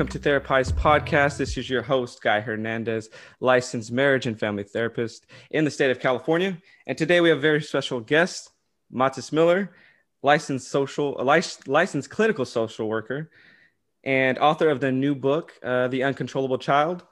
welcome 0.00 0.18
to 0.18 0.30
Therapize 0.30 0.72
Podcast. 0.72 1.36
This 1.36 1.58
is 1.58 1.68
your 1.68 1.82
host, 1.82 2.22
Guy 2.22 2.40
Hernandez, 2.40 3.10
licensed 3.38 3.92
marriage 3.92 4.26
and 4.26 4.40
family 4.40 4.64
therapist 4.64 5.26
in 5.50 5.66
the 5.66 5.70
state 5.70 5.90
of 5.90 6.00
California. 6.00 6.56
And 6.86 6.96
today 6.96 7.20
we 7.20 7.28
have 7.28 7.36
a 7.36 7.40
very 7.42 7.60
special 7.60 8.00
guest, 8.00 8.48
Matis 8.90 9.30
Miller, 9.30 9.72
licensed 10.22 10.70
social, 10.70 11.22
licensed 11.66 12.08
clinical 12.08 12.46
social 12.46 12.88
worker, 12.88 13.30
and 14.02 14.38
author 14.38 14.70
of 14.70 14.80
the 14.80 14.90
new 14.90 15.14
book, 15.14 15.52
uh, 15.62 15.88
The 15.88 16.02
Uncontrollable 16.04 16.56
Child 16.56 17.04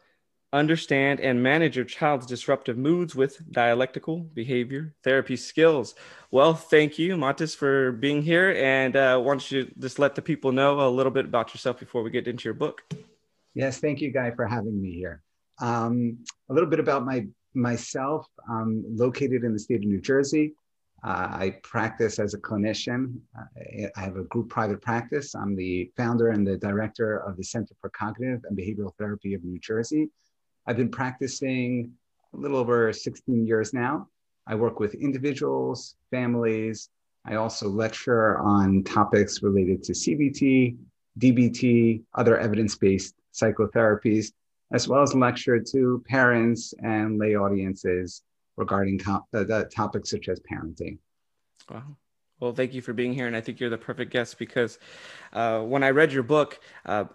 understand 0.53 1.21
and 1.21 1.43
manage 1.43 1.77
your 1.77 1.85
child's 1.85 2.27
disruptive 2.27 2.79
moods 2.79 3.15
with 3.15 3.39
dialectical 3.53 4.21
behavior 4.21 4.95
therapy 5.05 5.37
skills. 5.37 5.95
Well, 6.31 6.55
thank 6.55 6.99
you, 6.99 7.17
Matis, 7.17 7.55
for 7.55 7.93
being 7.93 8.23
here. 8.23 8.55
And 8.57 8.97
uh, 8.97 9.19
why 9.19 9.33
don't 9.33 9.51
you 9.51 9.71
just 9.79 9.99
let 9.99 10.15
the 10.15 10.23
people 10.23 10.53
know 10.53 10.81
a 10.81 10.91
little 10.91 11.13
bit 11.13 11.27
about 11.27 11.53
yourself 11.55 11.79
before 11.79 12.03
we 12.03 12.11
get 12.11 12.29
into 12.29 12.45
your 12.45 12.55
book? 12.55 12.83
Yes, 13.55 13.79
thank 13.79 14.01
you, 14.01 14.13
Guy, 14.13 14.31
for 14.31 14.47
having 14.47 14.81
me 14.81 14.93
here. 14.93 15.23
Um, 15.61 16.19
a 16.49 16.55
little 16.55 16.69
bit 16.69 16.81
about 16.81 17.05
my 17.05 17.27
myself. 17.55 18.27
I'm 18.49 18.85
located 18.87 19.43
in 19.43 19.53
the 19.53 19.59
state 19.59 19.77
of 19.77 19.85
New 19.85 20.01
Jersey. 20.01 20.55
Uh, 21.05 21.29
I 21.31 21.57
practice 21.63 22.19
as 22.19 22.35
a 22.35 22.39
clinician. 22.39 23.19
I 23.97 24.01
have 24.01 24.17
a 24.17 24.25
group 24.25 24.49
private 24.49 24.83
practice. 24.83 25.35
I'm 25.35 25.55
the 25.55 25.91
founder 25.97 26.31
and 26.31 26.47
the 26.47 26.57
director 26.57 27.19
of 27.19 27.37
the 27.37 27.45
Center 27.45 27.75
for 27.81 27.91
Cognitive 27.91 28.41
and 28.45 28.59
Behavioral 28.59 28.93
Therapy 28.99 29.35
of 29.35 29.45
New 29.45 29.59
Jersey. 29.61 30.11
I've 30.69 30.77
been 30.77 30.91
practicing 30.91 31.91
a 32.35 32.37
little 32.37 32.59
over 32.59 32.93
16 32.93 33.47
years 33.47 33.73
now. 33.73 34.07
I 34.47 34.55
work 34.55 34.81
with 34.81 34.93
individuals, 34.95 35.97
families. 36.11 36.91
I 37.25 37.37
also 37.37 37.71
lecture 37.71 38.39
on 38.39 38.85
topics 38.85 39.43
related 39.43 39.83
to 39.85 39.93
CBT, 39.93 40.77
DBT, 41.19 42.03
other 42.15 42.39
evidence 42.39 42.77
based 42.77 43.15
psychotherapies, 43.33 44.33
as 44.71 44.87
well 44.87 45.01
as 45.01 45.15
lecture 45.15 45.59
to 45.59 46.05
parents 46.07 46.75
and 46.83 47.19
lay 47.19 47.35
audiences 47.35 48.23
regarding 48.59 48.99
the 49.33 49.71
topics 49.75 50.11
such 50.11 50.29
as 50.29 50.39
parenting. 50.41 50.99
Wow. 51.71 51.97
Well, 52.41 52.53
thank 52.53 52.75
you 52.75 52.83
for 52.83 52.93
being 52.93 53.15
here. 53.15 53.27
And 53.27 53.35
I 53.35 53.41
think 53.41 53.59
you're 53.59 53.71
the 53.71 53.79
perfect 53.79 54.13
guest 54.13 54.39
because 54.39 54.79
uh, 55.33 55.61
when 55.61 55.83
I 55.83 55.91
read 55.91 56.13
your 56.13 56.23
book, 56.23 56.61
uh, 56.85 57.07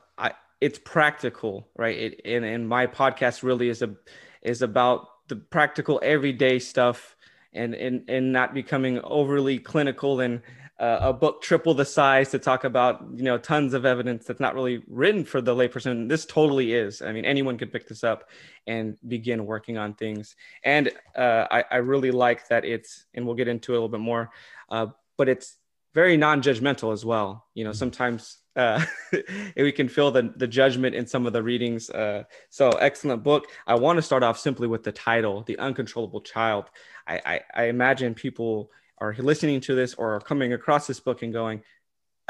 it's 0.64 0.80
practical, 0.80 1.68
right? 1.76 1.98
It, 1.98 2.22
and, 2.24 2.46
and 2.46 2.70
my 2.70 2.88
podcast 2.88 3.44
really 3.44 3.68
is 3.68 3.82
a 3.82 3.94
is 4.42 4.62
about 4.62 5.08
the 5.28 5.36
practical 5.36 6.00
everyday 6.02 6.58
stuff 6.60 7.18
and 7.52 7.76
and 7.76 8.10
and 8.10 8.32
not 8.32 8.54
becoming 8.54 9.02
overly 9.04 9.60
clinical 9.60 10.22
and 10.22 10.42
uh, 10.80 11.00
a 11.02 11.14
book 11.14 11.42
triple 11.42 11.74
the 11.74 11.86
size 11.86 12.32
to 12.32 12.40
talk 12.40 12.64
about 12.64 13.06
you 13.14 13.24
know 13.24 13.38
tons 13.38 13.74
of 13.74 13.86
evidence 13.86 14.26
that's 14.26 14.40
not 14.40 14.56
really 14.56 14.82
written 14.88 15.24
for 15.24 15.40
the 15.40 15.54
layperson 15.54 16.10
this 16.10 16.26
totally 16.26 16.74
is 16.74 17.02
i 17.02 17.12
mean 17.12 17.26
anyone 17.26 17.58
could 17.58 17.72
pick 17.72 17.88
this 17.88 18.04
up 18.04 18.30
and 18.66 18.98
begin 19.08 19.46
working 19.46 19.78
on 19.78 19.94
things 19.94 20.36
and 20.64 20.92
uh, 21.16 21.46
I, 21.52 21.64
I 21.72 21.78
really 21.78 22.12
like 22.12 22.48
that 22.48 22.66
it's 22.66 23.06
and 23.14 23.26
we'll 23.26 23.36
get 23.36 23.48
into 23.48 23.74
it 23.74 23.76
a 23.76 23.80
little 23.80 23.90
bit 23.90 24.02
more 24.02 24.32
uh, 24.72 24.88
but 25.16 25.30
it's 25.30 25.58
very 25.94 26.18
non-judgmental 26.18 26.92
as 26.92 27.06
well 27.06 27.46
you 27.54 27.64
know 27.64 27.70
mm-hmm. 27.70 27.78
sometimes 27.78 28.43
uh, 28.56 28.84
we 29.58 29.72
can 29.72 29.88
feel 29.88 30.12
the, 30.12 30.34
the 30.36 30.48
judgment 30.48 30.96
in 30.96 31.08
some 31.08 31.26
of 31.26 31.34
the 31.34 31.44
readings. 31.44 31.90
Uh, 31.90 32.24
so 32.50 32.70
excellent 32.72 33.24
book. 33.24 33.48
I 33.68 33.76
want 33.76 33.98
to 33.98 34.02
start 34.02 34.24
off 34.24 34.40
simply 34.40 34.68
with 34.68 34.84
the 34.84 34.92
title, 34.92 35.44
The 35.44 35.58
Uncontrollable 35.60 36.22
Child. 36.22 36.66
I, 37.08 37.22
I, 37.26 37.42
I 37.56 37.64
imagine 37.66 38.14
people 38.14 38.72
are 39.00 39.16
listening 39.18 39.60
to 39.62 39.76
this 39.76 39.94
or 39.96 40.16
are 40.16 40.20
coming 40.20 40.54
across 40.54 40.88
this 40.88 41.00
book 41.00 41.24
and 41.24 41.34
going, 41.34 41.62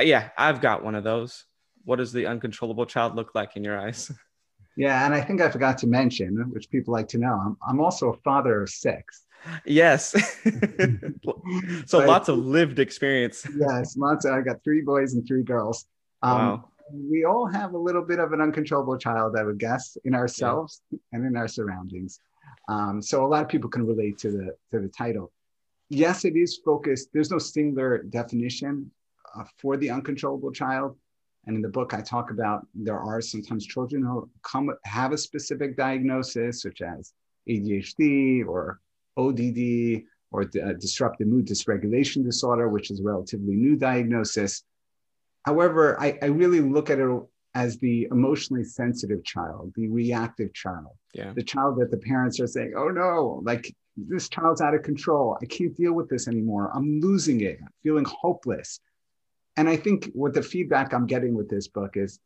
yeah, 0.02 0.30
I've 0.38 0.62
got 0.62 0.84
one 0.84 0.96
of 0.96 1.04
those. 1.04 1.46
What 1.86 1.98
does 1.98 2.14
the 2.14 2.26
uncontrollable 2.26 2.86
child 2.86 3.16
look 3.16 3.36
like 3.36 3.56
in 3.56 3.64
your 3.64 3.80
eyes? 3.80 4.12
Yeah, 4.76 5.06
and 5.06 5.14
I 5.14 5.22
think 5.22 5.40
I 5.40 5.52
forgot 5.52 5.78
to 5.80 5.88
mention, 5.88 6.36
which 6.52 6.68
people 6.70 6.94
like 6.94 7.08
to 7.10 7.20
know, 7.20 7.34
I'm, 7.34 7.58
I'm 7.68 7.80
also 7.80 8.12
a 8.12 8.18
father 8.18 8.64
of 8.64 8.70
six. 8.70 9.26
Yes. 9.66 10.12
so 11.86 12.00
but, 12.00 12.08
lots 12.08 12.28
of 12.28 12.40
lived 12.40 12.80
experience. 12.80 13.46
Yes, 13.56 13.96
lots. 13.98 14.26
Of, 14.26 14.34
I 14.34 14.42
got 14.42 14.64
three 14.64 14.82
boys 14.82 15.14
and 15.14 15.28
three 15.28 15.44
girls. 15.44 15.86
Um, 16.24 16.38
wow. 16.38 16.70
We 16.92 17.26
all 17.26 17.46
have 17.48 17.74
a 17.74 17.78
little 17.78 18.04
bit 18.04 18.20
of 18.20 18.34
an 18.34 18.42
uncontrollable 18.42 18.98
child, 18.98 19.36
I 19.38 19.44
would 19.44 19.60
guess, 19.60 19.98
in 20.06 20.16
ourselves 20.16 20.82
yeah. 20.92 21.00
and 21.12 21.26
in 21.26 21.36
our 21.36 21.48
surroundings. 21.48 22.20
Um, 22.68 23.02
so 23.02 23.26
a 23.26 23.28
lot 23.28 23.44
of 23.44 23.50
people 23.50 23.70
can 23.70 23.86
relate 23.86 24.18
to 24.20 24.32
the 24.32 24.56
to 24.72 24.80
the 24.80 24.90
title. 24.90 25.32
Yes, 25.90 26.26
it 26.26 26.36
is 26.36 26.60
focused. 26.64 27.10
There's 27.14 27.32
no 27.32 27.38
singular 27.38 28.04
definition 28.04 28.90
uh, 29.36 29.44
for 29.60 29.78
the 29.78 29.90
uncontrollable 29.90 30.52
child. 30.52 30.98
And 31.46 31.58
in 31.58 31.62
the 31.62 31.70
book, 31.70 31.94
I 31.94 32.02
talk 32.02 32.32
about 32.32 32.66
there 32.74 33.00
are 33.00 33.20
sometimes 33.20 33.66
children 33.66 34.02
who 34.02 34.30
come 34.44 34.74
have 34.86 35.12
a 35.12 35.18
specific 35.18 35.76
diagnosis, 35.76 36.62
such 36.62 36.82
as 36.82 37.14
ADHD 37.50 38.46
or 38.48 38.80
ODD 39.18 40.04
or 40.32 40.44
uh, 40.44 40.74
disruptive 40.80 41.28
mood 41.28 41.46
dysregulation 41.46 42.24
disorder, 42.24 42.70
which 42.70 42.92
is 42.92 43.02
a 43.02 43.04
relatively 43.04 43.56
new 43.56 43.76
diagnosis. 43.76 44.64
However, 45.46 46.00
I, 46.00 46.18
I 46.22 46.26
really 46.28 46.62
look 46.62 46.90
at 46.90 47.00
it 47.00 47.22
as 47.56 47.78
the 47.78 48.08
emotionally 48.12 48.64
sensitive 48.64 49.24
child, 49.24 49.72
the 49.76 49.88
reactive 49.88 50.54
child, 50.54 50.98
yeah. 51.14 51.34
the 51.34 51.44
child 51.44 51.80
that 51.80 51.92
the 51.92 51.98
parents 51.98 52.40
are 52.40 52.48
saying, 52.48 52.74
oh 52.76 52.90
no, 52.90 53.42
like 53.44 53.74
this 53.96 54.28
child's 54.28 54.62
out 54.62 54.74
of 54.74 54.82
control. 54.82 55.38
I 55.42 55.46
can't 55.46 55.76
deal 55.76 55.94
with 55.94 56.10
this 56.10 56.28
anymore. 56.28 56.72
I'm 56.74 57.00
losing 57.00 57.42
it. 57.42 57.60
I'm 57.62 57.70
feeling 57.84 58.06
hopeless. 58.06 58.80
And 59.56 59.70
I 59.70 59.76
think 59.76 60.10
what 60.14 60.34
the 60.34 60.42
feedback 60.42 60.94
I'm 60.94 61.06
getting 61.06 61.36
with 61.36 61.48
this 61.48 61.68
book 61.68 61.96
is 61.96 62.20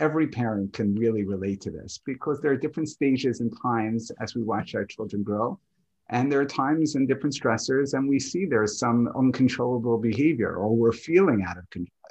every 0.00 0.26
parent 0.26 0.72
can 0.72 0.96
really 0.96 1.22
relate 1.22 1.60
to 1.60 1.70
this 1.70 2.00
because 2.04 2.40
there 2.40 2.50
are 2.50 2.56
different 2.56 2.88
stages 2.88 3.40
and 3.40 3.52
times 3.62 4.10
as 4.20 4.34
we 4.34 4.42
watch 4.42 4.74
our 4.74 4.84
children 4.84 5.22
grow. 5.22 5.60
And 6.12 6.30
there 6.30 6.40
are 6.40 6.44
times 6.64 6.94
and 6.94 7.08
different 7.08 7.34
stressors, 7.34 7.94
and 7.94 8.06
we 8.06 8.20
see 8.20 8.44
there's 8.44 8.78
some 8.78 9.08
uncontrollable 9.16 9.98
behavior 9.98 10.52
or 10.56 10.68
we're 10.76 10.92
feeling 10.92 11.44
out 11.48 11.56
of, 11.56 11.64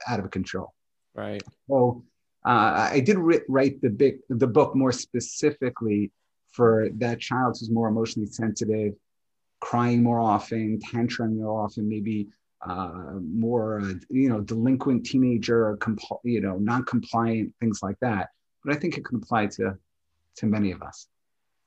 out 0.08 0.20
of 0.20 0.32
control. 0.32 0.74
Right. 1.14 1.44
So 1.68 2.04
uh, 2.44 2.90
I 2.92 3.00
did 3.00 3.18
write 3.48 3.80
the, 3.82 3.92
big, 3.92 4.16
the 4.28 4.48
book 4.48 4.76
more 4.76 4.92
specifically 4.92 6.12
for 6.52 6.90
that 6.96 7.20
child 7.20 7.58
who's 7.60 7.70
more 7.70 7.90
emotionally 7.90 8.28
sensitive, 8.28 8.94
crying 9.60 10.02
more 10.02 10.20
often, 10.20 10.80
tantrum 10.80 11.38
more 11.38 11.64
often, 11.64 11.88
maybe 11.88 12.28
uh, 12.68 13.20
more, 13.22 13.82
uh, 13.82 13.94
you 14.10 14.30
know, 14.30 14.42
delinquent 14.42 15.06
teenager, 15.06 15.78
comp- 15.78 16.02
you 16.24 16.42
know, 16.42 16.58
non-compliant, 16.58 17.54
things 17.60 17.82
like 17.84 18.00
that. 18.02 18.30
But 18.64 18.76
I 18.76 18.80
think 18.80 18.98
it 18.98 19.06
can 19.06 19.18
apply 19.18 19.48
to 19.58 19.78
to 20.38 20.46
many 20.46 20.72
of 20.72 20.82
us. 20.82 21.08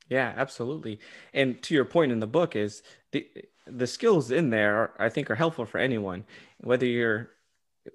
Yeah, 0.09 0.33
absolutely. 0.35 0.99
And 1.33 1.61
to 1.63 1.73
your 1.73 1.85
point 1.85 2.11
in 2.11 2.19
the 2.19 2.27
book 2.27 2.55
is 2.55 2.83
the 3.11 3.27
the 3.67 3.87
skills 3.87 4.29
in 4.29 4.51
there 4.51 4.93
I 5.01 5.09
think 5.09 5.31
are 5.31 5.35
helpful 5.35 5.65
for 5.65 5.79
anyone, 5.79 6.25
whether 6.59 6.85
you're 6.85 7.31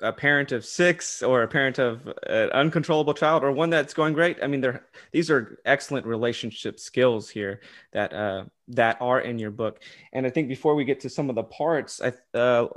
a 0.02 0.12
parent 0.12 0.52
of 0.52 0.64
six 0.64 1.22
or 1.22 1.42
a 1.42 1.48
parent 1.48 1.78
of 1.78 2.06
an 2.26 2.50
uncontrollable 2.50 3.14
child 3.14 3.42
or 3.42 3.50
one 3.52 3.70
that's 3.70 3.94
going 3.94 4.12
great. 4.14 4.38
I 4.42 4.46
mean, 4.46 4.60
they're 4.60 4.84
these 5.12 5.30
are 5.30 5.58
excellent 5.64 6.06
relationship 6.06 6.78
skills 6.80 7.28
here 7.28 7.60
that 7.92 8.12
uh, 8.12 8.44
that 8.68 8.98
are 9.00 9.20
in 9.20 9.38
your 9.38 9.50
book. 9.50 9.80
And 10.12 10.26
I 10.26 10.30
think 10.30 10.48
before 10.48 10.74
we 10.74 10.84
get 10.84 11.00
to 11.00 11.10
some 11.10 11.28
of 11.28 11.36
the 11.36 11.44
parts, 11.44 12.00
I, 12.02 12.12
uh, 12.36 12.68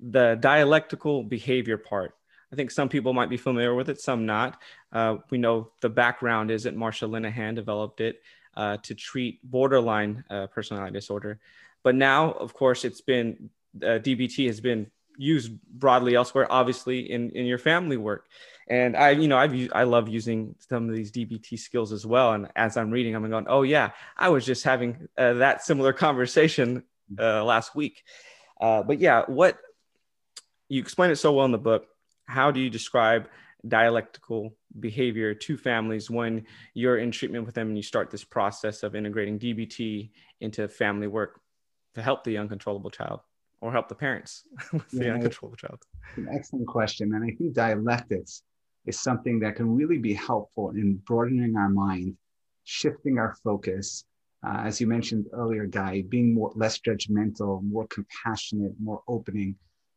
the 0.00 0.36
dialectical 0.40 1.22
behavior 1.22 1.78
part. 1.78 2.14
I 2.52 2.56
think 2.56 2.70
some 2.70 2.88
people 2.88 3.12
might 3.12 3.28
be 3.28 3.36
familiar 3.36 3.74
with 3.74 3.88
it, 3.88 4.00
some 4.00 4.24
not. 4.24 4.60
Uh, 4.92 5.16
we 5.30 5.38
know 5.38 5.72
the 5.80 5.88
background 5.88 6.50
is 6.50 6.62
that 6.62 6.76
Marsha 6.76 7.08
Linehan 7.08 7.54
developed 7.56 8.00
it 8.00 8.22
uh, 8.56 8.78
to 8.78 8.94
treat 8.94 9.40
borderline 9.42 10.24
uh, 10.30 10.46
personality 10.48 10.92
disorder. 10.92 11.38
But 11.82 11.94
now, 11.94 12.32
of 12.32 12.54
course, 12.54 12.84
it's 12.84 13.00
been 13.00 13.50
uh, 13.82 13.98
DBT 14.00 14.46
has 14.46 14.60
been 14.60 14.90
used 15.18 15.52
broadly 15.62 16.14
elsewhere, 16.14 16.46
obviously 16.50 17.10
in, 17.10 17.30
in 17.30 17.46
your 17.46 17.58
family 17.58 17.96
work. 17.96 18.26
And 18.68 18.96
I, 18.96 19.10
you 19.10 19.28
know, 19.28 19.38
I've 19.38 19.70
I 19.72 19.84
love 19.84 20.08
using 20.08 20.54
some 20.58 20.88
of 20.88 20.94
these 20.94 21.12
DBT 21.12 21.58
skills 21.58 21.92
as 21.92 22.04
well. 22.04 22.32
And 22.32 22.48
as 22.56 22.76
I'm 22.76 22.90
reading, 22.90 23.14
I'm 23.14 23.28
going, 23.30 23.46
oh 23.48 23.62
yeah, 23.62 23.90
I 24.16 24.28
was 24.28 24.44
just 24.44 24.64
having 24.64 25.08
uh, 25.16 25.34
that 25.34 25.62
similar 25.62 25.92
conversation 26.06 26.82
uh, 27.18 27.44
last 27.44 27.74
week. 27.74 28.02
Uh, 28.60 28.82
but 28.82 28.98
yeah, 28.98 29.22
what 29.26 29.58
you 30.68 30.80
explain 30.80 31.10
it 31.10 31.16
so 31.16 31.32
well 31.32 31.44
in 31.44 31.52
the 31.52 31.58
book. 31.58 31.86
How 32.26 32.50
do 32.50 32.58
you 32.58 32.70
describe 32.70 33.28
dialectical 33.66 34.54
behavior 34.78 35.34
to 35.34 35.56
families 35.56 36.10
when 36.10 36.44
you're 36.74 36.98
in 36.98 37.10
treatment 37.10 37.46
with 37.46 37.54
them 37.54 37.68
and 37.68 37.76
you 37.76 37.82
start 37.82 38.10
this 38.10 38.24
process 38.24 38.82
of 38.82 38.94
integrating 38.94 39.38
DBT 39.38 40.10
into 40.40 40.68
family 40.68 41.06
work 41.06 41.40
to 41.94 42.02
help 42.02 42.24
the 42.24 42.36
uncontrollable 42.36 42.90
child 42.90 43.20
or 43.60 43.72
help 43.72 43.88
the 43.88 43.94
parents 43.94 44.44
with 44.72 44.84
yeah, 44.92 45.04
the 45.04 45.10
uncontrollable 45.12 45.56
child? 45.56 45.82
An 46.16 46.28
excellent 46.32 46.66
question. 46.66 47.14
And 47.14 47.24
I 47.24 47.34
think 47.36 47.54
dialectics 47.54 48.42
is 48.86 49.00
something 49.00 49.40
that 49.40 49.56
can 49.56 49.74
really 49.74 49.98
be 49.98 50.14
helpful 50.14 50.70
in 50.70 50.96
broadening 51.06 51.56
our 51.56 51.68
mind, 51.68 52.16
shifting 52.64 53.18
our 53.18 53.34
focus. 53.42 54.04
Uh, 54.46 54.62
as 54.64 54.80
you 54.80 54.86
mentioned 54.86 55.26
earlier, 55.32 55.66
Guy, 55.66 56.04
being 56.08 56.34
more 56.34 56.52
less 56.54 56.78
judgmental, 56.78 57.62
more 57.62 57.86
compassionate, 57.88 58.72
more 58.80 59.02
opening. 59.08 59.56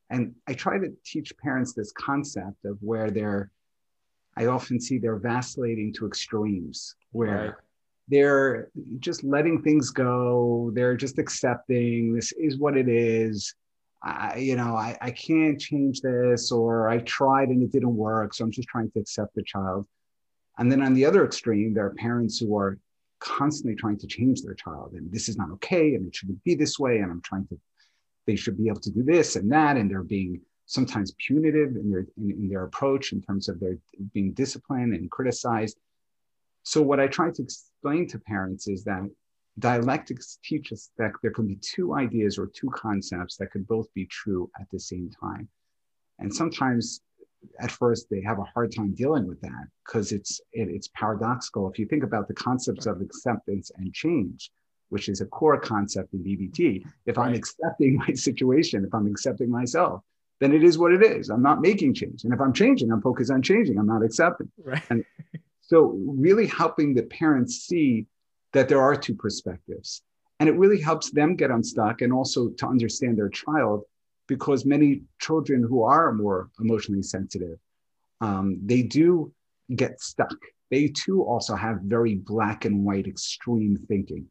And 0.09 0.33
I 0.47 0.53
try 0.53 0.77
to 0.79 0.91
teach 1.06 1.38
parents 1.38 1.73
this 1.73 1.91
concept 1.91 2.65
of 2.65 2.77
where 2.81 3.11
they're 3.11 3.51
I 4.39 4.45
often 4.45 4.79
see 4.79 4.97
they're 4.97 5.17
vacillating 5.17 5.91
to 5.95 6.07
extremes 6.07 6.95
where 7.11 7.44
right. 7.44 7.53
they're 8.07 8.69
just 9.00 9.23
letting 9.23 9.61
things 9.61 9.89
go. 9.89 10.71
They're 10.73 10.95
just 10.95 11.19
accepting 11.19 12.13
this 12.13 12.31
is 12.33 12.57
what 12.57 12.77
it 12.77 12.88
is. 12.88 13.53
I, 14.01 14.38
you 14.38 14.56
know, 14.56 14.75
I, 14.75 14.97
I 15.01 15.11
can't 15.11 15.59
change 15.59 16.00
this, 16.00 16.53
or 16.53 16.88
I 16.88 17.00
tried 17.00 17.50
and 17.50 17.61
it 17.61 17.73
didn't 17.73 17.94
work. 17.94 18.33
So 18.33 18.45
I'm 18.45 18.51
just 18.51 18.69
trying 18.69 18.89
to 18.91 19.00
accept 19.00 19.35
the 19.35 19.44
child. 19.44 19.85
And 20.57 20.71
then 20.71 20.81
on 20.81 20.94
the 20.94 21.06
other 21.06 21.25
extreme, 21.25 21.73
there 21.73 21.85
are 21.85 21.95
parents 21.95 22.39
who 22.39 22.56
are 22.57 22.77
constantly 23.19 23.75
trying 23.75 23.97
to 23.97 24.07
change 24.07 24.41
their 24.41 24.53
child 24.53 24.94
and 24.94 25.11
this 25.11 25.27
is 25.27 25.38
not 25.38 25.51
okay 25.51 25.95
and 25.95 26.07
it 26.07 26.15
shouldn't 26.15 26.41
be 26.45 26.56
this 26.56 26.79
way. 26.79 27.00
And 27.00 27.11
I'm 27.11 27.21
trying 27.21 27.45
to, 27.47 27.59
they 28.30 28.36
should 28.36 28.58
be 28.58 28.68
able 28.68 28.80
to 28.80 28.92
do 28.92 29.02
this 29.02 29.36
and 29.36 29.52
that. 29.52 29.76
And 29.76 29.90
they're 29.90 30.04
being 30.04 30.40
sometimes 30.68 31.16
punitive 31.26 31.76
in 31.76 31.90
their, 31.90 32.06
in, 32.18 32.30
in 32.31 32.48
their 32.48 32.66
approach 32.66 33.12
in 33.12 33.24
terms 33.24 33.50
of 33.50 33.60
their 33.60 33.76
being 34.14 34.34
disciplined 34.34 34.94
and 34.94 35.10
criticized. 35.10 35.80
So 36.62 36.80
what 36.84 37.00
I 37.00 37.08
try 37.08 37.31
to 37.31 37.42
explain 37.42 38.08
to 38.10 38.20
parents 38.20 38.68
is 38.68 38.84
that 38.84 39.10
dialectics 39.58 40.38
teaches 40.44 40.92
that 41.00 41.12
there 41.24 41.31
can 41.31 41.48
be 41.48 41.56
two 41.56 41.96
ideas 41.96 42.38
or 42.38 42.46
two 42.46 42.70
concepts 42.70 43.36
that 43.38 43.52
could 43.52 43.68
both 43.68 43.92
be 43.96 44.06
true 44.06 44.52
at 44.62 44.68
the 44.72 44.80
same 44.80 45.10
time. 45.20 45.50
And 46.20 46.31
sometimes 46.31 47.02
at 47.60 47.72
first 47.72 48.08
they 48.12 48.22
have 48.22 48.38
a 48.38 48.52
hard 48.54 48.76
time 48.76 48.94
dealing 48.94 49.26
with 49.26 49.42
that 49.42 49.66
because 49.84 50.12
it's 50.12 50.40
it, 50.52 50.68
it's 50.70 50.90
paradoxical. 50.94 51.68
If 51.72 51.80
you 51.80 51.88
think 51.88 52.04
about 52.04 52.28
the 52.28 52.36
concepts 52.36 52.86
of 52.86 53.02
acceptance 53.02 53.72
and 53.78 53.92
change, 53.92 54.52
which 54.89 55.09
is 55.09 55.21
a 55.21 55.25
core 55.25 55.59
concept 55.59 56.13
in 56.13 56.24
DBT, 56.24 56.86
if 57.06 57.18
right. 57.18 57.27
I'm 57.27 57.33
accepting 57.33 57.95
my 58.07 58.13
situation, 58.13 58.86
if 58.86 58.94
I'm 58.94 59.07
accepting 59.07 59.50
myself, 59.50 60.01
then 60.39 60.53
it 60.53 60.63
is 60.63 60.77
what 60.77 60.94
it 60.94 61.03
is. 61.03 61.30
I'm 61.30 61.41
not 61.41 61.62
making 61.62 61.94
change. 61.94 62.24
And 62.24 62.33
if 62.33 62.39
I'm 62.39 62.53
changing, 62.53 62.91
I'm 62.91 63.01
focused 63.01 63.31
on 63.31 63.41
changing. 63.41 63.77
I'm 63.77 63.88
not 63.88 64.03
accepting. 64.03 64.50
Right. 64.63 64.81
And 64.89 65.03
so 65.62 65.97
really 66.07 66.47
helping 66.47 66.94
the 66.94 67.03
parents 67.03 67.57
see 67.57 68.07
that 68.53 68.69
there 68.69 68.81
are 68.81 68.95
two 68.95 69.15
perspectives. 69.15 70.01
And 70.39 70.47
it 70.47 70.56
really 70.56 70.80
helps 70.80 71.12
them 71.12 71.35
get 71.35 71.51
unstuck 71.51 72.01
and 72.01 72.13
also 72.13 72.50
to 72.50 72.68
understand 72.68 73.18
their 73.18 73.30
child 73.30 73.83
because 74.27 74.65
many 74.65 75.01
children 75.19 75.62
who 75.62 75.83
are 75.83 76.13
more 76.13 76.50
emotionally 76.59 77.01
sensitive, 77.01 77.57
um, 78.21 78.59
they 78.63 78.81
do 78.83 79.33
get 79.75 80.00
stuck. 80.00 80.35
They 80.71 80.88
too 80.88 81.24
also 81.24 81.56
have 81.56 81.81
very 81.81 82.15
black 82.15 82.65
and 82.65 82.85
white 82.85 83.07
extreme 83.07 83.75
thinking. 83.88 84.27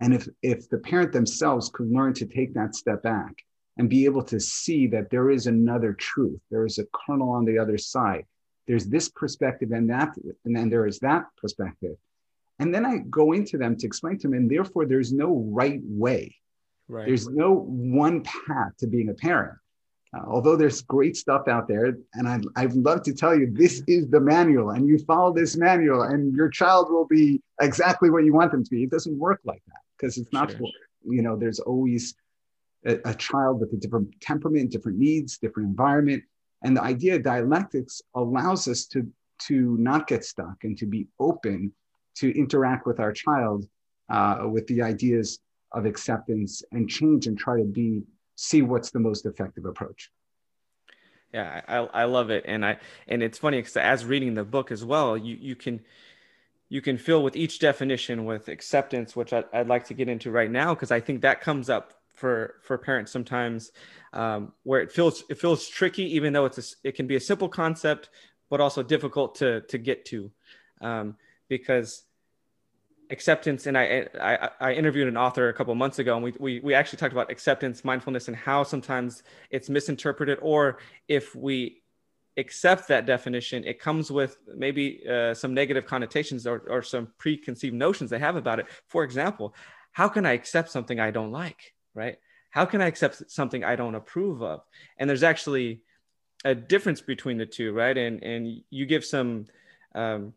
And 0.00 0.14
if, 0.14 0.28
if 0.42 0.68
the 0.68 0.78
parent 0.78 1.12
themselves 1.12 1.70
could 1.72 1.90
learn 1.90 2.14
to 2.14 2.26
take 2.26 2.54
that 2.54 2.74
step 2.74 3.02
back 3.02 3.34
and 3.76 3.88
be 3.88 4.04
able 4.04 4.22
to 4.24 4.38
see 4.38 4.86
that 4.88 5.10
there 5.10 5.30
is 5.30 5.46
another 5.46 5.92
truth, 5.92 6.40
there 6.50 6.66
is 6.66 6.78
a 6.78 6.86
kernel 6.94 7.30
on 7.30 7.44
the 7.44 7.58
other 7.58 7.78
side, 7.78 8.24
there's 8.66 8.86
this 8.86 9.08
perspective 9.08 9.72
and 9.72 9.88
that, 9.90 10.14
and 10.44 10.56
then 10.56 10.68
there 10.68 10.86
is 10.86 10.98
that 11.00 11.24
perspective. 11.36 11.96
And 12.60 12.74
then 12.74 12.84
I 12.84 12.98
go 13.08 13.32
into 13.32 13.56
them 13.56 13.76
to 13.76 13.86
explain 13.86 14.18
to 14.18 14.28
them, 14.28 14.34
and 14.34 14.50
therefore 14.50 14.84
there's 14.84 15.12
no 15.12 15.48
right 15.50 15.80
way. 15.82 16.34
Right. 16.88 17.06
There's 17.06 17.28
no 17.28 17.54
one 17.54 18.22
path 18.22 18.76
to 18.78 18.86
being 18.86 19.10
a 19.10 19.14
parent. 19.14 19.56
Uh, 20.16 20.22
although 20.26 20.56
there's 20.56 20.80
great 20.82 21.16
stuff 21.16 21.48
out 21.48 21.68
there, 21.68 21.98
and 22.14 22.28
I'd, 22.28 22.44
I'd 22.56 22.72
love 22.72 23.02
to 23.02 23.12
tell 23.12 23.38
you 23.38 23.50
this 23.52 23.82
is 23.86 24.08
the 24.08 24.20
manual, 24.20 24.70
and 24.70 24.88
you 24.88 24.98
follow 24.98 25.32
this 25.32 25.56
manual, 25.56 26.02
and 26.02 26.34
your 26.34 26.48
child 26.48 26.90
will 26.90 27.06
be 27.06 27.42
exactly 27.60 28.10
what 28.10 28.24
you 28.24 28.32
want 28.32 28.52
them 28.52 28.64
to 28.64 28.70
be. 28.70 28.84
It 28.84 28.90
doesn't 28.90 29.18
work 29.18 29.40
like 29.44 29.62
that 29.66 29.80
because 29.98 30.18
it's 30.18 30.32
not, 30.32 30.50
sure. 30.50 30.60
you 31.04 31.22
know, 31.22 31.36
there's 31.36 31.60
always 31.60 32.14
a, 32.86 32.98
a 33.04 33.14
child 33.14 33.60
with 33.60 33.72
a 33.72 33.76
different 33.76 34.08
temperament, 34.20 34.70
different 34.70 34.98
needs, 34.98 35.38
different 35.38 35.68
environment. 35.68 36.22
And 36.62 36.76
the 36.76 36.82
idea 36.82 37.16
of 37.16 37.22
dialectics 37.22 38.02
allows 38.14 38.68
us 38.68 38.86
to, 38.86 39.06
to 39.46 39.76
not 39.78 40.06
get 40.06 40.24
stuck 40.24 40.56
and 40.64 40.76
to 40.78 40.86
be 40.86 41.06
open 41.18 41.72
to 42.16 42.36
interact 42.36 42.86
with 42.86 42.98
our 42.98 43.12
child 43.12 43.66
uh, 44.10 44.40
with 44.50 44.66
the 44.66 44.82
ideas 44.82 45.38
of 45.72 45.86
acceptance 45.86 46.62
and 46.72 46.88
change 46.88 47.26
and 47.26 47.38
try 47.38 47.58
to 47.58 47.64
be 47.64 48.02
see 48.36 48.62
what's 48.62 48.90
the 48.90 48.98
most 48.98 49.26
effective 49.26 49.64
approach 49.64 50.10
yeah 51.34 51.60
i, 51.68 52.02
I 52.02 52.04
love 52.04 52.30
it 52.30 52.44
and 52.46 52.64
i 52.64 52.78
and 53.06 53.22
it's 53.22 53.36
funny 53.36 53.58
because 53.58 53.76
as 53.76 54.04
reading 54.04 54.34
the 54.34 54.44
book 54.44 54.72
as 54.72 54.84
well 54.84 55.16
you 55.16 55.36
you 55.38 55.54
can 55.54 55.80
you 56.68 56.80
can 56.82 56.98
fill 56.98 57.22
with 57.22 57.36
each 57.36 57.58
definition 57.58 58.24
with 58.24 58.48
acceptance 58.48 59.16
which 59.16 59.32
I, 59.32 59.44
would 59.52 59.68
like 59.68 59.86
to 59.86 59.94
get 59.94 60.08
into 60.08 60.30
right 60.30 60.50
now 60.50 60.74
because 60.74 60.90
i 60.90 61.00
think 61.00 61.22
that 61.22 61.40
comes 61.40 61.70
up 61.70 61.94
for 62.14 62.56
for 62.62 62.76
parents 62.76 63.12
sometimes 63.12 63.70
um, 64.12 64.52
where 64.64 64.80
it 64.80 64.90
feels 64.90 65.22
it 65.28 65.38
feels 65.38 65.68
tricky 65.68 66.14
even 66.16 66.32
though 66.32 66.46
it's 66.46 66.58
a, 66.58 66.88
it 66.88 66.96
can 66.96 67.06
be 67.06 67.16
a 67.16 67.20
simple 67.20 67.48
concept 67.48 68.10
but 68.50 68.60
also 68.60 68.82
difficult 68.82 69.36
to 69.36 69.62
to 69.62 69.78
get 69.78 70.04
to. 70.06 70.30
Um, 70.80 71.16
because 71.48 72.04
acceptance 73.10 73.66
and 73.66 73.76
I, 73.78 74.06
I, 74.20 74.50
I 74.60 74.72
interviewed 74.74 75.08
an 75.08 75.16
author 75.16 75.48
a 75.48 75.54
couple 75.54 75.74
months 75.74 75.98
ago 75.98 76.14
and 76.14 76.22
we, 76.22 76.34
we 76.38 76.60
we 76.60 76.74
actually 76.74 76.98
talked 76.98 77.14
about 77.14 77.30
acceptance 77.30 77.82
mindfulness 77.82 78.28
and 78.28 78.36
how 78.36 78.64
sometimes 78.64 79.22
it's 79.48 79.70
misinterpreted 79.70 80.38
or 80.42 80.76
if 81.08 81.34
we 81.34 81.77
accept 82.38 82.88
that 82.88 83.04
definition 83.04 83.64
it 83.64 83.80
comes 83.80 84.10
with 84.10 84.38
maybe 84.56 85.02
uh, 85.08 85.34
some 85.34 85.52
negative 85.52 85.84
connotations 85.84 86.46
or, 86.46 86.62
or 86.68 86.82
some 86.82 87.08
preconceived 87.18 87.74
notions 87.74 88.10
they 88.10 88.18
have 88.18 88.36
about 88.36 88.58
it. 88.58 88.66
For 88.86 89.04
example 89.04 89.54
how 89.92 90.08
can 90.08 90.24
i 90.24 90.32
accept 90.32 90.70
something 90.70 91.00
i 91.00 91.10
don't 91.10 91.32
like 91.32 91.74
right? 91.94 92.18
How 92.50 92.64
can 92.64 92.80
i 92.80 92.86
accept 92.86 93.30
something 93.30 93.64
i 93.64 93.76
don't 93.76 93.94
approve 93.94 94.42
of? 94.42 94.62
And 94.96 95.10
there's 95.10 95.22
actually 95.22 95.82
a 96.44 96.54
difference 96.54 97.00
between 97.00 97.36
the 97.38 97.46
two 97.46 97.72
right? 97.72 97.96
And 97.96 98.22
and 98.22 98.62
you 98.70 98.86
give 98.86 99.04
some 99.04 99.46
um, 99.94 100.34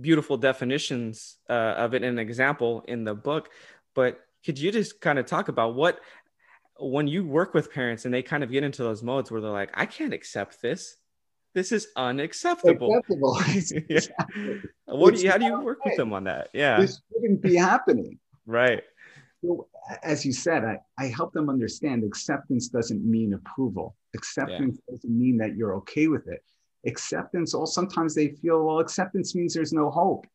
beautiful 0.00 0.36
definitions 0.36 1.36
uh, 1.48 1.52
of 1.76 1.94
it 1.94 2.02
in 2.02 2.10
an 2.10 2.18
example 2.18 2.84
in 2.86 3.04
the 3.04 3.14
book. 3.14 3.50
But 3.94 4.20
could 4.44 4.58
you 4.58 4.70
just 4.70 5.00
kind 5.00 5.18
of 5.18 5.26
talk 5.26 5.48
about 5.48 5.74
what, 5.74 6.00
when 6.78 7.06
you 7.06 7.24
work 7.24 7.54
with 7.54 7.72
parents 7.72 8.04
and 8.04 8.12
they 8.12 8.22
kind 8.22 8.42
of 8.42 8.50
get 8.50 8.64
into 8.64 8.82
those 8.82 9.02
modes 9.02 9.30
where 9.30 9.40
they're 9.40 9.50
like, 9.50 9.70
I 9.74 9.86
can't 9.86 10.12
accept 10.12 10.60
this. 10.60 10.96
This 11.54 11.72
is 11.72 11.88
unacceptable. 11.96 12.94
Acceptable. 12.96 13.40
yeah. 13.88 14.00
What 14.86 15.14
do 15.14 15.22
you, 15.22 15.30
how 15.30 15.38
do 15.38 15.46
you 15.46 15.60
work 15.60 15.84
with 15.84 15.96
them 15.96 16.12
on 16.12 16.24
that? 16.24 16.50
Yeah. 16.52 16.80
This 16.80 17.00
shouldn't 17.12 17.42
be 17.42 17.56
happening. 17.56 18.18
right. 18.46 18.82
So, 19.44 19.68
as 20.02 20.24
you 20.24 20.32
said, 20.32 20.64
I, 20.64 20.78
I 20.98 21.06
help 21.06 21.32
them 21.32 21.48
understand 21.48 22.02
acceptance 22.02 22.68
doesn't 22.68 23.04
mean 23.08 23.34
approval. 23.34 23.94
Acceptance 24.14 24.78
yeah. 24.88 24.94
doesn't 24.94 25.16
mean 25.16 25.36
that 25.38 25.56
you're 25.56 25.76
okay 25.76 26.08
with 26.08 26.26
it 26.26 26.42
acceptance 26.86 27.52
or 27.54 27.66
sometimes 27.66 28.14
they 28.14 28.28
feel 28.28 28.64
well 28.64 28.78
acceptance 28.78 29.34
means 29.34 29.52
there's 29.52 29.72
no 29.72 29.90
hope 29.90 30.26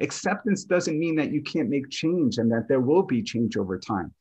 acceptance 0.00 0.64
doesn't 0.64 0.98
mean 0.98 1.14
that 1.14 1.30
you 1.30 1.42
can't 1.42 1.68
make 1.68 1.88
change 1.90 2.38
and 2.38 2.50
that 2.50 2.66
there 2.68 2.80
will 2.80 3.02
be 3.02 3.22
change 3.22 3.56
over 3.56 3.78
time 3.78 4.12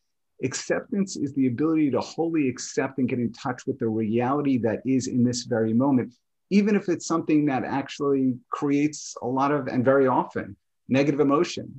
acceptance 0.43 1.17
is 1.17 1.33
the 1.33 1.47
ability 1.47 1.91
to 1.91 1.99
wholly 1.99 2.47
accept 2.47 2.97
and 2.97 3.09
get 3.09 3.19
in 3.19 3.31
touch 3.33 3.65
with 3.67 3.77
the 3.79 3.87
reality 3.87 4.57
that 4.57 4.81
is 4.85 5.07
in 5.07 5.23
this 5.23 5.43
very 5.43 5.73
moment 5.73 6.13
even 6.49 6.75
if 6.75 6.89
it's 6.89 7.05
something 7.05 7.45
that 7.45 7.63
actually 7.63 8.35
creates 8.49 9.15
a 9.21 9.27
lot 9.27 9.51
of 9.51 9.67
and 9.67 9.85
very 9.85 10.07
often 10.07 10.55
negative 10.87 11.19
emotion. 11.19 11.71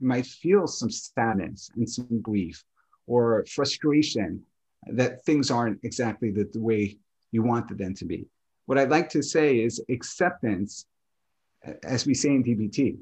You 0.00 0.08
might 0.08 0.26
feel 0.26 0.66
some 0.66 0.90
sadness 0.90 1.70
and 1.76 1.88
some 1.88 2.20
grief 2.20 2.62
or 3.06 3.44
frustration 3.46 4.42
that 4.88 5.24
things 5.24 5.50
aren't 5.50 5.80
exactly 5.84 6.30
the, 6.30 6.48
the 6.52 6.60
way 6.60 6.98
you 7.30 7.42
want 7.42 7.76
them 7.76 7.94
to 7.94 8.04
be. 8.04 8.26
What 8.66 8.78
I'd 8.78 8.90
like 8.90 9.08
to 9.10 9.22
say 9.22 9.58
is 9.58 9.82
acceptance, 9.88 10.86
as 11.84 12.04
we 12.04 12.14
say 12.14 12.30
in 12.30 12.44
DBT, 12.44 12.98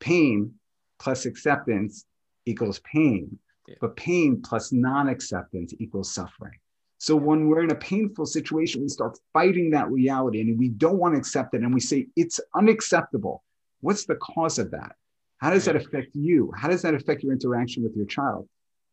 pain 0.00 0.52
plus 0.98 1.26
acceptance 1.26 2.04
equals 2.44 2.80
pain, 2.80 3.38
yeah. 3.68 3.74
but 3.80 3.96
pain 3.96 4.42
plus 4.42 4.72
non 4.72 5.08
acceptance 5.08 5.74
equals 5.78 6.12
suffering. 6.12 6.58
So 6.98 7.14
when 7.14 7.48
we're 7.48 7.62
in 7.62 7.70
a 7.70 7.76
painful 7.76 8.26
situation, 8.26 8.82
we 8.82 8.88
start 8.88 9.18
fighting 9.32 9.70
that 9.70 9.90
reality 9.90 10.40
and 10.40 10.58
we 10.58 10.68
don't 10.70 10.98
want 10.98 11.14
to 11.14 11.18
accept 11.18 11.54
it 11.54 11.60
and 11.60 11.74
we 11.74 11.80
say 11.80 12.06
it's 12.16 12.40
unacceptable. 12.54 13.42
What's 13.80 14.06
the 14.06 14.16
cause 14.16 14.58
of 14.58 14.70
that? 14.70 14.96
How 15.38 15.50
does 15.50 15.66
that 15.66 15.76
affect 15.76 16.14
you? 16.14 16.50
How 16.56 16.68
does 16.68 16.82
that 16.82 16.94
affect 16.94 17.22
your 17.22 17.32
interaction 17.32 17.82
with 17.82 17.94
your 17.94 18.06
child? 18.06 18.48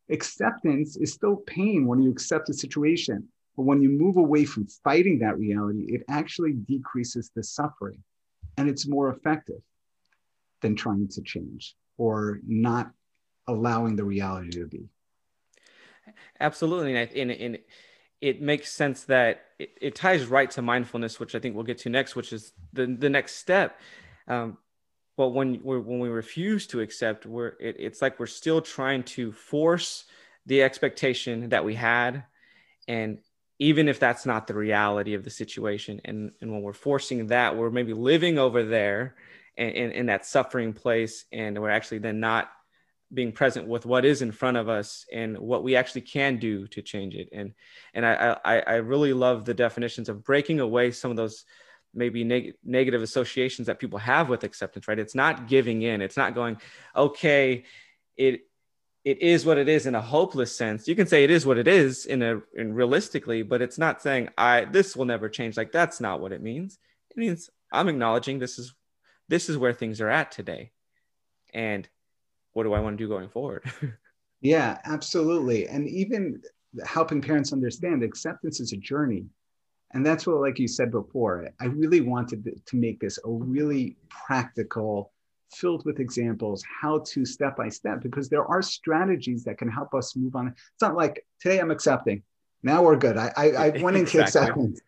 Acceptance 0.09 0.97
is 0.97 1.13
still 1.13 1.37
pain 1.37 1.87
when 1.87 2.01
you 2.01 2.11
accept 2.11 2.49
a 2.49 2.53
situation. 2.53 3.29
But 3.55 3.63
when 3.63 3.81
you 3.81 3.89
move 3.89 4.17
away 4.17 4.43
from 4.45 4.67
fighting 4.83 5.19
that 5.19 5.37
reality, 5.37 5.85
it 5.93 6.03
actually 6.09 6.53
decreases 6.53 7.31
the 7.33 7.43
suffering 7.43 8.03
and 8.57 8.67
it's 8.67 8.87
more 8.87 9.09
effective 9.09 9.61
than 10.61 10.75
trying 10.75 11.07
to 11.07 11.21
change 11.21 11.75
or 11.97 12.39
not 12.45 12.91
allowing 13.47 13.95
the 13.95 14.03
reality 14.03 14.51
to 14.51 14.65
be. 14.65 14.89
Absolutely. 16.39 16.95
And, 16.95 17.31
and 17.31 17.59
it 18.21 18.41
makes 18.41 18.71
sense 18.71 19.03
that 19.05 19.45
it, 19.59 19.77
it, 19.81 19.95
ties 19.95 20.25
right 20.25 20.49
to 20.51 20.61
mindfulness, 20.61 21.19
which 21.19 21.35
I 21.35 21.39
think 21.39 21.55
we'll 21.55 21.63
get 21.63 21.79
to 21.79 21.89
next, 21.89 22.15
which 22.15 22.33
is 22.33 22.53
the, 22.73 22.85
the 22.85 23.09
next 23.09 23.35
step. 23.35 23.79
Um, 24.27 24.57
but 25.15 25.29
when 25.29 25.61
we 25.63 25.77
when 25.77 25.99
we 25.99 26.09
refuse 26.09 26.65
to 26.67 26.79
accept, 26.79 27.25
we're 27.25 27.53
it, 27.59 27.75
it's 27.77 28.01
like 28.01 28.19
we're 28.19 28.25
still 28.25 28.61
trying 28.61 29.03
to 29.03 29.31
force 29.31 30.05
the 30.45 30.63
expectation 30.63 31.49
that 31.49 31.63
we 31.63 31.75
had, 31.75 32.23
and 32.87 33.19
even 33.59 33.87
if 33.87 33.99
that's 33.99 34.25
not 34.25 34.47
the 34.47 34.53
reality 34.53 35.13
of 35.13 35.23
the 35.23 35.29
situation 35.29 36.01
and 36.05 36.31
and 36.41 36.51
when 36.51 36.61
we're 36.61 36.73
forcing 36.73 37.27
that 37.27 37.55
we're 37.55 37.69
maybe 37.69 37.93
living 37.93 38.37
over 38.37 38.63
there 38.63 39.15
in, 39.55 39.91
in 39.91 40.05
that 40.07 40.25
suffering 40.25 40.73
place 40.73 41.25
and 41.31 41.59
we're 41.59 41.69
actually 41.69 41.99
then 41.99 42.19
not 42.19 42.51
being 43.13 43.31
present 43.31 43.67
with 43.67 43.85
what 43.85 44.05
is 44.05 44.21
in 44.21 44.31
front 44.31 44.57
of 44.57 44.69
us 44.69 45.05
and 45.11 45.37
what 45.37 45.63
we 45.63 45.75
actually 45.75 46.01
can 46.01 46.37
do 46.37 46.67
to 46.67 46.81
change 46.81 47.15
it. 47.15 47.29
And 47.31 47.53
and 47.93 48.05
i 48.05 48.37
i, 48.43 48.59
I 48.59 48.75
really 48.75 49.13
love 49.13 49.45
the 49.45 49.53
definitions 49.53 50.09
of 50.09 50.23
breaking 50.23 50.59
away 50.59 50.91
some 50.91 51.11
of 51.11 51.17
those 51.17 51.45
maybe 51.93 52.23
neg- 52.23 52.55
negative 52.63 53.03
associations 53.03 53.67
that 53.67 53.79
people 53.79 53.99
have 53.99 54.29
with 54.29 54.43
acceptance 54.43 54.87
right? 54.87 54.99
It's 54.99 55.15
not 55.15 55.47
giving 55.47 55.83
in. 55.83 56.01
It's 56.01 56.17
not 56.17 56.35
going 56.35 56.57
okay 56.95 57.63
it 58.17 58.41
it 59.03 59.21
is 59.21 59.45
what 59.45 59.57
it 59.57 59.67
is 59.67 59.85
in 59.85 59.95
a 59.95 60.01
hopeless 60.01 60.55
sense. 60.55 60.87
You 60.87 60.95
can 60.95 61.07
say 61.07 61.25
it 61.25 61.31
is 61.31 61.45
what 61.45 61.57
it 61.57 61.67
is 61.67 62.05
in 62.05 62.21
a 62.21 62.41
in 62.55 62.73
realistically 62.73 63.43
but 63.43 63.61
it's 63.61 63.77
not 63.77 64.01
saying 64.01 64.29
i 64.37 64.65
this 64.65 64.95
will 64.95 65.05
never 65.05 65.29
change. 65.29 65.57
Like 65.57 65.71
that's 65.71 65.99
not 65.99 66.21
what 66.21 66.31
it 66.31 66.41
means. 66.41 66.79
It 67.11 67.17
means 67.17 67.49
i'm 67.71 67.89
acknowledging 67.89 68.39
this 68.39 68.57
is 68.59 68.73
this 69.29 69.49
is 69.49 69.57
where 69.57 69.73
things 69.73 70.01
are 70.01 70.09
at 70.09 70.31
today. 70.31 70.71
And 71.53 71.87
what 72.53 72.63
do 72.63 72.73
i 72.73 72.79
want 72.79 72.97
to 72.97 73.03
do 73.03 73.07
going 73.07 73.29
forward? 73.29 73.63
Yeah 74.43 74.79
absolutely. 74.83 75.69
And 75.69 75.87
even 75.87 76.41
helping 76.85 77.21
parents 77.21 77.53
understand 77.53 78.03
acceptance 78.03 78.59
is 78.59 78.73
a 78.73 78.77
journey. 78.77 79.25
And 79.93 80.05
that's 80.05 80.27
what 80.27 80.41
like 80.41 80.59
you 80.59 80.67
said 80.67 80.91
before 80.91 81.47
i 81.61 81.65
really 81.65 82.01
wanted 82.01 82.61
to 82.65 82.75
make 82.75 82.99
this 82.99 83.17
a 83.23 83.29
really 83.29 83.95
practical 84.09 85.13
filled 85.53 85.85
with 85.85 85.99
examples 85.99 86.63
how 86.81 86.99
to 87.05 87.25
step 87.25 87.55
by 87.55 87.69
step 87.69 88.01
because 88.01 88.27
there 88.27 88.45
are 88.45 88.61
strategies 88.61 89.43
that 89.43 89.57
can 89.59 89.69
help 89.69 89.93
us 89.93 90.15
move 90.15 90.35
on. 90.35 90.47
It's 90.47 90.81
not 90.81 90.95
like 90.95 91.25
today 91.39 91.59
i'm 91.59 91.71
accepting 91.71 92.23
now 92.63 92.81
we're 92.81 92.95
good. 92.95 93.17
I 93.17 93.31
i, 93.35 93.45
I 93.49 93.69
went 93.81 93.97
into 94.01 94.21
acceptance. 94.21 94.79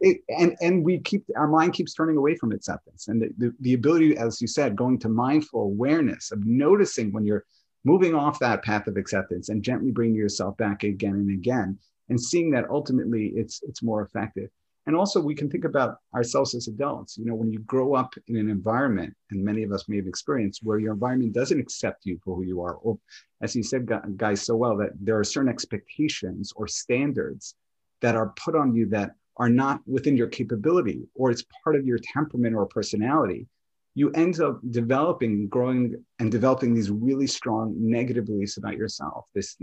It, 0.00 0.22
and 0.28 0.56
and 0.60 0.84
we 0.84 0.98
keep 1.00 1.24
our 1.36 1.46
mind 1.46 1.74
keeps 1.74 1.94
turning 1.94 2.16
away 2.16 2.34
from 2.36 2.52
acceptance. 2.52 3.08
And 3.08 3.22
the, 3.22 3.28
the, 3.38 3.54
the 3.60 3.74
ability 3.74 4.16
as 4.16 4.40
you 4.40 4.48
said 4.48 4.74
going 4.74 4.98
to 5.00 5.08
mindful 5.08 5.62
awareness 5.62 6.32
of 6.32 6.44
noticing 6.44 7.12
when 7.12 7.24
you're 7.24 7.44
moving 7.84 8.14
off 8.14 8.38
that 8.40 8.64
path 8.64 8.86
of 8.86 8.96
acceptance 8.96 9.48
and 9.50 9.62
gently 9.62 9.92
bringing 9.92 10.16
yourself 10.16 10.56
back 10.56 10.82
again 10.82 11.14
and 11.14 11.30
again 11.30 11.78
and 12.08 12.20
seeing 12.20 12.50
that 12.50 12.68
ultimately 12.70 13.32
it's 13.36 13.62
it's 13.62 13.82
more 13.82 14.02
effective 14.02 14.50
and 14.88 14.96
also 14.96 15.20
we 15.20 15.34
can 15.34 15.50
think 15.50 15.66
about 15.66 15.98
ourselves 16.14 16.54
as 16.54 16.66
adults. 16.66 17.18
You 17.18 17.26
know 17.26 17.34
when 17.34 17.52
you 17.52 17.58
grow 17.60 17.94
up 17.94 18.14
in 18.26 18.36
an 18.36 18.48
environment 18.48 19.14
and 19.30 19.44
many 19.44 19.62
of 19.62 19.70
us 19.70 19.86
may 19.86 19.96
have 19.96 20.06
experienced 20.06 20.62
where 20.64 20.78
your 20.78 20.94
environment 20.94 21.34
doesn't 21.34 21.60
accept 21.60 22.06
you 22.06 22.18
for 22.24 22.34
who 22.34 22.42
you 22.42 22.62
are 22.62 22.74
or 22.76 22.98
as 23.42 23.54
you 23.54 23.62
said 23.62 23.86
guys 24.16 24.40
so 24.40 24.56
well 24.56 24.76
that 24.78 24.92
there 24.98 25.18
are 25.18 25.24
certain 25.24 25.50
expectations 25.50 26.52
or 26.56 26.66
standards 26.66 27.54
that 28.00 28.16
are 28.16 28.32
put 28.42 28.56
on 28.56 28.74
you 28.74 28.86
that 28.86 29.10
are 29.36 29.50
not 29.50 29.80
within 29.86 30.16
your 30.16 30.26
capability 30.26 31.06
or 31.14 31.30
it's 31.30 31.44
part 31.62 31.76
of 31.76 31.86
your 31.86 31.98
temperament 32.14 32.56
or 32.56 32.64
personality 32.66 33.46
you 33.94 34.10
end 34.12 34.40
up 34.40 34.58
developing 34.70 35.48
growing 35.48 36.02
and 36.18 36.32
developing 36.32 36.72
these 36.72 36.90
really 36.90 37.26
strong 37.26 37.74
negative 37.76 38.26
beliefs 38.26 38.56
about 38.56 38.76
yourself. 38.76 39.26
This 39.34 39.56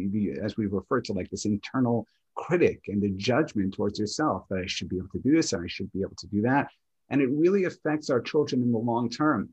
as 0.43 0.57
we 0.57 0.65
refer 0.65 0.99
to 1.01 1.13
like 1.13 1.29
this 1.29 1.45
internal 1.45 2.05
critic 2.35 2.83
and 2.87 3.01
the 3.01 3.09
judgment 3.09 3.73
towards 3.73 3.99
yourself 3.99 4.45
that 4.49 4.59
I 4.59 4.67
should 4.67 4.89
be 4.89 4.97
able 4.97 5.09
to 5.13 5.19
do 5.19 5.35
this 5.35 5.53
and 5.53 5.63
I 5.63 5.67
should 5.67 5.91
be 5.91 6.01
able 6.01 6.15
to 6.17 6.27
do 6.27 6.41
that. 6.43 6.69
And 7.09 7.21
it 7.21 7.29
really 7.31 7.65
affects 7.65 8.09
our 8.09 8.21
children 8.21 8.61
in 8.61 8.71
the 8.71 8.77
long 8.77 9.09
term. 9.09 9.49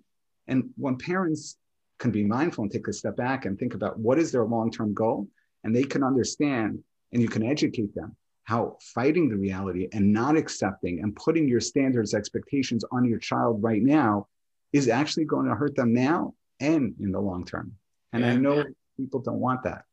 And 0.49 0.71
when 0.77 0.97
parents 0.97 1.57
can 1.99 2.11
be 2.11 2.25
mindful 2.25 2.65
and 2.65 2.73
take 2.73 2.89
a 2.89 2.93
step 2.93 3.17
back 3.17 3.45
and 3.45 3.59
think 3.59 3.75
about 3.75 3.99
what 3.99 4.19
is 4.19 4.33
their 4.33 4.45
long 4.45 4.71
term 4.71 4.93
goal, 4.93 5.29
and 5.65 5.75
they 5.75 5.85
can 5.85 6.03
understand 6.03 6.83
and 7.13 7.23
you 7.23 7.29
can 7.29 7.45
educate 7.45 7.95
them 7.95 8.17
how 8.45 8.77
fighting 8.81 9.29
the 9.29 9.37
reality 9.37 9.89
and 9.93 10.13
not 10.13 10.37
accepting 10.37 11.01
and 11.01 11.15
putting 11.15 11.47
your 11.47 11.61
standards, 11.61 12.15
expectations 12.15 12.85
on 12.91 13.05
your 13.05 13.19
child 13.19 13.63
right 13.63 13.83
now 13.83 14.27
is 14.73 14.89
actually 14.89 15.25
going 15.25 15.47
to 15.47 15.55
hurt 15.55 15.77
them 15.77 15.93
now 15.93 16.35
and 16.59 16.95
in 16.99 17.13
the 17.13 17.21
long 17.21 17.45
term. 17.45 17.77
And 18.13 18.25
yeah. 18.25 18.31
I 18.33 18.37
know 18.37 18.65
people 18.97 19.21
don't 19.21 19.39
want 19.39 19.63
that. 19.63 19.85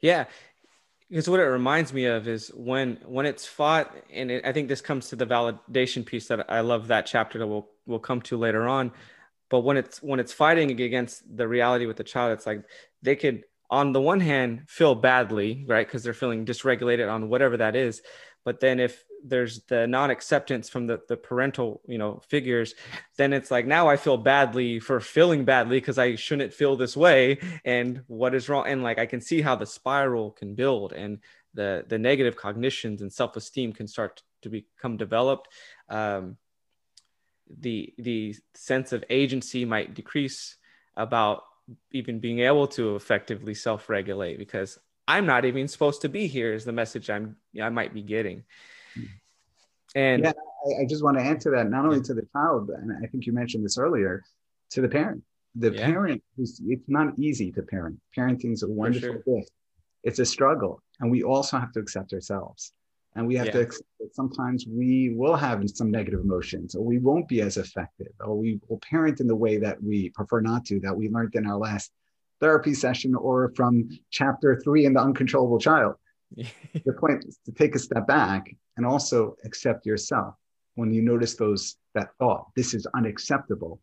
Yeah 0.00 0.26
because 1.12 1.28
what 1.28 1.40
it 1.40 1.44
reminds 1.44 1.92
me 1.92 2.06
of 2.06 2.26
is 2.26 2.50
when 2.54 2.96
when 3.04 3.26
it's 3.26 3.44
fought 3.44 3.94
and 4.10 4.30
it, 4.30 4.46
i 4.46 4.52
think 4.52 4.66
this 4.68 4.80
comes 4.80 5.10
to 5.10 5.16
the 5.16 5.26
validation 5.26 6.06
piece 6.06 6.26
that 6.28 6.50
i 6.50 6.60
love 6.60 6.88
that 6.88 7.04
chapter 7.04 7.38
that 7.38 7.46
we'll 7.46 7.68
we'll 7.86 7.98
come 7.98 8.20
to 8.22 8.36
later 8.36 8.68
on. 8.68 8.92
But 9.50 9.60
when 9.60 9.76
it's 9.76 10.02
when 10.02 10.20
it's 10.20 10.32
fighting 10.32 10.70
against 10.70 11.24
the 11.36 11.46
reality 11.46 11.86
with 11.86 11.96
the 11.96 12.04
child 12.04 12.32
it's 12.32 12.46
like 12.46 12.64
they 13.02 13.16
could 13.16 13.44
on 13.70 13.92
the 13.92 14.00
one 14.00 14.20
hand 14.20 14.62
feel 14.66 14.94
badly 14.94 15.64
right? 15.68 15.86
Because 15.86 16.02
they're 16.02 16.14
feeling 16.14 16.46
dysregulated 16.46 17.12
on 17.12 17.28
whatever 17.28 17.58
that 17.58 17.76
is. 17.76 18.02
But 18.44 18.60
then 18.60 18.80
if 18.80 19.04
there's 19.24 19.60
the 19.64 19.86
non-acceptance 19.86 20.68
from 20.68 20.86
the, 20.86 21.00
the 21.08 21.16
parental 21.16 21.80
you 21.86 21.98
know 21.98 22.20
figures 22.28 22.74
then 23.16 23.32
it's 23.32 23.50
like 23.50 23.66
now 23.66 23.88
i 23.88 23.96
feel 23.96 24.16
badly 24.16 24.80
for 24.80 25.00
feeling 25.00 25.44
badly 25.44 25.78
because 25.78 25.98
i 25.98 26.14
shouldn't 26.14 26.52
feel 26.52 26.76
this 26.76 26.96
way 26.96 27.38
and 27.64 28.02
what 28.06 28.34
is 28.34 28.48
wrong 28.48 28.66
and 28.66 28.82
like 28.82 28.98
i 28.98 29.06
can 29.06 29.20
see 29.20 29.40
how 29.40 29.54
the 29.54 29.66
spiral 29.66 30.30
can 30.30 30.54
build 30.54 30.92
and 30.92 31.18
the 31.54 31.84
the 31.88 31.98
negative 31.98 32.36
cognitions 32.36 33.02
and 33.02 33.12
self-esteem 33.12 33.72
can 33.72 33.86
start 33.86 34.22
to 34.40 34.48
become 34.48 34.96
developed 34.96 35.48
um, 35.88 36.36
the 37.60 37.92
the 37.98 38.34
sense 38.54 38.92
of 38.92 39.04
agency 39.10 39.64
might 39.64 39.94
decrease 39.94 40.56
about 40.96 41.42
even 41.92 42.18
being 42.18 42.40
able 42.40 42.66
to 42.66 42.96
effectively 42.96 43.54
self-regulate 43.54 44.38
because 44.38 44.78
I'm 45.06 45.26
not 45.26 45.44
even 45.44 45.68
supposed 45.68 46.02
to 46.02 46.08
be 46.08 46.26
here 46.26 46.52
is 46.52 46.64
the 46.64 46.72
message 46.72 47.10
I'm 47.10 47.36
I 47.60 47.68
might 47.68 47.92
be 47.92 48.02
getting. 48.02 48.44
And 49.94 50.24
yeah, 50.24 50.32
I, 50.66 50.82
I 50.82 50.86
just 50.88 51.02
want 51.04 51.18
to 51.18 51.22
answer 51.22 51.50
that 51.52 51.68
not 51.68 51.84
only 51.84 52.00
to 52.02 52.14
the 52.14 52.26
child, 52.32 52.70
and 52.70 52.92
I 53.04 53.06
think 53.08 53.26
you 53.26 53.32
mentioned 53.32 53.64
this 53.64 53.78
earlier, 53.78 54.22
to 54.70 54.80
the 54.80 54.88
parent. 54.88 55.22
The 55.54 55.72
yeah. 55.72 55.86
parent, 55.86 56.22
it's 56.38 56.62
not 56.88 57.18
easy 57.18 57.52
to 57.52 57.62
parent. 57.62 58.00
Parenting 58.16 58.52
is 58.52 58.62
a 58.62 58.68
wonderful 58.68 59.20
sure. 59.24 59.38
gift. 59.40 59.50
It's 60.02 60.18
a 60.18 60.24
struggle, 60.24 60.82
and 61.00 61.10
we 61.10 61.22
also 61.22 61.58
have 61.58 61.72
to 61.72 61.80
accept 61.80 62.12
ourselves. 62.12 62.72
And 63.14 63.26
we 63.26 63.34
have 63.36 63.48
yeah. 63.48 63.52
to 63.52 63.60
accept 63.60 63.88
that 64.00 64.14
sometimes 64.14 64.64
we 64.66 65.12
will 65.14 65.36
have 65.36 65.62
some 65.74 65.90
negative 65.90 66.20
emotions, 66.20 66.74
or 66.74 66.82
we 66.82 66.98
won't 66.98 67.28
be 67.28 67.42
as 67.42 67.58
effective, 67.58 68.12
or 68.20 68.34
we 68.34 68.58
will 68.66 68.78
parent 68.78 69.20
in 69.20 69.26
the 69.26 69.36
way 69.36 69.58
that 69.58 69.82
we 69.82 70.08
prefer 70.08 70.40
not 70.40 70.64
to, 70.66 70.80
that 70.80 70.96
we 70.96 71.10
learned 71.10 71.34
in 71.34 71.46
our 71.46 71.58
last 71.58 71.92
therapy 72.40 72.72
session 72.72 73.14
or 73.14 73.52
from 73.54 73.90
chapter 74.10 74.58
three 74.64 74.86
in 74.86 74.94
the 74.94 75.00
uncontrollable 75.00 75.58
child. 75.60 75.94
The 76.36 76.92
point 76.92 77.24
is 77.26 77.38
to 77.44 77.52
take 77.52 77.74
a 77.74 77.78
step 77.78 78.06
back 78.06 78.54
and 78.76 78.86
also 78.86 79.36
accept 79.44 79.86
yourself 79.86 80.34
when 80.74 80.92
you 80.92 81.02
notice 81.02 81.36
those 81.36 81.76
that 81.94 82.08
thought 82.18 82.46
this 82.56 82.74
is 82.74 82.86
unacceptable. 82.94 83.80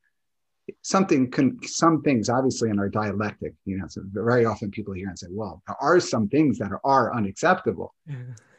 Something 0.81 1.31
can 1.31 1.57
some 1.63 2.01
things 2.03 2.29
obviously 2.29 2.69
in 2.69 2.77
our 2.77 2.89
dialectic 2.89 3.53
you 3.65 3.77
know 3.77 3.85
so 3.87 4.01
very 4.05 4.45
often 4.45 4.69
people 4.69 4.93
hear 4.93 5.07
and 5.07 5.17
say 5.17 5.25
well 5.31 5.63
there 5.65 5.75
are 5.81 5.99
some 5.99 6.27
things 6.29 6.59
that 6.59 6.71
are, 6.71 6.81
are 6.83 7.15
unacceptable 7.15 7.95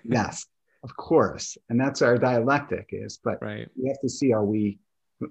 yes 0.03 0.45
of 0.83 0.97
course. 0.97 1.59
And 1.69 1.79
that's 1.79 2.03
our 2.03 2.17
dialectic 2.17 2.89
is 2.91 3.19
but 3.23 3.41
right. 3.43 3.69
we 3.77 3.89
have 3.89 4.01
to 4.01 4.09
see 4.09 4.33
are 4.33 4.45
we 4.45 4.79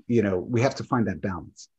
you 0.08 0.22
know 0.22 0.38
we 0.38 0.62
have 0.62 0.76
to 0.76 0.84
find 0.84 1.08
that 1.08 1.22
balance. 1.22 1.70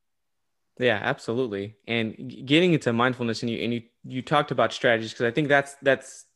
Yeah, 0.78 0.98
absolutely. 1.02 1.76
And 1.86 2.16
getting 2.46 2.72
into 2.72 2.92
mindfulness, 2.92 3.42
and 3.42 3.50
you 3.50 3.58
and 3.58 3.74
you 3.74 3.82
you 4.04 4.22
talked 4.22 4.50
about 4.50 4.72
strategies 4.72 5.12
because 5.12 5.26
I 5.26 5.30
think 5.30 5.48
that's 5.48 5.76
that's 5.82 6.26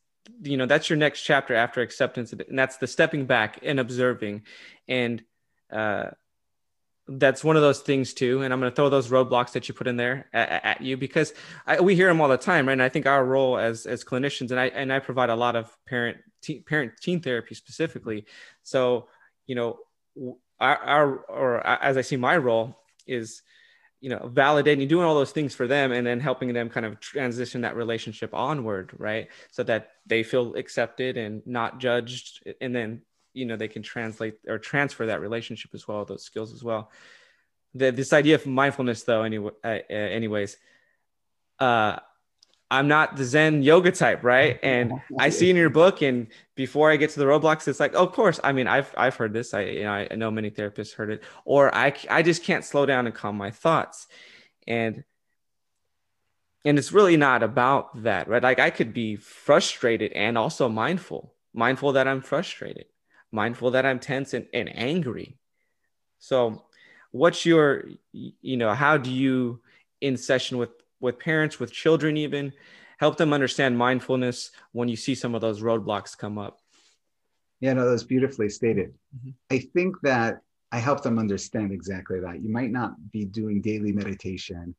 you 0.42 0.56
know 0.56 0.66
that's 0.66 0.88
your 0.88 0.96
next 0.96 1.22
chapter 1.22 1.54
after 1.54 1.80
acceptance, 1.80 2.32
and 2.32 2.58
that's 2.58 2.76
the 2.78 2.86
stepping 2.86 3.26
back 3.26 3.58
and 3.62 3.78
observing, 3.78 4.42
and 4.88 5.22
uh, 5.72 6.10
that's 7.06 7.44
one 7.44 7.56
of 7.56 7.62
those 7.62 7.80
things 7.80 8.14
too. 8.14 8.42
And 8.42 8.52
I'm 8.52 8.60
going 8.60 8.70
to 8.70 8.74
throw 8.74 8.88
those 8.88 9.08
roadblocks 9.08 9.52
that 9.52 9.68
you 9.68 9.74
put 9.74 9.86
in 9.86 9.96
there 9.96 10.28
at, 10.32 10.64
at 10.64 10.80
you 10.80 10.96
because 10.96 11.34
I, 11.66 11.80
we 11.80 11.94
hear 11.94 12.08
them 12.08 12.20
all 12.20 12.28
the 12.28 12.38
time, 12.38 12.66
right? 12.66 12.72
And 12.72 12.82
I 12.82 12.88
think 12.88 13.06
our 13.06 13.24
role 13.24 13.58
as 13.58 13.86
as 13.86 14.04
clinicians, 14.04 14.50
and 14.50 14.60
I 14.60 14.66
and 14.66 14.92
I 14.92 14.98
provide 14.98 15.30
a 15.30 15.36
lot 15.36 15.56
of 15.56 15.76
parent 15.86 16.18
parent 16.66 16.92
teen 17.00 17.20
therapy 17.20 17.54
specifically. 17.54 18.26
So 18.62 19.08
you 19.46 19.54
know, 19.54 19.78
our, 20.60 20.76
our 20.76 21.16
or 21.16 21.66
as 21.66 21.96
I 21.96 22.02
see 22.02 22.16
my 22.16 22.36
role 22.36 22.76
is 23.06 23.42
you 24.04 24.10
know 24.10 24.30
validating 24.34 24.86
doing 24.86 25.06
all 25.06 25.14
those 25.14 25.32
things 25.32 25.54
for 25.54 25.66
them 25.66 25.90
and 25.90 26.06
then 26.06 26.20
helping 26.20 26.52
them 26.52 26.68
kind 26.68 26.84
of 26.84 27.00
transition 27.00 27.62
that 27.62 27.74
relationship 27.74 28.34
onward 28.34 28.92
right? 28.98 29.28
So 29.50 29.62
that 29.62 29.92
they 30.04 30.22
feel 30.22 30.56
accepted 30.56 31.16
and 31.16 31.42
not 31.46 31.80
judged 31.80 32.46
and 32.60 32.76
then 32.76 33.00
you 33.32 33.46
know 33.46 33.56
they 33.56 33.68
can 33.68 33.82
translate 33.82 34.34
or 34.46 34.58
transfer 34.58 35.06
that 35.06 35.22
relationship 35.22 35.70
as 35.72 35.88
well 35.88 36.04
those 36.04 36.22
skills 36.22 36.52
as 36.52 36.62
well. 36.62 36.90
The, 37.74 37.92
this 37.92 38.12
idea 38.12 38.34
of 38.34 38.44
mindfulness 38.44 39.04
though 39.04 39.22
anyway 39.22 39.52
uh, 39.64 39.78
anyways 39.88 40.58
uh 41.58 41.96
I'm 42.70 42.88
not 42.88 43.16
the 43.16 43.24
Zen 43.24 43.62
yoga 43.62 43.92
type, 43.92 44.24
right? 44.24 44.58
And 44.62 44.92
I 45.18 45.28
see 45.28 45.50
in 45.50 45.56
your 45.56 45.70
book, 45.70 46.02
and 46.02 46.28
before 46.54 46.90
I 46.90 46.96
get 46.96 47.10
to 47.10 47.20
the 47.20 47.26
roadblocks, 47.26 47.68
it's 47.68 47.80
like, 47.80 47.94
oh, 47.94 48.04
of 48.04 48.12
course. 48.12 48.40
I 48.42 48.52
mean, 48.52 48.66
I've 48.66 48.92
I've 48.96 49.16
heard 49.16 49.32
this. 49.32 49.54
I 49.54 49.62
you 49.62 49.84
know 49.84 49.92
I 49.92 50.14
know 50.14 50.30
many 50.30 50.50
therapists 50.50 50.94
heard 50.94 51.10
it. 51.10 51.22
Or 51.44 51.74
I 51.74 51.94
I 52.10 52.22
just 52.22 52.42
can't 52.42 52.64
slow 52.64 52.86
down 52.86 53.06
and 53.06 53.14
calm 53.14 53.36
my 53.36 53.50
thoughts, 53.50 54.06
and 54.66 55.04
and 56.64 56.78
it's 56.78 56.92
really 56.92 57.16
not 57.16 57.42
about 57.42 58.02
that, 58.02 58.28
right? 58.28 58.42
Like 58.42 58.58
I 58.58 58.70
could 58.70 58.94
be 58.94 59.16
frustrated 59.16 60.12
and 60.12 60.38
also 60.38 60.68
mindful, 60.68 61.34
mindful 61.52 61.92
that 61.92 62.08
I'm 62.08 62.22
frustrated, 62.22 62.86
mindful 63.30 63.72
that 63.72 63.84
I'm 63.84 64.00
tense 64.00 64.32
and, 64.32 64.46
and 64.54 64.74
angry. 64.74 65.36
So, 66.18 66.64
what's 67.10 67.44
your, 67.44 67.84
you 68.12 68.56
know, 68.56 68.72
how 68.72 68.96
do 68.96 69.10
you 69.10 69.60
in 70.00 70.16
session 70.16 70.56
with 70.56 70.70
with 71.04 71.20
parents, 71.20 71.60
with 71.60 71.70
children, 71.70 72.16
even 72.16 72.52
help 72.98 73.16
them 73.16 73.32
understand 73.32 73.78
mindfulness 73.78 74.50
when 74.72 74.88
you 74.88 74.96
see 74.96 75.14
some 75.14 75.34
of 75.34 75.40
those 75.40 75.62
roadblocks 75.62 76.18
come 76.18 76.38
up? 76.38 76.58
Yeah, 77.60 77.74
no, 77.74 77.88
that's 77.88 78.02
beautifully 78.02 78.48
stated. 78.48 78.92
Mm-hmm. 79.16 79.30
I 79.50 79.58
think 79.74 80.00
that 80.02 80.40
I 80.72 80.78
help 80.78 81.02
them 81.02 81.18
understand 81.20 81.72
exactly 81.72 82.18
that. 82.20 82.42
You 82.42 82.50
might 82.50 82.72
not 82.72 82.94
be 83.12 83.24
doing 83.24 83.60
daily 83.60 83.92
meditation 83.92 84.74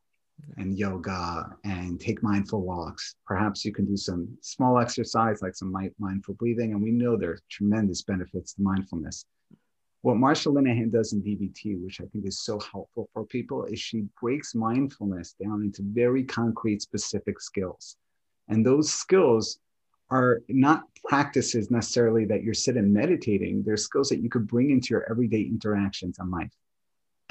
and 0.57 0.77
yoga 0.77 1.55
and 1.63 1.99
take 2.01 2.21
mindful 2.21 2.61
walks. 2.61 3.15
Perhaps 3.25 3.63
you 3.63 3.71
can 3.71 3.85
do 3.85 3.95
some 3.95 4.27
small 4.41 4.79
exercise 4.79 5.41
like 5.41 5.55
some 5.55 5.73
mindful 5.97 6.33
breathing. 6.33 6.73
And 6.73 6.83
we 6.83 6.91
know 6.91 7.15
there 7.15 7.31
are 7.31 7.39
tremendous 7.49 8.01
benefits 8.01 8.53
to 8.53 8.61
mindfulness. 8.61 9.25
What 10.05 10.17
Marsha 10.17 10.53
Linehan 10.53 10.91
does 10.91 11.13
in 11.13 11.23
DBT, 11.23 11.83
which 11.83 11.99
I 11.99 12.05
think 12.05 12.27
is 12.27 12.37
so 12.37 12.59
helpful 12.59 13.09
for 13.11 13.25
people, 13.25 13.65
is 13.65 13.79
she 13.79 14.03
breaks 14.21 14.53
mindfulness 14.53 15.33
down 15.43 15.63
into 15.63 15.81
very 15.81 16.23
concrete, 16.23 16.83
specific 16.83 17.41
skills. 17.41 17.97
And 18.47 18.63
those 18.63 18.93
skills 18.93 19.57
are 20.11 20.43
not 20.47 20.83
practices 21.05 21.71
necessarily 21.71 22.23
that 22.25 22.43
you're 22.43 22.53
sitting 22.53 22.93
meditating. 22.93 23.63
They're 23.63 23.77
skills 23.77 24.09
that 24.09 24.19
you 24.19 24.29
could 24.29 24.45
bring 24.45 24.69
into 24.69 24.89
your 24.91 25.09
everyday 25.09 25.41
interactions 25.41 26.19
in 26.19 26.29
life. 26.29 26.53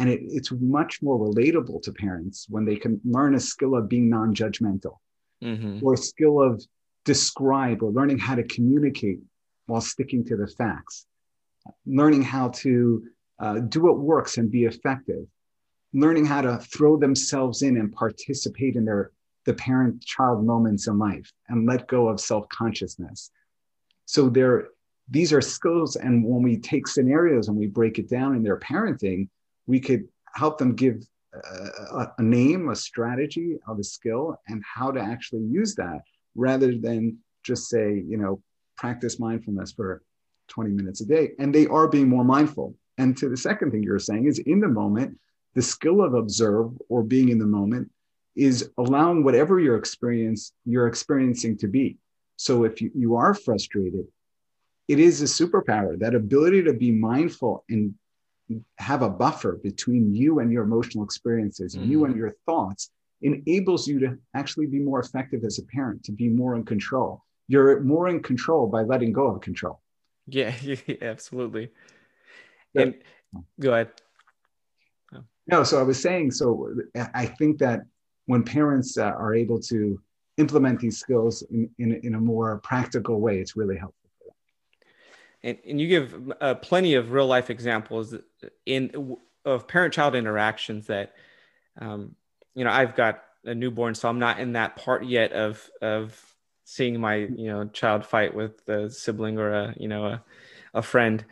And 0.00 0.08
it, 0.08 0.22
it's 0.24 0.50
much 0.50 1.00
more 1.00 1.16
relatable 1.16 1.80
to 1.82 1.92
parents 1.92 2.46
when 2.48 2.64
they 2.64 2.74
can 2.74 3.00
learn 3.04 3.36
a 3.36 3.40
skill 3.40 3.76
of 3.76 3.88
being 3.88 4.10
non 4.10 4.34
judgmental 4.34 4.96
mm-hmm. 5.40 5.78
or 5.80 5.94
a 5.94 5.96
skill 5.96 6.42
of 6.42 6.60
describe 7.04 7.84
or 7.84 7.92
learning 7.92 8.18
how 8.18 8.34
to 8.34 8.42
communicate 8.42 9.20
while 9.66 9.80
sticking 9.80 10.24
to 10.24 10.36
the 10.36 10.48
facts, 10.48 11.06
learning 11.86 12.22
how 12.22 12.48
to 12.48 13.04
uh, 13.38 13.58
do 13.60 13.82
what 13.82 13.98
works 13.98 14.38
and 14.38 14.50
be 14.50 14.64
effective, 14.64 15.26
learning 15.92 16.24
how 16.24 16.40
to 16.40 16.58
throw 16.58 16.96
themselves 16.96 17.62
in 17.62 17.76
and 17.76 17.92
participate 17.92 18.76
in 18.76 18.84
their 18.84 19.10
the 19.44 19.54
parent 19.54 20.02
child 20.02 20.44
moments 20.44 20.86
in 20.86 20.98
life 20.98 21.30
and 21.48 21.66
let 21.66 21.86
go 21.86 22.08
of 22.08 22.20
self 22.20 22.48
consciousness. 22.48 23.30
So 24.06 24.28
there, 24.28 24.68
these 25.08 25.32
are 25.32 25.40
skills. 25.40 25.96
And 25.96 26.24
when 26.24 26.42
we 26.42 26.56
take 26.56 26.86
scenarios 26.86 27.48
and 27.48 27.56
we 27.56 27.66
break 27.66 27.98
it 27.98 28.08
down 28.08 28.34
in 28.34 28.42
their 28.42 28.58
parenting, 28.58 29.28
we 29.66 29.80
could 29.80 30.08
help 30.34 30.58
them 30.58 30.74
give 30.74 31.02
a, 31.34 32.06
a, 32.18 32.22
name, 32.22 32.68
a 32.68 32.76
strategy 32.76 33.58
of 33.66 33.78
a 33.78 33.84
skill, 33.84 34.40
and 34.48 34.62
how 34.64 34.90
to 34.90 35.00
actually 35.00 35.42
use 35.42 35.74
that 35.74 36.00
rather 36.34 36.76
than 36.76 37.18
just 37.42 37.68
say, 37.68 38.02
you 38.06 38.16
know, 38.16 38.40
practice 38.76 39.18
mindfulness 39.18 39.72
for 39.72 40.02
20 40.48 40.70
minutes 40.70 41.00
a 41.00 41.06
day. 41.06 41.32
And 41.38 41.54
they 41.54 41.66
are 41.66 41.88
being 41.88 42.08
more 42.08 42.24
mindful. 42.24 42.74
And 42.98 43.16
to 43.18 43.28
the 43.28 43.36
second 43.36 43.70
thing 43.70 43.82
you're 43.82 43.98
saying 43.98 44.26
is 44.26 44.38
in 44.38 44.60
the 44.60 44.68
moment, 44.68 45.18
the 45.54 45.62
skill 45.62 46.02
of 46.02 46.14
observe 46.14 46.72
or 46.88 47.02
being 47.02 47.28
in 47.28 47.38
the 47.38 47.46
moment 47.46 47.90
is 48.36 48.70
allowing 48.78 49.22
whatever 49.22 49.60
your 49.60 49.76
experience 49.76 50.52
you're 50.64 50.88
experiencing 50.88 51.56
to 51.58 51.68
be. 51.68 51.96
So 52.36 52.64
if 52.64 52.80
you, 52.80 52.90
you 52.94 53.14
are 53.16 53.34
frustrated, 53.34 54.06
it 54.88 54.98
is 54.98 55.22
a 55.22 55.24
superpower, 55.24 55.98
that 56.00 56.14
ability 56.14 56.64
to 56.64 56.74
be 56.74 56.90
mindful 56.90 57.64
and 57.68 57.94
have 58.78 59.02
a 59.02 59.08
buffer 59.08 59.58
between 59.62 60.12
you 60.14 60.40
and 60.40 60.52
your 60.52 60.64
emotional 60.64 61.04
experiences, 61.04 61.74
mm-hmm. 61.74 61.90
you 61.90 62.04
and 62.04 62.16
your 62.16 62.34
thoughts, 62.44 62.90
enables 63.22 63.88
you 63.88 63.98
to 64.00 64.18
actually 64.34 64.66
be 64.66 64.80
more 64.80 65.00
effective 65.00 65.44
as 65.44 65.58
a 65.58 65.62
parent, 65.64 66.04
to 66.04 66.12
be 66.12 66.28
more 66.28 66.56
in 66.56 66.64
control. 66.64 67.22
You're 67.48 67.80
more 67.80 68.08
in 68.08 68.22
control 68.22 68.66
by 68.66 68.82
letting 68.82 69.12
go 69.12 69.28
of 69.28 69.40
control. 69.40 69.80
Yeah, 70.26 70.54
yeah 70.64 70.76
absolutely. 71.02 71.70
And 72.74 72.94
go 73.60 73.72
ahead. 73.72 73.90
No, 75.46 75.62
so 75.62 75.78
I 75.78 75.82
was 75.82 76.00
saying, 76.00 76.30
so 76.30 76.74
I 77.14 77.26
think 77.26 77.58
that 77.58 77.82
when 78.26 78.42
parents 78.42 78.96
uh, 78.96 79.02
are 79.04 79.34
able 79.34 79.60
to 79.60 80.00
implement 80.38 80.80
these 80.80 80.98
skills 80.98 81.42
in, 81.50 81.68
in, 81.78 82.00
in, 82.02 82.14
a 82.14 82.20
more 82.20 82.58
practical 82.60 83.20
way, 83.20 83.38
it's 83.38 83.54
really 83.54 83.76
helpful 83.76 84.10
for 84.18 84.24
them. 84.28 84.34
And, 85.42 85.58
and 85.68 85.80
you 85.80 85.88
give 85.88 86.32
uh, 86.40 86.54
plenty 86.54 86.94
of 86.94 87.12
real 87.12 87.26
life 87.26 87.50
examples 87.50 88.14
in 88.64 89.16
of 89.44 89.68
parent-child 89.68 90.14
interactions 90.14 90.86
that, 90.86 91.12
um, 91.78 92.16
you 92.54 92.64
know, 92.64 92.70
I've 92.70 92.94
got 92.94 93.22
a 93.44 93.54
newborn, 93.54 93.94
so 93.94 94.08
I'm 94.08 94.18
not 94.18 94.40
in 94.40 94.54
that 94.54 94.76
part 94.76 95.04
yet 95.04 95.32
of 95.32 95.68
of 95.82 96.33
seeing 96.64 97.00
my 97.00 97.16
you 97.16 97.48
know 97.48 97.66
child 97.66 98.04
fight 98.04 98.34
with 98.34 98.66
a 98.68 98.90
sibling 98.90 99.38
or 99.38 99.52
a 99.52 99.74
you 99.78 99.88
know 99.88 100.06
a, 100.06 100.24
a 100.74 100.82
friend. 100.82 101.24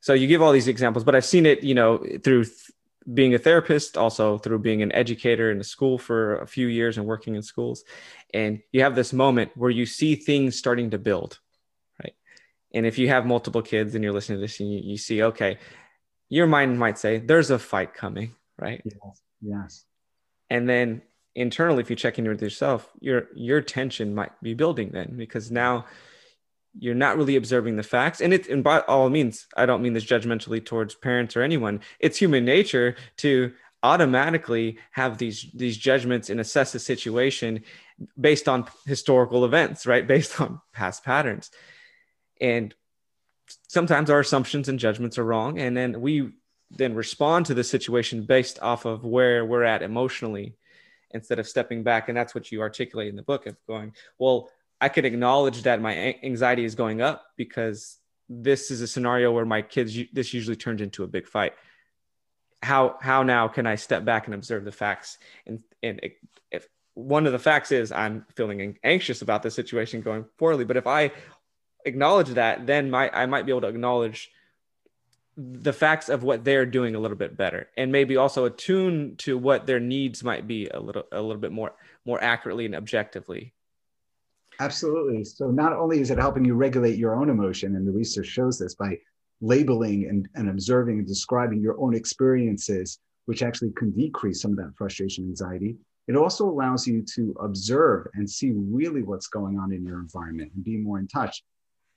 So 0.00 0.14
you 0.14 0.26
give 0.28 0.42
all 0.42 0.52
these 0.52 0.68
examples, 0.68 1.04
but 1.04 1.14
I've 1.14 1.24
seen 1.24 1.46
it, 1.46 1.64
you 1.64 1.74
know, 1.74 2.04
through 2.22 2.44
being 3.12 3.34
a 3.34 3.38
therapist, 3.38 3.96
also 3.96 4.38
through 4.38 4.60
being 4.60 4.82
an 4.82 4.92
educator 4.92 5.50
in 5.50 5.60
a 5.60 5.64
school 5.64 5.98
for 5.98 6.36
a 6.36 6.46
few 6.46 6.66
years 6.66 6.98
and 6.98 7.06
working 7.06 7.34
in 7.34 7.42
schools. 7.42 7.84
And 8.34 8.60
you 8.72 8.82
have 8.82 8.94
this 8.94 9.12
moment 9.12 9.52
where 9.54 9.70
you 9.70 9.86
see 9.86 10.16
things 10.16 10.56
starting 10.56 10.90
to 10.90 10.98
build, 10.98 11.38
right? 12.02 12.14
And 12.72 12.84
if 12.84 12.98
you 12.98 13.08
have 13.08 13.26
multiple 13.26 13.62
kids 13.62 13.94
and 13.94 14.02
you're 14.02 14.12
listening 14.12 14.38
to 14.38 14.42
this 14.42 14.60
and 14.60 14.72
you, 14.72 14.80
you 14.82 14.96
see, 14.96 15.22
okay, 15.22 15.58
your 16.28 16.46
mind 16.46 16.78
might 16.78 16.98
say, 16.98 17.18
there's 17.18 17.50
a 17.50 17.58
fight 17.58 17.94
coming, 17.94 18.34
right? 18.58 18.82
Yes. 18.84 19.22
yes. 19.40 19.84
And 20.50 20.68
then 20.68 21.02
internally, 21.36 21.82
if 21.82 21.90
you 21.90 21.96
check 21.96 22.18
in 22.18 22.26
with 22.26 22.42
yourself, 22.42 22.90
your 22.98 23.28
your 23.34 23.60
tension 23.60 24.14
might 24.14 24.32
be 24.42 24.54
building 24.54 24.90
then 24.90 25.14
because 25.16 25.50
now 25.50 25.84
you're 26.78 26.94
not 26.94 27.16
really 27.16 27.36
observing 27.36 27.76
the 27.76 27.82
facts. 27.82 28.20
And 28.20 28.32
it 28.32 28.48
and 28.48 28.64
by 28.64 28.80
all 28.80 29.08
means 29.08 29.46
i 29.56 29.66
don't 29.66 29.82
mean 29.82 29.92
this 29.92 30.04
judgmentally 30.04 30.64
towards 30.64 30.94
parents 30.94 31.36
or 31.36 31.42
anyone. 31.42 31.80
It's 32.00 32.18
human 32.18 32.44
nature 32.44 32.96
to 33.18 33.52
automatically 33.82 34.78
have 34.92 35.18
these 35.18 35.46
these 35.54 35.76
judgments 35.76 36.30
and 36.30 36.40
assess 36.40 36.74
a 36.74 36.78
situation 36.80 37.62
based 38.18 38.48
on 38.48 38.66
historical 38.86 39.44
events 39.44 39.86
right? 39.86 40.06
Based 40.14 40.40
on 40.40 40.60
past 40.72 41.04
patterns. 41.04 41.50
And 42.40 42.74
sometimes 43.68 44.10
our 44.10 44.20
assumptions 44.20 44.68
and 44.68 44.78
judgments 44.78 45.18
are 45.18 45.24
wrong 45.24 45.58
and 45.58 45.76
then 45.76 46.00
we 46.00 46.32
then 46.70 46.94
respond 46.94 47.46
to 47.46 47.54
the 47.54 47.62
situation 47.62 48.24
based 48.24 48.58
off 48.60 48.86
of 48.86 49.04
where 49.04 49.44
we're 49.44 49.62
at 49.62 49.82
emotionally 49.82 50.56
instead 51.12 51.38
of 51.38 51.48
stepping 51.48 51.82
back 51.82 52.08
and 52.08 52.16
that's 52.16 52.34
what 52.34 52.50
you 52.50 52.60
articulate 52.60 53.08
in 53.08 53.16
the 53.16 53.22
book 53.22 53.46
of 53.46 53.56
going 53.66 53.92
well 54.18 54.50
I 54.80 54.88
can 54.88 55.04
acknowledge 55.04 55.62
that 55.62 55.80
my 55.80 56.18
anxiety 56.22 56.64
is 56.64 56.74
going 56.74 57.00
up 57.00 57.26
because 57.36 57.98
this 58.28 58.70
is 58.70 58.80
a 58.80 58.86
scenario 58.86 59.32
where 59.32 59.46
my 59.46 59.62
kids 59.62 59.98
this 60.12 60.34
usually 60.34 60.56
turns 60.56 60.80
into 60.82 61.04
a 61.04 61.06
big 61.06 61.26
fight. 61.26 61.54
How 62.62 62.98
how 63.00 63.22
now 63.22 63.48
can 63.48 63.66
I 63.66 63.76
step 63.76 64.04
back 64.04 64.26
and 64.26 64.34
observe 64.34 64.64
the 64.64 64.72
facts? 64.72 65.18
And 65.46 65.60
and 65.82 66.00
if 66.50 66.68
one 66.94 67.26
of 67.26 67.32
the 67.32 67.38
facts 67.38 67.72
is 67.72 67.92
I'm 67.92 68.26
feeling 68.34 68.78
anxious 68.82 69.22
about 69.22 69.42
the 69.42 69.50
situation 69.50 70.02
going 70.02 70.24
poorly, 70.38 70.64
but 70.64 70.76
if 70.76 70.86
I 70.86 71.12
acknowledge 71.84 72.30
that, 72.30 72.66
then 72.66 72.90
my 72.90 73.10
I 73.12 73.26
might 73.26 73.46
be 73.46 73.52
able 73.52 73.62
to 73.62 73.68
acknowledge 73.68 74.30
the 75.36 75.72
facts 75.72 76.08
of 76.08 76.22
what 76.22 76.44
they're 76.44 76.64
doing 76.64 76.94
a 76.94 76.98
little 76.98 77.16
bit 77.16 77.36
better 77.36 77.68
and 77.76 77.92
maybe 77.92 78.16
also 78.16 78.46
attune 78.46 79.14
to 79.16 79.36
what 79.36 79.66
their 79.66 79.80
needs 79.80 80.24
might 80.24 80.46
be 80.46 80.66
a 80.68 80.80
little 80.80 81.04
a 81.12 81.20
little 81.20 81.40
bit 81.40 81.52
more 81.52 81.74
more 82.06 82.22
accurately 82.22 82.64
and 82.64 82.74
objectively 82.74 83.52
Absolutely. 84.58 85.24
So 85.24 85.50
not 85.50 85.72
only 85.72 86.00
is 86.00 86.10
it 86.10 86.18
helping 86.18 86.44
you 86.44 86.54
regulate 86.54 86.96
your 86.96 87.14
own 87.14 87.28
emotion, 87.28 87.76
and 87.76 87.86
the 87.86 87.92
research 87.92 88.26
shows 88.26 88.58
this 88.58 88.74
by 88.74 88.98
labeling 89.40 90.06
and, 90.08 90.28
and 90.34 90.48
observing 90.48 90.98
and 90.98 91.06
describing 91.06 91.60
your 91.60 91.78
own 91.78 91.94
experiences, 91.94 92.98
which 93.26 93.42
actually 93.42 93.72
can 93.76 93.90
decrease 93.90 94.40
some 94.40 94.52
of 94.52 94.56
that 94.56 94.72
frustration 94.76 95.24
anxiety. 95.24 95.76
It 96.08 96.16
also 96.16 96.48
allows 96.48 96.86
you 96.86 97.04
to 97.14 97.34
observe 97.40 98.06
and 98.14 98.28
see 98.28 98.52
really 98.54 99.02
what's 99.02 99.26
going 99.26 99.58
on 99.58 99.72
in 99.72 99.84
your 99.84 99.98
environment 99.98 100.52
and 100.54 100.64
be 100.64 100.76
more 100.76 100.98
in 100.98 101.08
touch. 101.08 101.42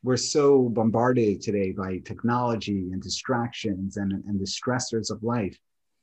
We're 0.04 0.18
so 0.18 0.70
bombarded 0.70 1.42
today 1.42 1.72
by 1.72 1.98
technology 2.00 2.90
and 2.92 3.02
distractions 3.02 3.98
and, 3.98 4.12
and 4.12 4.40
the 4.40 4.46
stressors 4.46 5.12
of 5.12 5.24
life 5.24 5.58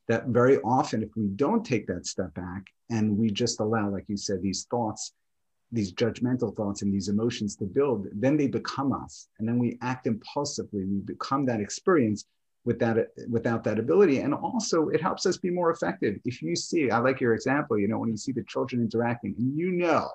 that 0.08 0.26
very 0.26 0.58
often, 0.58 1.02
if 1.02 1.10
we 1.16 1.26
don't 1.28 1.64
take 1.64 1.86
that 1.86 2.06
step 2.06 2.34
back 2.34 2.64
and 2.90 3.16
we 3.16 3.30
just 3.30 3.60
allow, 3.60 3.88
like 3.90 4.04
you 4.08 4.16
said, 4.16 4.42
these 4.42 4.66
thoughts 4.70 5.12
these 5.72 5.92
judgmental 5.92 6.54
thoughts 6.56 6.82
and 6.82 6.92
these 6.92 7.08
emotions 7.08 7.56
to 7.56 7.64
build, 7.64 8.06
then 8.12 8.36
they 8.36 8.46
become 8.46 8.92
us. 8.92 9.28
And 9.38 9.48
then 9.48 9.58
we 9.58 9.78
act 9.82 10.06
impulsively. 10.06 10.84
We 10.84 11.00
become 11.00 11.44
that 11.46 11.60
experience 11.60 12.24
with 12.64 12.78
that, 12.80 13.08
without 13.28 13.64
that 13.64 13.78
ability. 13.78 14.20
And 14.20 14.34
also 14.34 14.88
it 14.88 15.00
helps 15.00 15.26
us 15.26 15.36
be 15.36 15.50
more 15.50 15.70
effective. 15.70 16.16
If 16.24 16.42
you 16.42 16.56
see, 16.56 16.90
I 16.90 16.98
like 16.98 17.20
your 17.20 17.34
example, 17.34 17.78
you 17.78 17.88
know, 17.88 17.98
when 17.98 18.10
you 18.10 18.16
see 18.16 18.32
the 18.32 18.44
children 18.44 18.82
interacting 18.82 19.34
and 19.38 19.56
you 19.56 19.72
know 19.72 20.08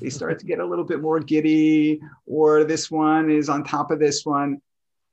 they 0.00 0.10
start 0.10 0.38
to 0.38 0.46
get 0.46 0.58
a 0.58 0.66
little 0.66 0.84
bit 0.84 1.00
more 1.00 1.20
giddy, 1.20 2.00
or 2.26 2.64
this 2.64 2.90
one 2.90 3.30
is 3.30 3.48
on 3.48 3.64
top 3.64 3.90
of 3.90 3.98
this 3.98 4.24
one, 4.24 4.60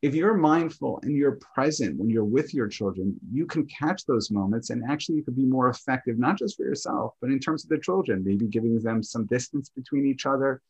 if 0.02 0.14
you're 0.14 0.34
mindful 0.34 1.00
and 1.04 1.16
you're 1.16 1.40
present 1.56 1.98
when 1.98 2.10
you're 2.10 2.26
with 2.26 2.54
your 2.54 2.68
children, 2.68 3.16
you 3.32 3.46
can 3.46 3.66
catch 3.68 4.06
those 4.06 4.30
moments 4.30 4.70
and 4.70 4.84
actually 4.90 5.16
you 5.16 5.24
can 5.24 5.34
be 5.34 5.46
more 5.46 5.70
effective, 5.70 6.20
not 6.20 6.38
just 6.38 6.58
for 6.58 6.64
yourself, 6.64 7.14
but 7.22 7.30
in 7.30 7.40
terms 7.40 7.64
of 7.64 7.70
the 7.70 7.80
children, 7.80 8.22
maybe 8.26 8.46
giving 8.46 8.78
them 8.82 9.02
some 9.02 9.26
distance 9.28 9.70
between 9.70 10.06
each 10.06 10.26
other, 10.26 10.62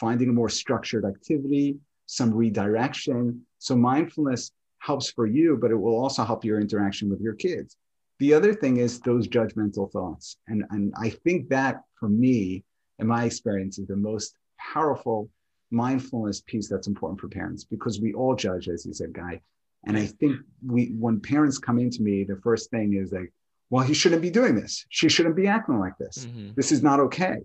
finding 0.00 0.30
a 0.30 0.32
more 0.32 0.48
structured 0.48 1.04
activity, 1.04 1.78
some 2.06 2.34
redirection. 2.34 3.40
So 3.58 3.76
mindfulness 3.76 4.50
helps 4.78 5.10
for 5.12 5.26
you, 5.26 5.56
but 5.60 5.70
it 5.70 5.76
will 5.76 5.96
also 5.96 6.24
help 6.24 6.44
your 6.44 6.60
interaction 6.60 7.08
with 7.08 7.20
your 7.20 7.34
kids. 7.34 7.76
The 8.18 8.34
other 8.34 8.52
thing 8.52 8.78
is 8.78 8.98
those 8.98 9.28
judgmental 9.28 9.92
thoughts. 9.92 10.38
And, 10.48 10.64
and 10.70 10.92
I 11.00 11.10
think 11.10 11.50
that 11.50 11.82
for 12.00 12.08
me, 12.08 12.64
in 12.98 13.06
my 13.06 13.24
experience, 13.24 13.78
is 13.78 13.86
the 13.86 13.96
most 13.96 14.36
powerful 14.58 15.30
mindfulness 15.70 16.40
piece 16.40 16.68
that's 16.68 16.86
important 16.86 17.20
for 17.20 17.28
parents 17.28 17.64
because 17.64 18.00
we 18.00 18.14
all 18.14 18.34
judge, 18.34 18.68
as 18.68 18.86
you 18.86 18.92
said, 18.92 19.12
Guy. 19.12 19.40
And 19.86 19.96
I 19.96 20.06
think 20.06 20.36
we, 20.64 20.94
when 20.98 21.20
parents 21.20 21.58
come 21.58 21.78
into 21.78 22.02
me, 22.02 22.24
the 22.24 22.40
first 22.42 22.70
thing 22.70 22.94
is 22.94 23.12
like, 23.12 23.32
well, 23.70 23.84
he 23.84 23.94
shouldn't 23.94 24.22
be 24.22 24.30
doing 24.30 24.54
this. 24.54 24.84
She 24.88 25.08
shouldn't 25.08 25.36
be 25.36 25.46
acting 25.46 25.78
like 25.78 25.96
this. 25.98 26.26
Mm-hmm. 26.26 26.50
This 26.56 26.72
is 26.72 26.82
not 26.82 27.00
okay. 27.00 27.36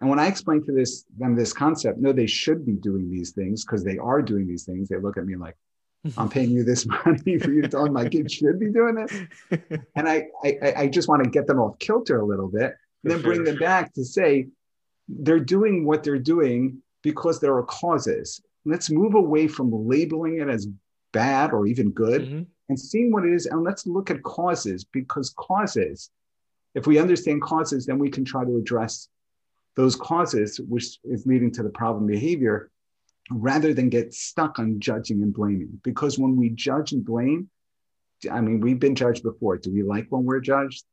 And 0.00 0.08
when 0.08 0.18
I 0.18 0.26
explain 0.26 0.64
to 0.64 0.72
this 0.72 1.04
them 1.18 1.34
this 1.36 1.52
concept, 1.52 1.98
no, 1.98 2.12
they 2.12 2.26
should 2.26 2.64
be 2.64 2.72
doing 2.72 3.10
these 3.10 3.32
things 3.32 3.64
because 3.64 3.84
they 3.84 3.98
are 3.98 4.22
doing 4.22 4.46
these 4.46 4.64
things. 4.64 4.88
They 4.88 4.96
look 4.96 5.18
at 5.18 5.26
me 5.26 5.36
like, 5.36 5.56
I'm 6.16 6.30
paying 6.30 6.50
you 6.50 6.64
this 6.64 6.86
money 7.06 7.38
for 7.38 7.50
you 7.50 7.62
to 7.62 7.68
tell 7.68 7.86
my 7.90 8.08
kids 8.08 8.32
should 8.32 8.58
be 8.58 8.70
doing 8.70 8.94
this. 8.94 9.60
And 9.96 10.08
I, 10.08 10.28
I, 10.42 10.74
I 10.76 10.86
just 10.88 11.08
want 11.08 11.22
to 11.24 11.30
get 11.30 11.46
them 11.46 11.60
off 11.60 11.78
kilter 11.78 12.20
a 12.20 12.24
little 12.24 12.48
bit, 12.48 12.74
and 13.04 13.12
then 13.12 13.20
bring 13.20 13.44
them 13.44 13.58
back 13.58 13.92
to 13.94 14.04
say 14.04 14.46
they're 15.18 15.40
doing 15.40 15.84
what 15.84 16.02
they're 16.02 16.18
doing 16.18 16.82
because 17.02 17.40
there 17.40 17.54
are 17.56 17.64
causes. 17.64 18.40
Let's 18.64 18.90
move 18.90 19.14
away 19.14 19.48
from 19.48 19.88
labeling 19.88 20.40
it 20.40 20.48
as 20.48 20.68
bad 21.12 21.52
or 21.52 21.66
even 21.66 21.90
good 21.90 22.22
mm-hmm. 22.22 22.42
and 22.68 22.78
seeing 22.78 23.10
what 23.10 23.24
it 23.24 23.32
is. 23.32 23.46
And 23.46 23.64
let's 23.64 23.86
look 23.86 24.10
at 24.10 24.22
causes 24.22 24.84
because 24.84 25.34
causes, 25.36 26.10
if 26.74 26.86
we 26.86 26.98
understand 26.98 27.42
causes, 27.42 27.86
then 27.86 27.98
we 27.98 28.10
can 28.10 28.24
try 28.24 28.44
to 28.44 28.56
address 28.56 29.08
those 29.76 29.96
causes, 29.96 30.60
which 30.68 30.98
is 31.04 31.26
leading 31.26 31.50
to 31.52 31.62
the 31.62 31.70
problem 31.70 32.06
behavior, 32.06 32.70
rather 33.30 33.72
than 33.72 33.88
get 33.88 34.12
stuck 34.12 34.58
on 34.58 34.80
judging 34.80 35.22
and 35.22 35.32
blaming. 35.32 35.80
Because 35.82 36.18
when 36.18 36.36
we 36.36 36.50
judge 36.50 36.92
and 36.92 37.04
blame, 37.04 37.48
I 38.30 38.40
mean, 38.40 38.60
we've 38.60 38.80
been 38.80 38.94
judged 38.94 39.22
before. 39.22 39.56
Do 39.56 39.72
we 39.72 39.82
like 39.82 40.06
when 40.10 40.24
we're 40.24 40.40
judged? 40.40 40.84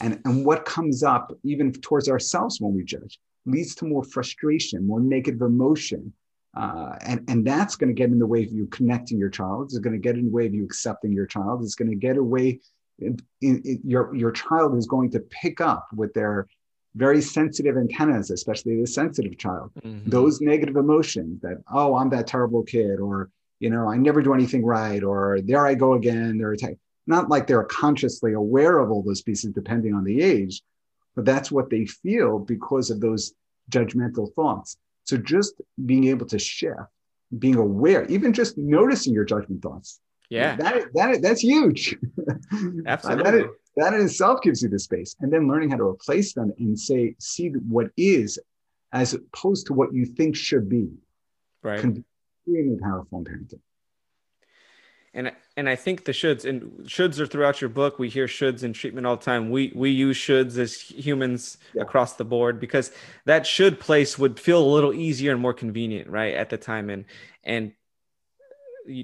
And, 0.00 0.20
and 0.24 0.44
what 0.44 0.66
comes 0.66 1.02
up, 1.02 1.32
even 1.42 1.72
towards 1.72 2.08
ourselves 2.08 2.60
when 2.60 2.74
we 2.74 2.84
judge, 2.84 3.18
leads 3.46 3.74
to 3.76 3.84
more 3.84 4.04
frustration, 4.04 4.86
more 4.86 5.00
negative 5.00 5.42
emotion. 5.42 6.12
Uh, 6.56 6.96
and, 7.04 7.22
and 7.28 7.46
that's 7.46 7.76
going 7.76 7.88
to 7.88 7.94
get 7.94 8.10
in 8.10 8.18
the 8.18 8.26
way 8.26 8.42
of 8.42 8.50
you 8.50 8.66
connecting 8.68 9.18
your 9.18 9.28
child. 9.28 9.64
It's 9.64 9.78
going 9.78 9.92
to 9.92 9.98
get 9.98 10.16
in 10.16 10.26
the 10.26 10.30
way 10.30 10.46
of 10.46 10.54
you 10.54 10.64
accepting 10.64 11.12
your 11.12 11.26
child. 11.26 11.62
It's 11.62 11.74
going 11.74 11.90
to 11.90 11.96
get 11.96 12.16
away. 12.16 12.60
In, 12.98 13.18
in, 13.42 13.60
in, 13.64 13.80
your, 13.84 14.14
your 14.14 14.32
child 14.32 14.74
is 14.76 14.86
going 14.86 15.10
to 15.10 15.20
pick 15.20 15.60
up 15.60 15.86
with 15.94 16.14
their 16.14 16.46
very 16.94 17.20
sensitive 17.20 17.76
antennas, 17.76 18.30
especially 18.30 18.80
the 18.80 18.86
sensitive 18.86 19.36
child, 19.36 19.70
mm-hmm. 19.84 20.08
those 20.08 20.40
negative 20.40 20.76
emotions 20.76 21.42
that, 21.42 21.62
oh, 21.70 21.94
I'm 21.94 22.08
that 22.08 22.26
terrible 22.26 22.62
kid, 22.62 22.98
or, 22.98 23.28
you 23.60 23.68
know, 23.68 23.86
I 23.86 23.98
never 23.98 24.22
do 24.22 24.32
anything 24.32 24.64
right, 24.64 25.02
or 25.04 25.40
there 25.42 25.66
I 25.66 25.74
go 25.74 25.92
again. 25.92 26.38
They're 26.38 26.52
attack- 26.52 26.78
not 27.06 27.28
like 27.28 27.46
they're 27.46 27.64
consciously 27.64 28.32
aware 28.32 28.78
of 28.78 28.90
all 28.90 29.02
those 29.02 29.20
pieces, 29.20 29.52
depending 29.52 29.94
on 29.94 30.04
the 30.04 30.22
age, 30.22 30.62
but 31.16 31.24
that's 31.24 31.50
what 31.50 31.70
they 31.70 31.86
feel 31.86 32.38
because 32.38 32.90
of 32.90 33.00
those 33.00 33.32
judgmental 33.70 34.32
thoughts. 34.34 34.76
So 35.04 35.16
just 35.16 35.60
being 35.84 36.04
able 36.04 36.26
to 36.26 36.38
shift, 36.38 36.80
being 37.38 37.56
aware, 37.56 38.04
even 38.06 38.32
just 38.32 38.56
noticing 38.56 39.12
your 39.12 39.24
judgment 39.24 39.62
thoughts. 39.62 40.00
Yeah. 40.28 40.56
That, 40.56 40.92
that, 40.94 41.22
that's 41.22 41.40
huge. 41.40 41.96
Absolutely. 42.86 43.42
that, 43.42 43.50
that 43.76 43.94
in 43.94 44.02
itself 44.02 44.42
gives 44.42 44.62
you 44.62 44.68
the 44.68 44.78
space 44.78 45.16
and 45.20 45.32
then 45.32 45.48
learning 45.48 45.70
how 45.70 45.76
to 45.76 45.84
replace 45.84 46.32
them 46.32 46.52
and 46.58 46.78
say 46.78 47.14
see 47.18 47.48
what 47.48 47.88
is 47.96 48.38
as 48.92 49.14
opposed 49.14 49.66
to 49.66 49.74
what 49.74 49.92
you 49.92 50.06
think 50.06 50.34
should 50.34 50.68
be 50.68 50.88
right 51.62 51.80
can 51.80 51.92
be 51.92 52.04
extremely 52.46 52.78
powerful 52.78 53.18
in 53.18 53.24
parenting 53.24 53.60
and 55.16 55.32
and 55.56 55.66
I 55.66 55.76
think 55.76 56.04
the 56.04 56.12
shoulds 56.12 56.44
and 56.44 56.84
shoulds 56.84 57.18
are 57.18 57.26
throughout 57.26 57.62
your 57.62 57.70
book. 57.70 57.98
We 57.98 58.10
hear 58.10 58.26
shoulds 58.26 58.62
in 58.62 58.74
treatment 58.74 59.06
all 59.06 59.16
the 59.16 59.24
time. 59.24 59.50
We 59.50 59.72
we 59.74 59.90
use 59.90 60.18
shoulds 60.18 60.58
as 60.58 60.78
humans 60.78 61.56
yeah. 61.74 61.82
across 61.82 62.12
the 62.16 62.24
board 62.24 62.60
because 62.60 62.92
that 63.24 63.46
should 63.46 63.80
place 63.80 64.18
would 64.18 64.38
feel 64.38 64.62
a 64.62 64.74
little 64.74 64.92
easier 64.92 65.32
and 65.32 65.40
more 65.40 65.54
convenient, 65.54 66.10
right, 66.10 66.34
at 66.34 66.50
the 66.50 66.58
time. 66.58 66.90
And 66.90 67.06
and 67.42 67.72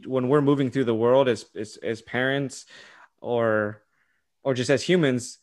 when 0.04 0.28
we're 0.28 0.42
moving 0.42 0.70
through 0.70 0.84
the 0.84 0.94
world 0.94 1.28
as 1.28 1.46
as, 1.56 1.78
as 1.82 2.02
parents 2.02 2.66
or 3.22 3.82
or 4.44 4.52
just 4.52 4.68
as 4.68 4.82
humans 4.82 5.38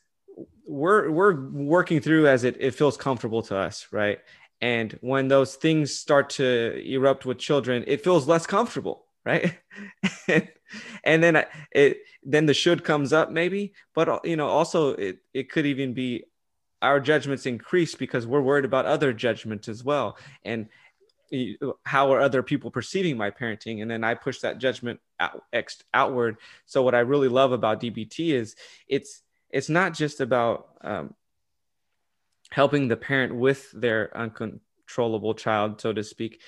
we're 0.67 1.09
we're 1.09 1.49
working 1.49 1.99
through 1.99 2.27
as 2.27 2.43
it, 2.43 2.55
it 2.59 2.75
feels 2.75 2.95
comfortable 2.95 3.41
to 3.41 3.57
us 3.57 3.87
right 3.91 4.19
and 4.61 4.97
when 5.01 5.27
those 5.27 5.55
things 5.55 5.93
start 5.93 6.29
to 6.29 6.79
erupt 6.85 7.25
with 7.25 7.37
children 7.37 7.83
it 7.87 8.03
feels 8.03 8.27
less 8.27 8.45
comfortable 8.45 9.05
right? 9.25 9.57
And 11.03 11.23
then 11.23 11.45
it 11.71 12.01
then 12.23 12.45
the 12.45 12.53
should 12.53 12.83
comes 12.83 13.13
up 13.13 13.31
maybe 13.31 13.73
but 13.95 14.25
you 14.25 14.35
know 14.35 14.47
also 14.47 14.89
it, 14.89 15.19
it 15.33 15.51
could 15.51 15.65
even 15.65 15.93
be 15.93 16.25
our 16.81 16.99
judgments 16.99 17.45
increase 17.45 17.95
because 17.95 18.25
we're 18.25 18.41
worried 18.41 18.65
about 18.65 18.85
other 18.85 19.11
judgments 19.11 19.67
as 19.67 19.83
well. 19.83 20.17
And 20.43 20.67
how 21.83 22.11
are 22.13 22.21
other 22.21 22.41
people 22.41 22.71
perceiving 22.71 23.17
my 23.17 23.29
parenting? 23.29 23.81
And 23.81 23.91
then 23.91 24.03
i 24.03 24.15
push 24.15 24.39
that 24.39 24.57
judgment 24.57 24.99
out, 25.19 25.43
ex, 25.53 25.83
outward. 25.93 26.37
So 26.65 26.81
what 26.81 26.95
i 26.95 26.99
really 26.99 27.27
love 27.27 27.51
about 27.51 27.81
dbt 27.81 28.33
is 28.33 28.55
it's 28.87 29.21
it's 29.49 29.69
not 29.69 29.93
just 29.93 30.21
about 30.21 30.69
um, 30.81 31.15
helping 32.51 32.87
the 32.87 32.97
parent 32.97 33.35
with 33.35 33.71
their 33.71 34.15
uncontrollable 34.15 35.33
child 35.33 35.81
so 35.81 35.93
to 35.93 36.03
speak. 36.03 36.41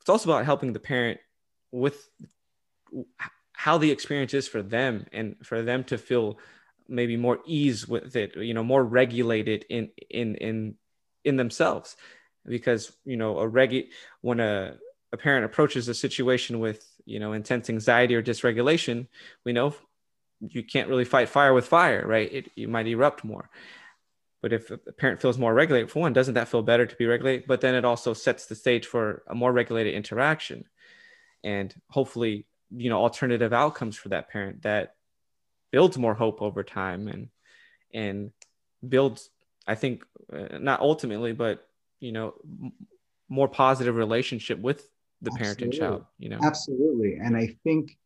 It's 0.00 0.08
also 0.08 0.30
about 0.30 0.46
helping 0.46 0.72
the 0.72 0.80
parent 0.80 1.20
with 1.72 2.08
how 3.52 3.76
the 3.76 3.90
experience 3.90 4.32
is 4.32 4.48
for 4.48 4.62
them 4.62 5.06
and 5.12 5.36
for 5.42 5.60
them 5.60 5.84
to 5.84 5.98
feel 5.98 6.38
maybe 6.88 7.16
more 7.16 7.38
ease 7.44 7.86
with 7.86 8.16
it 8.16 8.34
you 8.36 8.54
know 8.54 8.64
more 8.64 8.82
regulated 8.82 9.66
in 9.68 9.90
in 10.08 10.34
in 10.36 10.74
in 11.24 11.36
themselves. 11.36 11.96
Because 12.46 12.90
you 13.04 13.18
know 13.18 13.38
a 13.38 13.48
regu- 13.48 13.88
when 14.22 14.40
a, 14.40 14.76
a 15.12 15.16
parent 15.18 15.44
approaches 15.44 15.88
a 15.88 15.94
situation 15.94 16.58
with 16.58 16.82
you 17.04 17.20
know 17.20 17.34
intense 17.34 17.68
anxiety 17.68 18.14
or 18.14 18.22
dysregulation 18.22 19.08
we 19.44 19.52
know 19.52 19.74
you 20.40 20.62
can't 20.62 20.88
really 20.88 21.04
fight 21.04 21.28
fire 21.28 21.52
with 21.52 21.66
fire 21.66 22.06
right? 22.06 22.32
It 22.32 22.50
you 22.56 22.66
might 22.66 22.86
erupt 22.86 23.24
more. 23.24 23.50
But 24.42 24.54
if 24.54 24.70
a 24.70 24.78
parent 24.78 25.20
feels 25.20 25.36
more 25.36 25.52
regulated 25.52 25.90
for 25.90 26.00
one 26.00 26.14
doesn't 26.14 26.32
that 26.32 26.48
feel 26.48 26.62
better 26.62 26.86
to 26.86 26.96
be 26.96 27.04
regulated? 27.04 27.44
But 27.46 27.60
then 27.60 27.74
it 27.74 27.84
also 27.84 28.14
sets 28.14 28.46
the 28.46 28.54
stage 28.54 28.86
for 28.86 29.22
a 29.28 29.34
more 29.34 29.52
regulated 29.52 29.92
interaction 29.92 30.64
and 31.44 31.74
hopefully 31.88 32.46
you 32.70 32.88
know 32.88 32.98
alternative 32.98 33.52
outcomes 33.52 33.96
for 33.96 34.10
that 34.10 34.28
parent 34.28 34.62
that 34.62 34.94
builds 35.70 35.98
more 35.98 36.14
hope 36.14 36.42
over 36.42 36.62
time 36.62 37.08
and 37.08 37.28
and 37.92 38.30
builds 38.88 39.30
i 39.66 39.74
think 39.74 40.04
uh, 40.32 40.58
not 40.58 40.80
ultimately 40.80 41.32
but 41.32 41.66
you 42.00 42.12
know 42.12 42.34
m- 42.62 42.72
more 43.28 43.48
positive 43.48 43.96
relationship 43.96 44.58
with 44.58 44.88
the 45.22 45.30
absolutely. 45.30 45.38
parent 45.38 45.62
and 45.62 45.72
child 45.72 46.04
you 46.18 46.28
know 46.28 46.38
absolutely 46.42 47.14
and 47.14 47.36
i 47.36 47.46
think 47.64 47.96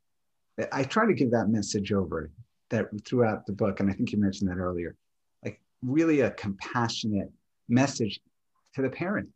i 0.73 0.83
try 0.83 1.07
to 1.07 1.15
give 1.15 1.31
that 1.31 1.49
message 1.49 1.93
over 1.93 2.31
that 2.71 2.87
throughout 3.05 3.47
the 3.47 3.53
book 3.53 3.81
and 3.81 3.91
i 3.91 3.93
think 3.93 4.13
you 4.13 4.19
mentioned 4.19 4.51
that 4.51 4.59
earlier 4.59 4.97
like 5.45 5.61
really 5.83 6.21
a 6.21 6.31
compassionate 6.33 7.31
message 7.69 8.21
to 8.75 8.83
the 8.83 8.91
parent 8.91 9.29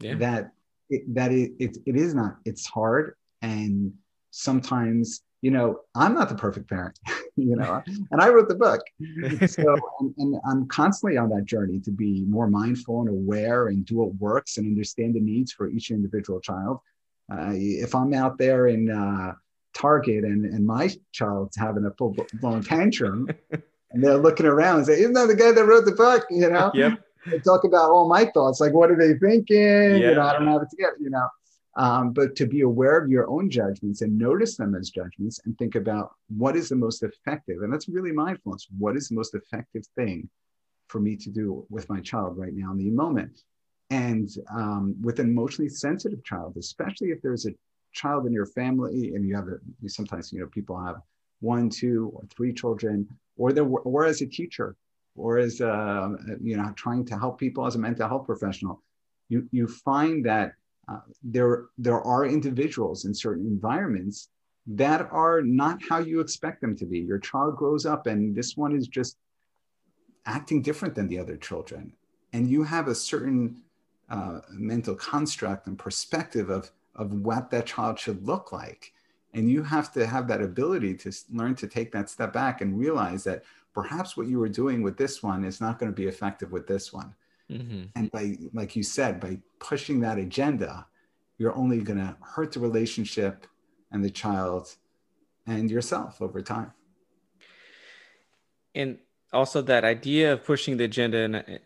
yeah. 0.00 0.14
that 0.14 0.52
it, 0.88 1.14
that 1.14 1.32
it, 1.32 1.52
it, 1.58 1.76
it 1.86 1.96
is 1.96 2.14
not 2.14 2.36
it's 2.44 2.66
hard 2.66 3.16
and 3.42 3.92
sometimes 4.30 5.22
you 5.42 5.50
know 5.50 5.80
i'm 5.94 6.14
not 6.14 6.28
the 6.28 6.34
perfect 6.34 6.68
parent 6.68 6.98
you 7.36 7.56
know 7.56 7.82
and 8.10 8.20
i 8.20 8.28
wrote 8.28 8.48
the 8.48 8.54
book. 8.54 8.80
So 9.48 9.76
and, 10.00 10.14
and, 10.18 10.40
i'm 10.48 10.66
constantly 10.68 11.16
on 11.16 11.30
that 11.30 11.44
journey 11.44 11.80
to 11.80 11.90
be 11.90 12.24
more 12.26 12.48
mindful 12.48 13.00
and 13.00 13.08
aware 13.08 13.68
and 13.68 13.84
do 13.84 13.96
what 13.96 14.14
works 14.16 14.58
and 14.58 14.66
understand 14.66 15.14
the 15.14 15.20
needs 15.20 15.52
for 15.52 15.68
each 15.68 15.90
individual 15.90 16.40
child. 16.40 16.80
Uh, 17.32 17.52
if 17.52 17.94
i'm 17.94 18.12
out 18.12 18.38
there 18.38 18.68
in 18.68 18.90
uh, 18.90 19.32
target 19.74 20.24
and, 20.24 20.44
and 20.44 20.66
my 20.66 20.90
child's 21.12 21.56
having 21.56 21.86
a 21.86 21.90
full 21.92 22.14
blown 22.40 22.62
tantrum 22.62 23.28
and 23.92 24.04
they're 24.04 24.18
looking 24.18 24.46
around 24.46 24.78
and 24.78 24.86
say 24.86 25.00
isn't 25.00 25.12
that 25.14 25.28
the 25.28 25.34
guy 25.34 25.52
that 25.52 25.64
wrote 25.64 25.84
the 25.84 25.92
book? 25.92 26.26
You 26.30 26.50
know? 26.50 26.70
Yep. 26.74 27.00
They 27.26 27.38
talk 27.38 27.64
about 27.64 27.90
all 27.90 28.08
my 28.08 28.24
thoughts 28.26 28.60
like 28.60 28.72
what 28.72 28.90
are 28.90 28.96
they 28.96 29.18
thinking? 29.18 30.00
You 30.00 30.14
know 30.14 30.22
i 30.22 30.32
don't 30.32 30.46
have 30.46 30.62
it 30.62 30.70
together 30.70 30.96
you 31.00 31.10
know 31.10 31.26
um, 31.76 32.12
but 32.12 32.34
to 32.36 32.46
be 32.46 32.62
aware 32.62 32.98
of 32.98 33.08
your 33.08 33.28
own 33.28 33.48
judgments 33.48 34.02
and 34.02 34.18
notice 34.18 34.56
them 34.56 34.74
as 34.74 34.90
judgments 34.90 35.40
and 35.44 35.56
think 35.56 35.74
about 35.76 36.12
what 36.36 36.56
is 36.56 36.68
the 36.68 36.76
most 36.76 37.02
effective. 37.02 37.62
And 37.62 37.72
that's 37.72 37.88
really 37.88 38.12
mindfulness. 38.12 38.66
What 38.78 38.96
is 38.96 39.08
the 39.08 39.14
most 39.14 39.34
effective 39.34 39.84
thing 39.96 40.28
for 40.88 41.00
me 41.00 41.16
to 41.16 41.30
do 41.30 41.64
with 41.70 41.88
my 41.88 42.00
child 42.00 42.36
right 42.36 42.52
now 42.52 42.72
in 42.72 42.78
the 42.78 42.90
moment? 42.90 43.42
And 43.90 44.28
um, 44.52 44.94
with 45.00 45.18
an 45.20 45.28
emotionally 45.28 45.68
sensitive 45.68 46.22
child, 46.24 46.56
especially 46.56 47.08
if 47.08 47.22
there's 47.22 47.46
a 47.46 47.54
child 47.92 48.26
in 48.26 48.32
your 48.32 48.46
family 48.46 49.14
and 49.14 49.26
you 49.26 49.34
have 49.34 49.48
a, 49.48 49.58
sometimes, 49.88 50.32
you 50.32 50.40
know, 50.40 50.46
people 50.46 50.80
have 50.80 50.96
one, 51.40 51.70
two, 51.70 52.10
or 52.14 52.22
three 52.36 52.52
children, 52.52 53.08
or, 53.36 53.52
or 53.84 54.04
as 54.04 54.20
a 54.20 54.26
teacher, 54.26 54.76
or 55.16 55.38
as, 55.38 55.60
a, 55.60 56.16
you 56.42 56.56
know, 56.56 56.72
trying 56.76 57.04
to 57.06 57.18
help 57.18 57.38
people 57.38 57.66
as 57.66 57.74
a 57.74 57.78
mental 57.78 58.08
health 58.08 58.26
professional, 58.26 58.82
you, 59.28 59.48
you 59.50 59.66
find 59.66 60.26
that 60.26 60.52
there 61.22 61.66
there 61.78 62.00
are 62.00 62.24
individuals 62.26 63.04
in 63.04 63.14
certain 63.14 63.46
environments 63.46 64.28
that 64.66 65.08
are 65.10 65.42
not 65.42 65.80
how 65.88 65.98
you 65.98 66.20
expect 66.20 66.60
them 66.60 66.76
to 66.76 66.86
be. 66.86 66.98
Your 67.00 67.18
child 67.18 67.56
grows 67.56 67.86
up, 67.86 68.06
and 68.06 68.34
this 68.34 68.56
one 68.56 68.74
is 68.74 68.86
just 68.86 69.16
acting 70.26 70.62
different 70.62 70.94
than 70.94 71.08
the 71.08 71.18
other 71.18 71.36
children, 71.36 71.92
and 72.32 72.48
you 72.48 72.62
have 72.62 72.88
a 72.88 72.94
certain 72.94 73.62
uh, 74.10 74.40
mental 74.50 74.94
construct 74.94 75.66
and 75.66 75.78
perspective 75.78 76.50
of 76.50 76.70
of 76.96 77.12
what 77.12 77.50
that 77.50 77.66
child 77.66 77.98
should 77.98 78.26
look 78.26 78.52
like. 78.52 78.92
And 79.32 79.48
you 79.48 79.62
have 79.62 79.92
to 79.92 80.06
have 80.06 80.26
that 80.28 80.42
ability 80.42 80.94
to 80.96 81.12
learn 81.32 81.54
to 81.56 81.68
take 81.68 81.92
that 81.92 82.10
step 82.10 82.32
back 82.32 82.60
and 82.60 82.78
realize 82.78 83.22
that 83.24 83.44
perhaps 83.72 84.16
what 84.16 84.26
you 84.26 84.40
were 84.40 84.48
doing 84.48 84.82
with 84.82 84.96
this 84.96 85.22
one 85.22 85.44
is 85.44 85.60
not 85.60 85.78
going 85.78 85.90
to 85.90 85.96
be 85.96 86.08
effective 86.08 86.50
with 86.50 86.66
this 86.66 86.92
one. 86.92 87.14
Mm-hmm. 87.50 87.82
And 87.96 88.10
by, 88.10 88.36
like 88.52 88.76
you 88.76 88.82
said, 88.82 89.20
by 89.20 89.38
pushing 89.58 90.00
that 90.00 90.18
agenda, 90.18 90.86
you're 91.38 91.56
only 91.56 91.80
going 91.80 91.98
to 91.98 92.16
hurt 92.20 92.52
the 92.52 92.60
relationship 92.60 93.46
and 93.90 94.04
the 94.04 94.10
child 94.10 94.76
and 95.46 95.70
yourself 95.70 96.22
over 96.22 96.40
time. 96.42 96.72
And 98.74 98.98
also 99.32 99.62
that 99.62 99.84
idea 99.84 100.34
of 100.34 100.44
pushing 100.44 100.76
the 100.76 100.84
agenda, 100.84 101.18
and 101.18 101.60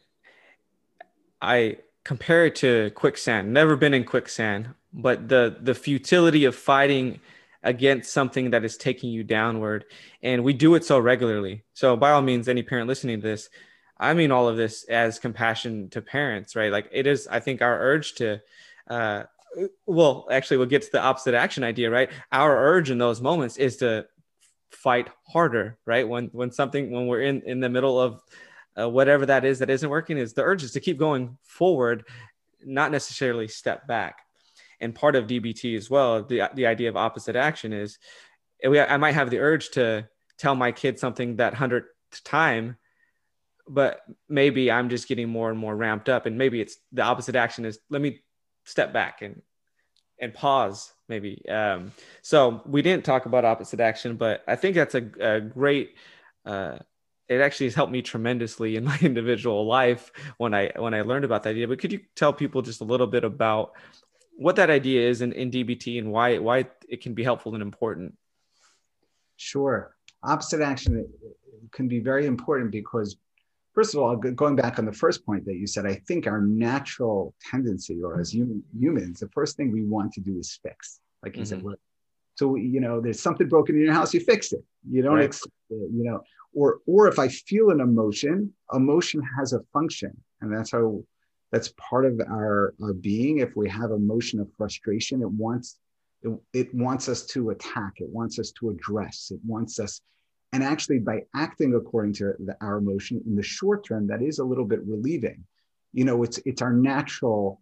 I 1.43 1.79
compare 2.05 2.47
it 2.47 2.57
to 2.57 2.91
quicksand. 2.95 3.53
Never 3.53 3.77
been 3.77 3.95
in 3.95 4.05
quicksand, 4.05 4.71
but 4.93 5.29
the 5.29 5.57
the 5.61 5.75
futility 5.75 6.45
of 6.45 6.55
fighting 6.55 7.21
against 7.63 8.13
something 8.13 8.51
that 8.51 8.65
is 8.65 8.77
taking 8.77 9.11
you 9.11 9.25
downward. 9.25 9.87
And 10.23 10.45
we 10.45 10.53
do 10.53 10.75
it 10.75 10.85
so 10.85 10.99
regularly. 10.99 11.65
So, 11.73 11.97
by 11.97 12.11
all 12.13 12.23
means, 12.23 12.49
any 12.49 12.63
parent 12.63 12.89
listening 12.89 13.21
to 13.21 13.27
this, 13.27 13.51
I 13.99 14.15
mean 14.15 14.33
all 14.33 14.49
of 14.49 14.57
this 14.57 14.85
as 14.85 15.19
compassion 15.19 15.89
to 15.91 16.03
parents, 16.03 16.57
right? 16.57 16.73
Like 16.73 16.89
it 16.93 17.07
is, 17.07 17.29
I 17.29 17.41
think, 17.41 17.63
our 17.63 17.79
urge 17.79 18.15
to, 18.15 18.41
uh, 18.89 19.25
well, 19.87 20.27
actually, 20.31 20.57
we'll 20.57 20.67
get 20.67 20.83
to 20.83 20.93
the 20.93 21.03
opposite 21.03 21.35
action 21.35 21.63
idea, 21.63 21.91
right? 21.91 22.11
Our 22.33 22.57
urge 22.57 22.91
in 22.91 22.99
those 22.99 23.21
moments 23.21 23.57
is 23.57 23.77
to 23.79 24.07
fight 24.71 25.09
harder, 25.29 25.79
right? 25.87 26.09
When 26.09 26.27
when 26.33 26.51
something 26.51 26.91
when 26.91 27.07
we're 27.07 27.23
in 27.23 27.43
in 27.43 27.61
the 27.61 27.69
middle 27.69 28.01
of 28.01 28.21
uh, 28.77 28.89
whatever 28.89 29.27
that 29.27 29.45
is 29.45 29.61
that 29.61 29.71
isn't 29.71 29.89
working, 29.89 30.19
is 30.19 30.33
the 30.33 30.43
urge 30.43 30.65
is 30.65 30.73
to 30.73 30.81
keep 30.81 30.99
going 30.99 31.39
forward, 31.43 32.05
not 32.65 32.91
necessarily 32.91 33.47
step 33.47 33.87
back 33.87 34.25
and 34.81 34.95
part 34.95 35.17
of 35.17 35.27
DBT 35.27 35.77
as 35.77 35.89
well, 35.89 36.23
the, 36.23 36.51
the 36.55 36.67
idea 36.67 36.89
of 36.89 36.97
opposite 36.97 37.37
action 37.37 37.73
is 37.73 37.99
we, 38.67 38.79
I 38.79 38.97
might 38.97 39.15
have 39.15 39.31
the 39.31 39.39
urge 39.39 39.71
to 39.71 40.09
tell 40.39 40.55
my 40.55 40.73
kid 40.73 40.99
something 40.99 41.37
that 41.37 41.55
hundredth 41.55 41.89
time, 42.25 42.77
but 43.69 44.03
maybe 44.29 44.71
I'm 44.71 44.89
just 44.89 45.09
getting 45.09 45.29
more 45.29 45.51
and 45.51 45.59
more 45.59 45.75
ramped 45.75 46.09
up. 46.09 46.27
And 46.27 46.37
maybe 46.37 46.61
it's 46.61 46.77
the 46.93 47.03
opposite 47.03 47.37
action 47.37 47.65
is 47.65 47.79
let 47.91 48.03
me 48.03 48.21
step 48.65 48.93
back 48.93 49.23
and, 49.23 49.43
and 50.21 50.35
pause 50.35 50.93
maybe. 51.09 51.47
Um, 51.49 51.93
so 52.23 52.63
we 52.67 52.83
didn't 52.83 53.05
talk 53.05 53.27
about 53.27 53.45
opposite 53.45 53.81
action, 53.81 54.17
but 54.17 54.43
I 54.47 54.57
think 54.57 54.75
that's 54.75 54.95
a, 54.95 55.11
a 55.21 55.41
great, 55.41 55.95
uh, 56.45 56.79
it 57.29 57.41
actually 57.41 57.67
has 57.67 57.75
helped 57.75 57.93
me 57.93 58.03
tremendously 58.03 58.77
in 58.77 58.85
my 58.93 58.99
individual 59.01 59.67
life 59.67 60.13
when 60.37 60.55
I 60.55 60.73
when 60.77 60.95
I 60.95 61.03
learned 61.03 61.25
about 61.25 61.43
that 61.45 61.51
idea. 61.51 61.69
But 61.69 61.79
could 61.79 61.93
you 61.93 62.01
tell 62.15 62.33
people 62.33 62.63
just 62.63 62.81
a 62.81 62.85
little 62.85 63.07
bit 63.07 63.25
about 63.25 63.73
what 64.37 64.57
that 64.57 64.71
idea 64.71 65.09
is 65.09 65.23
in, 65.23 65.33
in 65.33 65.51
DBT 65.51 65.99
and 65.99 66.11
why 66.11 66.39
why 66.39 66.67
it 66.89 67.01
can 67.01 67.15
be 67.15 67.23
helpful 67.23 67.55
and 67.55 67.63
important. 67.63 68.17
Sure. 69.37 69.97
Opposite 70.23 70.61
action 70.61 71.07
can 71.73 71.89
be 71.89 72.01
very 72.01 72.27
important 72.27 72.71
because, 72.71 73.17
first 73.75 73.95
of 73.95 74.01
all, 74.01 74.17
going 74.17 74.57
back 74.57 74.79
on 74.79 74.87
the 74.87 74.93
first 74.93 75.27
point 75.27 75.45
that 75.47 75.57
you 75.57 75.67
said, 75.67 75.87
I 75.87 75.95
think 76.07 76.27
our 76.27 76.41
natural 76.41 77.35
tendency, 77.51 78.01
or 78.03 78.21
as 78.21 78.33
human, 78.33 78.63
humans, 78.79 79.21
the 79.21 79.29
first 79.29 79.57
thing 79.57 79.73
we 79.73 79.83
want 79.83 80.13
to 80.15 80.21
do 80.21 80.39
is 80.39 80.59
fix. 80.63 81.01
Like 81.23 81.37
you 81.37 81.43
mm-hmm. 81.43 81.69
said, 81.69 81.77
so 82.37 82.57
you 82.57 82.81
know, 82.81 83.01
there's 83.01 83.21
something 83.21 83.49
broken 83.49 83.77
in 83.77 83.83
your 83.83 83.93
house, 83.93 84.15
you 84.15 84.21
fix 84.21 84.53
it. 84.53 84.65
You 84.91 85.03
don't 85.03 85.17
right. 85.17 85.25
accept 85.27 85.53
it, 85.71 85.91
you 85.93 86.05
know. 86.05 86.21
Or 86.55 86.79
or 86.87 87.09
if 87.09 87.19
I 87.19 87.29
feel 87.29 87.71
an 87.71 87.81
emotion, 87.81 88.53
emotion 88.73 89.23
has 89.39 89.53
a 89.53 89.61
function, 89.73 90.17
and 90.41 90.53
that's 90.53 90.71
how 90.71 91.03
that's 91.55 91.73
part 91.79 92.05
of 92.05 92.21
our, 92.29 92.75
our 92.83 92.93
being 92.93 93.39
if 93.39 93.55
we 93.55 93.69
have 93.69 93.93
emotion 93.93 94.41
of 94.41 94.49
frustration 94.59 95.23
it 95.23 95.31
wants 95.31 95.79
it, 96.23 96.37
it 96.53 96.75
wants 96.75 97.09
us 97.09 97.27
to 97.27 97.51
attack 97.51 97.93
it 97.99 98.09
wants 98.09 98.41
us 98.41 98.51
to 98.59 98.71
address 98.71 99.31
it 99.33 99.39
wants 99.47 99.79
us 99.79 100.01
and 100.55 100.65
actually 100.65 100.99
by 100.99 101.21
acting 101.35 101.75
according 101.75 102.15
to 102.15 102.33
the, 102.47 102.57
our 102.63 102.79
emotion 102.79 103.21
in 103.27 103.37
the 103.37 103.43
short 103.43 103.85
term 103.85 104.07
that 104.07 104.23
is 104.23 104.39
a 104.39 104.45
little 104.45 104.65
bit 104.65 104.81
relieving 104.87 105.45
you 105.93 106.05
know 106.05 106.23
it's 106.23 106.39
it's 106.47 106.63
our 106.63 106.73
natural 106.73 107.61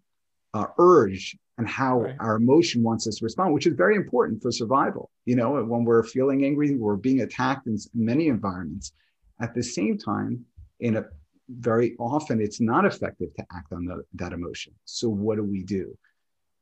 uh, 0.54 0.66
urge 0.78 1.36
and 1.58 1.68
how 1.68 2.02
right. 2.02 2.16
our 2.20 2.36
emotion 2.36 2.82
wants 2.82 3.08
us 3.08 3.16
to 3.16 3.24
respond 3.24 3.52
which 3.52 3.66
is 3.66 3.74
very 3.74 3.96
important 3.96 4.40
for 4.40 4.52
survival 4.52 5.10
you 5.24 5.34
know 5.34 5.50
when 5.64 5.84
we're 5.84 6.04
feeling 6.04 6.44
angry 6.44 6.76
we're 6.76 6.96
being 6.96 7.22
attacked 7.22 7.66
in 7.66 7.76
many 7.94 8.28
environments 8.28 8.92
at 9.40 9.54
the 9.54 9.62
same 9.62 9.98
time 9.98 10.44
in 10.78 10.96
a 10.96 11.04
very 11.48 11.96
often 11.98 12.40
it's 12.40 12.60
not 12.60 12.84
effective 12.84 13.34
to 13.34 13.44
act 13.52 13.72
on 13.72 13.84
the, 13.84 14.02
that 14.14 14.32
emotion. 14.32 14.72
So, 14.84 15.08
what 15.08 15.36
do 15.36 15.42
we 15.42 15.62
do? 15.62 15.96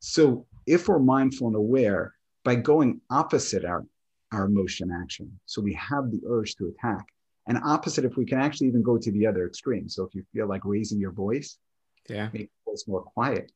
So, 0.00 0.46
if 0.66 0.88
we're 0.88 0.98
mindful 0.98 1.48
and 1.48 1.56
aware, 1.56 2.14
by 2.44 2.54
going 2.54 3.00
opposite 3.10 3.64
our, 3.64 3.84
our 4.32 4.44
emotion 4.44 4.90
action, 4.90 5.30
so 5.46 5.60
we 5.60 5.74
have 5.74 6.10
the 6.10 6.20
urge 6.28 6.54
to 6.56 6.68
attack, 6.68 7.06
and 7.46 7.58
opposite 7.64 8.04
if 8.04 8.16
we 8.16 8.24
can 8.24 8.38
actually 8.38 8.68
even 8.68 8.82
go 8.82 8.98
to 8.98 9.10
the 9.10 9.26
other 9.26 9.46
extreme. 9.46 9.88
So, 9.88 10.04
if 10.04 10.14
you 10.14 10.24
feel 10.32 10.46
like 10.46 10.64
raising 10.64 11.00
your 11.00 11.12
voice, 11.12 11.58
yeah, 12.08 12.28
make 12.32 12.50
your 12.66 12.72
voice 12.72 12.84
more 12.86 13.02
quiet, 13.02 13.52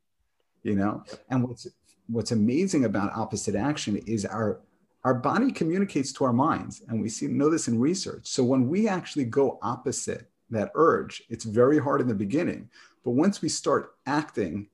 you 0.62 0.74
know. 0.74 1.04
And 1.30 1.46
what's 1.46 1.66
what's 2.08 2.32
amazing 2.32 2.84
about 2.84 3.14
opposite 3.14 3.54
action 3.54 3.96
is 4.06 4.24
our 4.24 4.60
our 5.04 5.14
body 5.14 5.52
communicates 5.52 6.12
to 6.14 6.24
our 6.24 6.32
minds, 6.32 6.82
and 6.88 7.00
we 7.00 7.08
see 7.08 7.26
know 7.26 7.50
this 7.50 7.68
in 7.68 7.78
research. 7.78 8.26
So 8.26 8.42
when 8.42 8.68
we 8.68 8.88
actually 8.88 9.24
go 9.24 9.58
opposite 9.62 10.28
that 10.50 10.70
urge. 10.74 11.22
It's 11.28 11.44
very 11.44 11.78
hard 11.78 12.00
in 12.00 12.08
the 12.08 12.14
beginning, 12.14 12.68
but 13.04 13.12
once 13.12 13.42
we 13.42 13.48
start 13.48 13.94
acting 14.06 14.68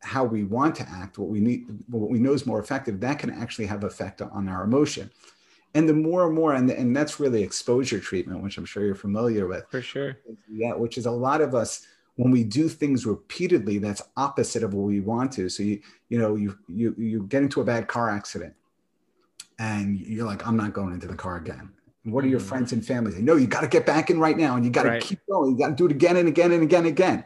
how 0.00 0.24
we 0.24 0.44
want 0.44 0.74
to 0.76 0.88
act, 0.88 1.18
what 1.18 1.28
we 1.28 1.40
need, 1.40 1.66
what 1.88 2.10
we 2.10 2.18
know 2.18 2.32
is 2.32 2.46
more 2.46 2.60
effective, 2.60 3.00
that 3.00 3.18
can 3.18 3.30
actually 3.30 3.66
have 3.66 3.84
effect 3.84 4.22
on 4.22 4.48
our 4.48 4.64
emotion. 4.64 5.10
And 5.74 5.88
the 5.88 5.94
more 5.94 6.26
and 6.26 6.34
more, 6.34 6.54
and, 6.54 6.68
and 6.70 6.96
that's 6.96 7.20
really 7.20 7.42
exposure 7.42 8.00
treatment, 8.00 8.42
which 8.42 8.58
I'm 8.58 8.64
sure 8.64 8.84
you're 8.84 8.94
familiar 8.94 9.46
with. 9.46 9.64
For 9.70 9.82
sure. 9.82 10.18
Yeah, 10.50 10.74
which 10.74 10.98
is 10.98 11.06
a 11.06 11.10
lot 11.10 11.40
of 11.40 11.54
us 11.54 11.86
when 12.16 12.30
we 12.30 12.44
do 12.44 12.68
things 12.68 13.06
repeatedly, 13.06 13.78
that's 13.78 14.02
opposite 14.16 14.62
of 14.62 14.74
what 14.74 14.82
we 14.82 15.00
want 15.00 15.32
to. 15.32 15.48
So 15.48 15.62
you, 15.62 15.80
you 16.10 16.18
know, 16.18 16.36
you 16.36 16.58
you 16.68 16.94
you 16.98 17.22
get 17.22 17.42
into 17.42 17.62
a 17.62 17.64
bad 17.64 17.88
car 17.88 18.10
accident 18.10 18.54
and 19.58 19.98
you're 19.98 20.26
like, 20.26 20.46
I'm 20.46 20.56
not 20.56 20.74
going 20.74 20.92
into 20.92 21.06
the 21.06 21.14
car 21.14 21.36
again. 21.36 21.70
What 22.04 22.22
are 22.24 22.28
your 22.28 22.40
mm-hmm. 22.40 22.48
friends 22.48 22.72
and 22.72 22.84
family 22.84 23.12
say? 23.12 23.22
No, 23.22 23.36
you 23.36 23.46
got 23.46 23.60
to 23.60 23.68
get 23.68 23.86
back 23.86 24.10
in 24.10 24.20
right 24.20 24.36
now 24.36 24.56
and 24.56 24.64
you 24.64 24.70
got 24.70 24.82
to 24.82 24.90
right. 24.90 25.02
keep 25.02 25.20
going. 25.30 25.52
You 25.52 25.58
got 25.58 25.68
to 25.68 25.74
do 25.74 25.86
it 25.86 25.92
again 25.92 26.16
and 26.16 26.28
again 26.28 26.52
and 26.52 26.62
again 26.62 26.80
and 26.80 26.88
again. 26.88 27.24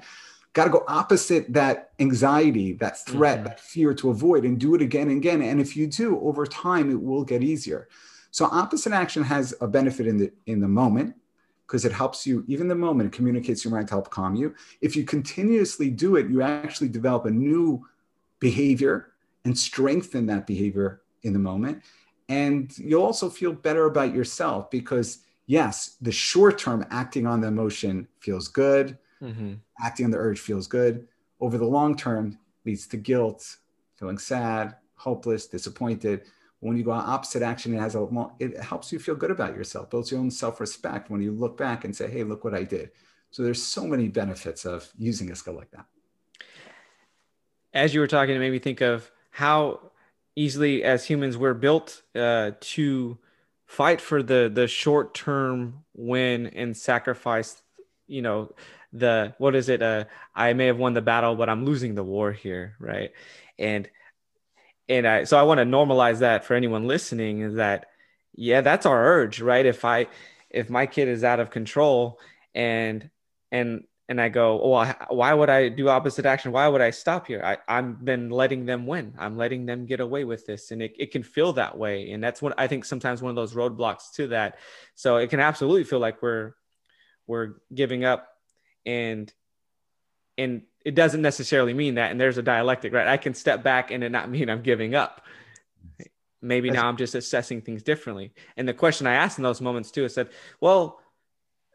Got 0.54 0.64
to 0.64 0.70
go 0.70 0.84
opposite 0.88 1.52
that 1.52 1.90
anxiety, 1.98 2.72
that 2.74 3.04
threat, 3.04 3.38
mm-hmm. 3.38 3.48
that 3.48 3.60
fear 3.60 3.92
to 3.94 4.10
avoid 4.10 4.44
and 4.44 4.58
do 4.58 4.74
it 4.74 4.80
again 4.80 5.08
and 5.08 5.18
again. 5.18 5.42
And 5.42 5.60
if 5.60 5.76
you 5.76 5.86
do, 5.86 6.18
over 6.20 6.46
time, 6.46 6.90
it 6.90 7.00
will 7.00 7.24
get 7.24 7.42
easier. 7.42 7.88
So 8.30 8.46
opposite 8.46 8.92
action 8.92 9.22
has 9.24 9.54
a 9.60 9.68
benefit 9.68 10.06
in 10.06 10.16
the 10.16 10.32
in 10.46 10.60
the 10.60 10.68
moment 10.68 11.14
because 11.66 11.84
it 11.84 11.92
helps 11.92 12.26
you, 12.26 12.44
even 12.46 12.68
the 12.68 12.74
moment, 12.74 13.12
it 13.12 13.16
communicates 13.16 13.64
your 13.64 13.72
mind 13.72 13.88
to 13.88 13.94
help 13.94 14.10
calm 14.10 14.34
you. 14.34 14.54
If 14.80 14.96
you 14.96 15.04
continuously 15.04 15.90
do 15.90 16.16
it, 16.16 16.28
you 16.28 16.42
actually 16.42 16.88
develop 16.88 17.26
a 17.26 17.30
new 17.30 17.86
behavior 18.38 19.12
and 19.44 19.58
strengthen 19.58 20.26
that 20.26 20.46
behavior 20.46 21.02
in 21.22 21.32
the 21.32 21.38
moment 21.38 21.82
and 22.28 22.76
you'll 22.78 23.02
also 23.02 23.28
feel 23.28 23.52
better 23.52 23.86
about 23.86 24.14
yourself 24.14 24.70
because 24.70 25.18
yes 25.46 25.96
the 26.00 26.12
short 26.12 26.58
term 26.58 26.84
acting 26.90 27.26
on 27.26 27.40
the 27.40 27.48
emotion 27.48 28.06
feels 28.20 28.48
good 28.48 28.96
mm-hmm. 29.24 29.54
acting 29.84 30.06
on 30.06 30.10
the 30.10 30.18
urge 30.18 30.40
feels 30.40 30.66
good. 30.66 31.08
Over 31.40 31.58
the 31.58 31.66
long 31.66 31.96
term 31.96 32.38
leads 32.64 32.86
to 32.88 32.96
guilt 32.96 33.56
feeling 33.96 34.18
sad 34.18 34.76
hopeless 34.94 35.46
disappointed. 35.46 36.22
When 36.60 36.76
you 36.76 36.84
go 36.84 36.92
on 36.92 37.04
opposite 37.08 37.42
action 37.42 37.74
it 37.74 37.80
has 37.80 37.94
a 37.94 38.06
it 38.38 38.58
helps 38.60 38.92
you 38.92 38.98
feel 38.98 39.14
good 39.14 39.30
about 39.30 39.54
yourself 39.54 39.90
builds 39.90 40.10
your 40.10 40.20
own 40.20 40.30
self-respect 40.30 41.10
when 41.10 41.20
you 41.20 41.32
look 41.32 41.56
back 41.56 41.84
and 41.84 41.94
say 41.94 42.08
hey 42.08 42.24
look 42.24 42.44
what 42.44 42.54
i 42.54 42.62
did. 42.62 42.90
So 43.30 43.42
there's 43.42 43.62
so 43.62 43.86
many 43.86 44.08
benefits 44.08 44.64
of 44.64 44.88
using 44.96 45.30
a 45.30 45.36
skill 45.36 45.54
like 45.54 45.70
that. 45.72 45.86
As 47.72 47.92
you 47.92 48.00
were 48.00 48.06
talking 48.06 48.34
it 48.34 48.38
made 48.38 48.52
me 48.52 48.60
think 48.60 48.80
of 48.80 49.10
how 49.30 49.90
easily 50.36 50.84
as 50.84 51.04
humans 51.04 51.36
we're 51.36 51.54
built 51.54 52.02
uh, 52.14 52.52
to 52.60 53.18
fight 53.66 54.00
for 54.00 54.22
the 54.22 54.50
the 54.52 54.66
short 54.66 55.14
term 55.14 55.84
win 55.94 56.46
and 56.48 56.76
sacrifice 56.76 57.62
you 58.06 58.22
know 58.22 58.52
the 58.94 59.34
what 59.38 59.54
is 59.54 59.68
it 59.68 59.82
uh 59.82 60.04
i 60.34 60.52
may 60.52 60.66
have 60.66 60.78
won 60.78 60.94
the 60.94 61.02
battle 61.02 61.34
but 61.34 61.48
i'm 61.48 61.64
losing 61.64 61.94
the 61.94 62.04
war 62.04 62.32
here 62.32 62.76
right 62.78 63.10
and 63.58 63.90
and 64.88 65.06
i 65.06 65.24
so 65.24 65.36
i 65.36 65.42
want 65.42 65.58
to 65.58 65.64
normalize 65.64 66.20
that 66.20 66.44
for 66.44 66.54
anyone 66.54 66.86
listening 66.86 67.40
is 67.40 67.54
that 67.54 67.86
yeah 68.34 68.60
that's 68.60 68.86
our 68.86 69.04
urge 69.04 69.40
right 69.40 69.66
if 69.66 69.84
i 69.84 70.06
if 70.48 70.70
my 70.70 70.86
kid 70.86 71.08
is 71.08 71.24
out 71.24 71.40
of 71.40 71.50
control 71.50 72.20
and 72.54 73.10
and 73.50 73.82
and 74.08 74.20
I 74.20 74.28
go, 74.28 74.56
well, 74.68 74.94
why 75.08 75.32
would 75.32 75.48
I 75.48 75.70
do 75.70 75.88
opposite 75.88 76.26
action? 76.26 76.52
Why 76.52 76.68
would 76.68 76.82
I 76.82 76.90
stop 76.90 77.26
here? 77.26 77.42
I, 77.42 77.56
I'm 77.66 77.98
then 78.02 78.28
letting 78.28 78.66
them 78.66 78.86
win. 78.86 79.14
I'm 79.18 79.38
letting 79.38 79.64
them 79.64 79.86
get 79.86 80.00
away 80.00 80.24
with 80.24 80.44
this. 80.44 80.72
And 80.72 80.82
it, 80.82 80.94
it 80.98 81.10
can 81.10 81.22
feel 81.22 81.54
that 81.54 81.78
way. 81.78 82.10
And 82.10 82.22
that's 82.22 82.42
what 82.42 82.52
I 82.58 82.66
think 82.66 82.84
sometimes 82.84 83.22
one 83.22 83.30
of 83.30 83.36
those 83.36 83.54
roadblocks 83.54 84.12
to 84.16 84.26
that. 84.28 84.58
So 84.94 85.16
it 85.16 85.30
can 85.30 85.40
absolutely 85.40 85.84
feel 85.84 86.00
like 86.00 86.22
we're, 86.22 86.52
we're 87.26 87.54
giving 87.74 88.04
up 88.04 88.28
and, 88.86 89.32
and 90.36 90.62
it 90.84 90.94
doesn't 90.94 91.22
necessarily 91.22 91.74
mean 91.74 91.94
that. 91.94 92.10
And 92.10 92.20
there's 92.20 92.38
a 92.38 92.42
dialectic, 92.42 92.92
right? 92.92 93.06
I 93.06 93.16
can 93.16 93.34
step 93.34 93.62
back 93.62 93.90
and 93.90 94.04
it 94.04 94.10
not 94.10 94.30
mean 94.30 94.50
I'm 94.50 94.62
giving 94.62 94.94
up. 94.94 95.22
Maybe 96.42 96.70
now 96.70 96.86
I'm 96.88 96.98
just 96.98 97.14
assessing 97.14 97.62
things 97.62 97.82
differently. 97.82 98.34
And 98.56 98.68
the 98.68 98.74
question 98.74 99.06
I 99.06 99.14
asked 99.14 99.38
in 99.38 99.44
those 99.44 99.62
moments 99.62 99.90
too, 99.90 100.04
is 100.04 100.12
said, 100.12 100.28
well, 100.60 101.00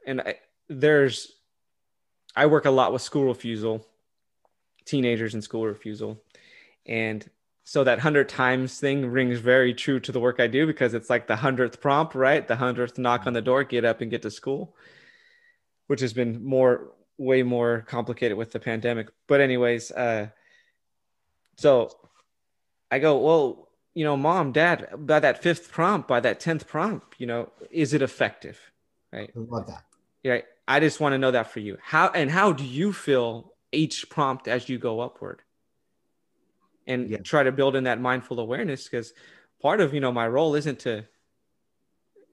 and 0.05 0.21
I, 0.21 0.35
there's 0.67 1.33
I 2.35 2.45
work 2.45 2.65
a 2.65 2.71
lot 2.71 2.93
with 2.93 3.01
school 3.01 3.25
refusal, 3.25 3.85
teenagers 4.85 5.33
and 5.33 5.43
school 5.43 5.65
refusal. 5.65 6.21
And 6.85 7.27
so 7.63 7.83
that 7.83 7.97
100 7.97 8.29
times 8.29 8.79
thing 8.79 9.05
rings 9.05 9.39
very 9.39 9.73
true 9.73 9.99
to 9.99 10.11
the 10.11 10.19
work 10.19 10.39
I 10.39 10.47
do 10.47 10.65
because 10.65 10.93
it's 10.93 11.09
like 11.09 11.27
the 11.27 11.35
100th 11.35 11.79
prompt, 11.81 12.15
right? 12.15 12.47
The 12.47 12.55
100th 12.55 12.97
knock 12.97 13.27
on 13.27 13.33
the 13.33 13.41
door, 13.41 13.63
get 13.63 13.85
up 13.85 14.01
and 14.01 14.09
get 14.09 14.23
to 14.23 14.31
school, 14.31 14.75
which 15.87 16.01
has 16.01 16.13
been 16.13 16.43
more, 16.43 16.91
way 17.19 17.43
more 17.43 17.85
complicated 17.87 18.35
with 18.35 18.51
the 18.51 18.59
pandemic. 18.59 19.09
But, 19.27 19.41
anyways, 19.41 19.91
uh, 19.91 20.29
so 21.57 21.91
I 22.89 22.97
go, 22.97 23.17
well, 23.17 23.69
you 23.93 24.03
know, 24.03 24.17
mom, 24.17 24.51
dad, 24.51 24.87
by 24.97 25.19
that 25.19 25.43
fifth 25.43 25.71
prompt, 25.71 26.07
by 26.07 26.19
that 26.21 26.39
10th 26.39 26.65
prompt, 26.65 27.15
you 27.19 27.27
know, 27.27 27.51
is 27.69 27.93
it 27.93 28.01
effective? 28.01 28.59
Right. 29.11 29.29
I 29.35 29.39
love 29.39 29.67
that. 29.67 29.83
Yeah. 30.23 30.39
I 30.69 30.79
just 30.79 30.99
want 30.99 31.13
to 31.13 31.17
know 31.17 31.31
that 31.31 31.51
for 31.51 31.59
you. 31.59 31.77
How 31.81 32.09
and 32.09 32.29
how 32.29 32.53
do 32.53 32.63
you 32.63 32.93
feel 32.93 33.53
each 33.71 34.07
prompt 34.09 34.47
as 34.47 34.69
you 34.69 34.77
go 34.77 34.99
upward? 34.99 35.41
And 36.85 37.09
yeah. 37.09 37.17
try 37.17 37.41
to 37.43 37.51
build 37.51 37.75
in 37.75 37.85
that 37.85 37.99
mindful 37.99 38.39
awareness 38.39 38.83
because 38.83 39.13
part 39.61 39.81
of 39.81 39.95
you 39.95 39.99
know 39.99 40.11
my 40.11 40.27
role 40.27 40.53
isn't 40.53 40.79
to 40.79 41.05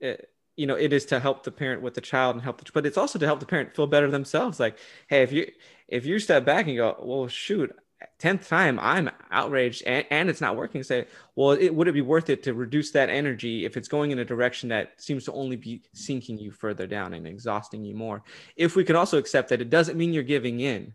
uh, 0.03 0.13
you 0.57 0.67
know 0.67 0.75
it 0.75 0.91
is 0.91 1.05
to 1.05 1.19
help 1.19 1.43
the 1.43 1.51
parent 1.51 1.81
with 1.81 1.93
the 1.93 2.01
child 2.01 2.35
and 2.35 2.43
help 2.43 2.57
the 2.63 2.69
but 2.73 2.85
it's 2.85 2.97
also 2.97 3.17
to 3.17 3.25
help 3.25 3.39
the 3.39 3.45
parent 3.45 3.75
feel 3.75 3.87
better 3.87 4.11
themselves. 4.11 4.59
Like 4.59 4.77
hey 5.07 5.21
if 5.23 5.31
you 5.31 5.49
if 5.87 6.05
you 6.05 6.19
step 6.19 6.43
back 6.43 6.67
and 6.67 6.75
go 6.75 6.95
well 7.01 7.27
shoot 7.27 7.73
10th 8.19 8.47
time 8.47 8.77
i'm 8.79 9.09
outraged 9.31 9.81
and, 9.87 10.05
and 10.11 10.29
it's 10.29 10.41
not 10.41 10.55
working 10.55 10.83
say 10.83 11.07
well 11.35 11.51
it 11.51 11.73
would 11.73 11.87
it 11.87 11.93
be 11.93 12.01
worth 12.01 12.29
it 12.29 12.43
to 12.43 12.53
reduce 12.53 12.91
that 12.91 13.09
energy 13.09 13.65
if 13.65 13.75
it's 13.75 13.87
going 13.87 14.11
in 14.11 14.19
a 14.19 14.25
direction 14.25 14.69
that 14.69 15.01
seems 15.01 15.25
to 15.25 15.33
only 15.33 15.55
be 15.55 15.81
sinking 15.93 16.37
you 16.37 16.51
further 16.51 16.85
down 16.85 17.15
and 17.15 17.25
exhausting 17.25 17.83
you 17.83 17.95
more? 17.95 18.23
If 18.55 18.75
we 18.75 18.83
can 18.83 18.95
also 18.95 19.17
accept 19.17 19.49
that 19.49 19.61
it 19.61 19.71
doesn't 19.71 19.97
mean 19.97 20.13
you're 20.13 20.23
giving 20.23 20.59
in. 20.59 20.93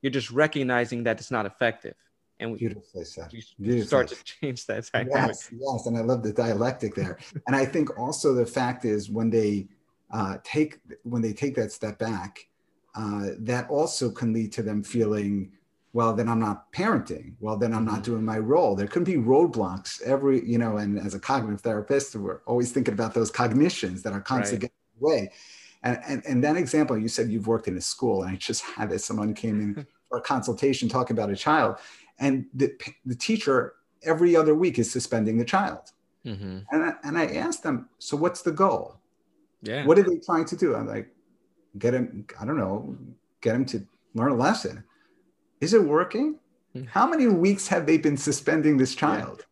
You're 0.00 0.10
just 0.10 0.30
recognizing 0.30 1.04
that 1.04 1.18
it's 1.18 1.30
not 1.30 1.46
effective 1.46 1.94
and 2.40 2.52
we, 2.52 2.58
beautifully 2.58 3.04
said. 3.04 3.30
Beautifully 3.30 3.86
start 3.86 4.08
to 4.08 4.24
change 4.24 4.66
that 4.66 4.88
dynamic. 4.92 5.14
Yes, 5.14 5.50
yes, 5.52 5.86
and 5.86 5.96
I 5.96 6.00
love 6.00 6.22
the 6.22 6.32
dialectic 6.32 6.94
there. 6.94 7.18
and 7.46 7.54
I 7.54 7.64
think 7.64 7.98
also 7.98 8.34
the 8.34 8.46
fact 8.46 8.84
is 8.84 9.10
when 9.10 9.30
they 9.30 9.68
uh, 10.10 10.38
take 10.44 10.80
when 11.02 11.22
they 11.22 11.32
take 11.32 11.54
that 11.56 11.72
step 11.72 11.98
back, 11.98 12.46
uh, 12.94 13.28
that 13.38 13.68
also 13.70 14.10
can 14.10 14.32
lead 14.32 14.52
to 14.52 14.62
them 14.62 14.82
feeling 14.82 15.50
well 15.94 16.12
then 16.12 16.28
i'm 16.28 16.38
not 16.38 16.70
parenting 16.72 17.32
well 17.40 17.56
then 17.56 17.72
i'm 17.72 17.84
not 17.84 17.94
mm-hmm. 17.94 18.02
doing 18.02 18.24
my 18.24 18.38
role 18.38 18.74
there 18.74 18.86
could 18.86 19.04
be 19.04 19.14
roadblocks 19.14 20.02
every 20.02 20.46
you 20.46 20.58
know 20.58 20.76
and 20.76 20.98
as 20.98 21.14
a 21.14 21.18
cognitive 21.18 21.60
therapist 21.62 22.14
we're 22.16 22.40
always 22.46 22.72
thinking 22.72 22.92
about 22.92 23.14
those 23.14 23.30
cognitions 23.30 24.02
that 24.02 24.12
are 24.12 24.20
constantly 24.20 24.66
right. 24.66 24.72
getting 25.00 25.24
away 25.24 25.32
and, 25.82 26.00
and 26.06 26.26
and 26.26 26.44
that 26.44 26.56
example 26.56 26.98
you 26.98 27.08
said 27.08 27.30
you've 27.30 27.46
worked 27.46 27.68
in 27.68 27.76
a 27.78 27.80
school 27.80 28.22
and 28.22 28.32
i 28.32 28.36
just 28.36 28.62
had 28.62 28.90
this 28.90 29.04
someone 29.04 29.32
came 29.32 29.60
in 29.60 29.86
for 30.08 30.18
a 30.18 30.20
consultation 30.20 30.88
talking 30.88 31.16
about 31.16 31.30
a 31.30 31.36
child 31.36 31.76
and 32.18 32.46
the, 32.54 32.72
the 33.04 33.14
teacher 33.14 33.74
every 34.02 34.36
other 34.36 34.54
week 34.54 34.78
is 34.78 34.90
suspending 34.90 35.38
the 35.38 35.44
child 35.44 35.92
mm-hmm. 36.24 36.58
and, 36.70 36.84
I, 36.84 36.94
and 37.02 37.18
i 37.18 37.26
asked 37.26 37.62
them 37.62 37.88
so 37.98 38.16
what's 38.16 38.42
the 38.42 38.52
goal 38.52 38.96
yeah 39.62 39.86
what 39.86 39.98
are 39.98 40.02
they 40.02 40.18
trying 40.18 40.44
to 40.46 40.56
do 40.56 40.74
i'm 40.74 40.86
like 40.86 41.08
get 41.78 41.94
him 41.94 42.26
i 42.40 42.44
don't 42.44 42.58
know 42.58 42.96
get 43.40 43.54
him 43.54 43.64
to 43.66 43.86
learn 44.14 44.30
a 44.30 44.34
lesson 44.34 44.84
is 45.64 45.74
it 45.74 45.82
working? 45.82 46.38
Hmm. 46.74 46.84
How 46.84 47.06
many 47.06 47.26
weeks 47.26 47.66
have 47.68 47.86
they 47.86 47.98
been 47.98 48.16
suspending 48.16 48.76
this 48.76 48.94
child? 48.94 49.46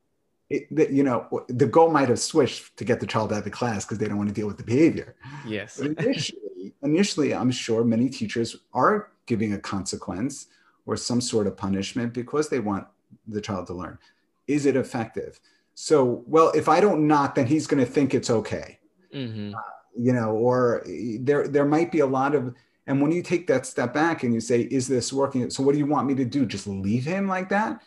Yeah. 0.50 0.58
It, 0.58 0.76
the, 0.76 0.92
you 0.92 1.02
know, 1.02 1.44
the 1.48 1.66
goal 1.66 1.90
might 1.90 2.10
have 2.10 2.20
switched 2.20 2.76
to 2.76 2.84
get 2.84 3.00
the 3.00 3.06
child 3.06 3.32
out 3.32 3.38
of 3.38 3.44
the 3.44 3.50
class 3.50 3.86
because 3.86 3.96
they 3.96 4.06
don't 4.06 4.18
want 4.18 4.28
to 4.28 4.34
deal 4.34 4.46
with 4.46 4.58
the 4.58 4.64
behavior. 4.64 5.16
Yes. 5.46 5.78
initially, 5.78 6.74
initially, 6.82 7.34
I'm 7.34 7.50
sure 7.50 7.84
many 7.84 8.10
teachers 8.10 8.56
are 8.74 9.12
giving 9.24 9.54
a 9.54 9.58
consequence 9.58 10.48
or 10.86 10.96
some 10.96 11.20
sort 11.20 11.46
of 11.46 11.56
punishment 11.56 12.12
because 12.12 12.48
they 12.48 12.60
want 12.60 12.86
the 13.26 13.40
child 13.40 13.66
to 13.68 13.74
learn. 13.74 13.98
Is 14.46 14.66
it 14.66 14.76
effective? 14.76 15.40
So, 15.74 16.24
well, 16.26 16.50
if 16.54 16.68
I 16.68 16.80
don't 16.80 17.06
knock, 17.06 17.34
then 17.34 17.46
he's 17.46 17.66
going 17.66 17.84
to 17.84 17.90
think 17.90 18.14
it's 18.14 18.30
okay. 18.30 18.78
Mm-hmm. 19.14 19.54
Uh, 19.54 19.60
you 19.96 20.12
know, 20.12 20.32
or 20.32 20.82
there 21.20 21.46
there 21.46 21.66
might 21.66 21.92
be 21.92 22.00
a 22.00 22.06
lot 22.06 22.34
of 22.34 22.54
and 22.86 23.00
when 23.00 23.12
you 23.12 23.22
take 23.22 23.46
that 23.46 23.66
step 23.66 23.94
back 23.94 24.22
and 24.22 24.34
you 24.34 24.40
say, 24.40 24.62
is 24.62 24.88
this 24.88 25.12
working? 25.12 25.48
So 25.50 25.62
what 25.62 25.72
do 25.72 25.78
you 25.78 25.86
want 25.86 26.08
me 26.08 26.14
to 26.16 26.24
do? 26.24 26.44
Just 26.44 26.66
leave 26.66 27.04
him 27.04 27.28
like 27.28 27.48
that? 27.50 27.80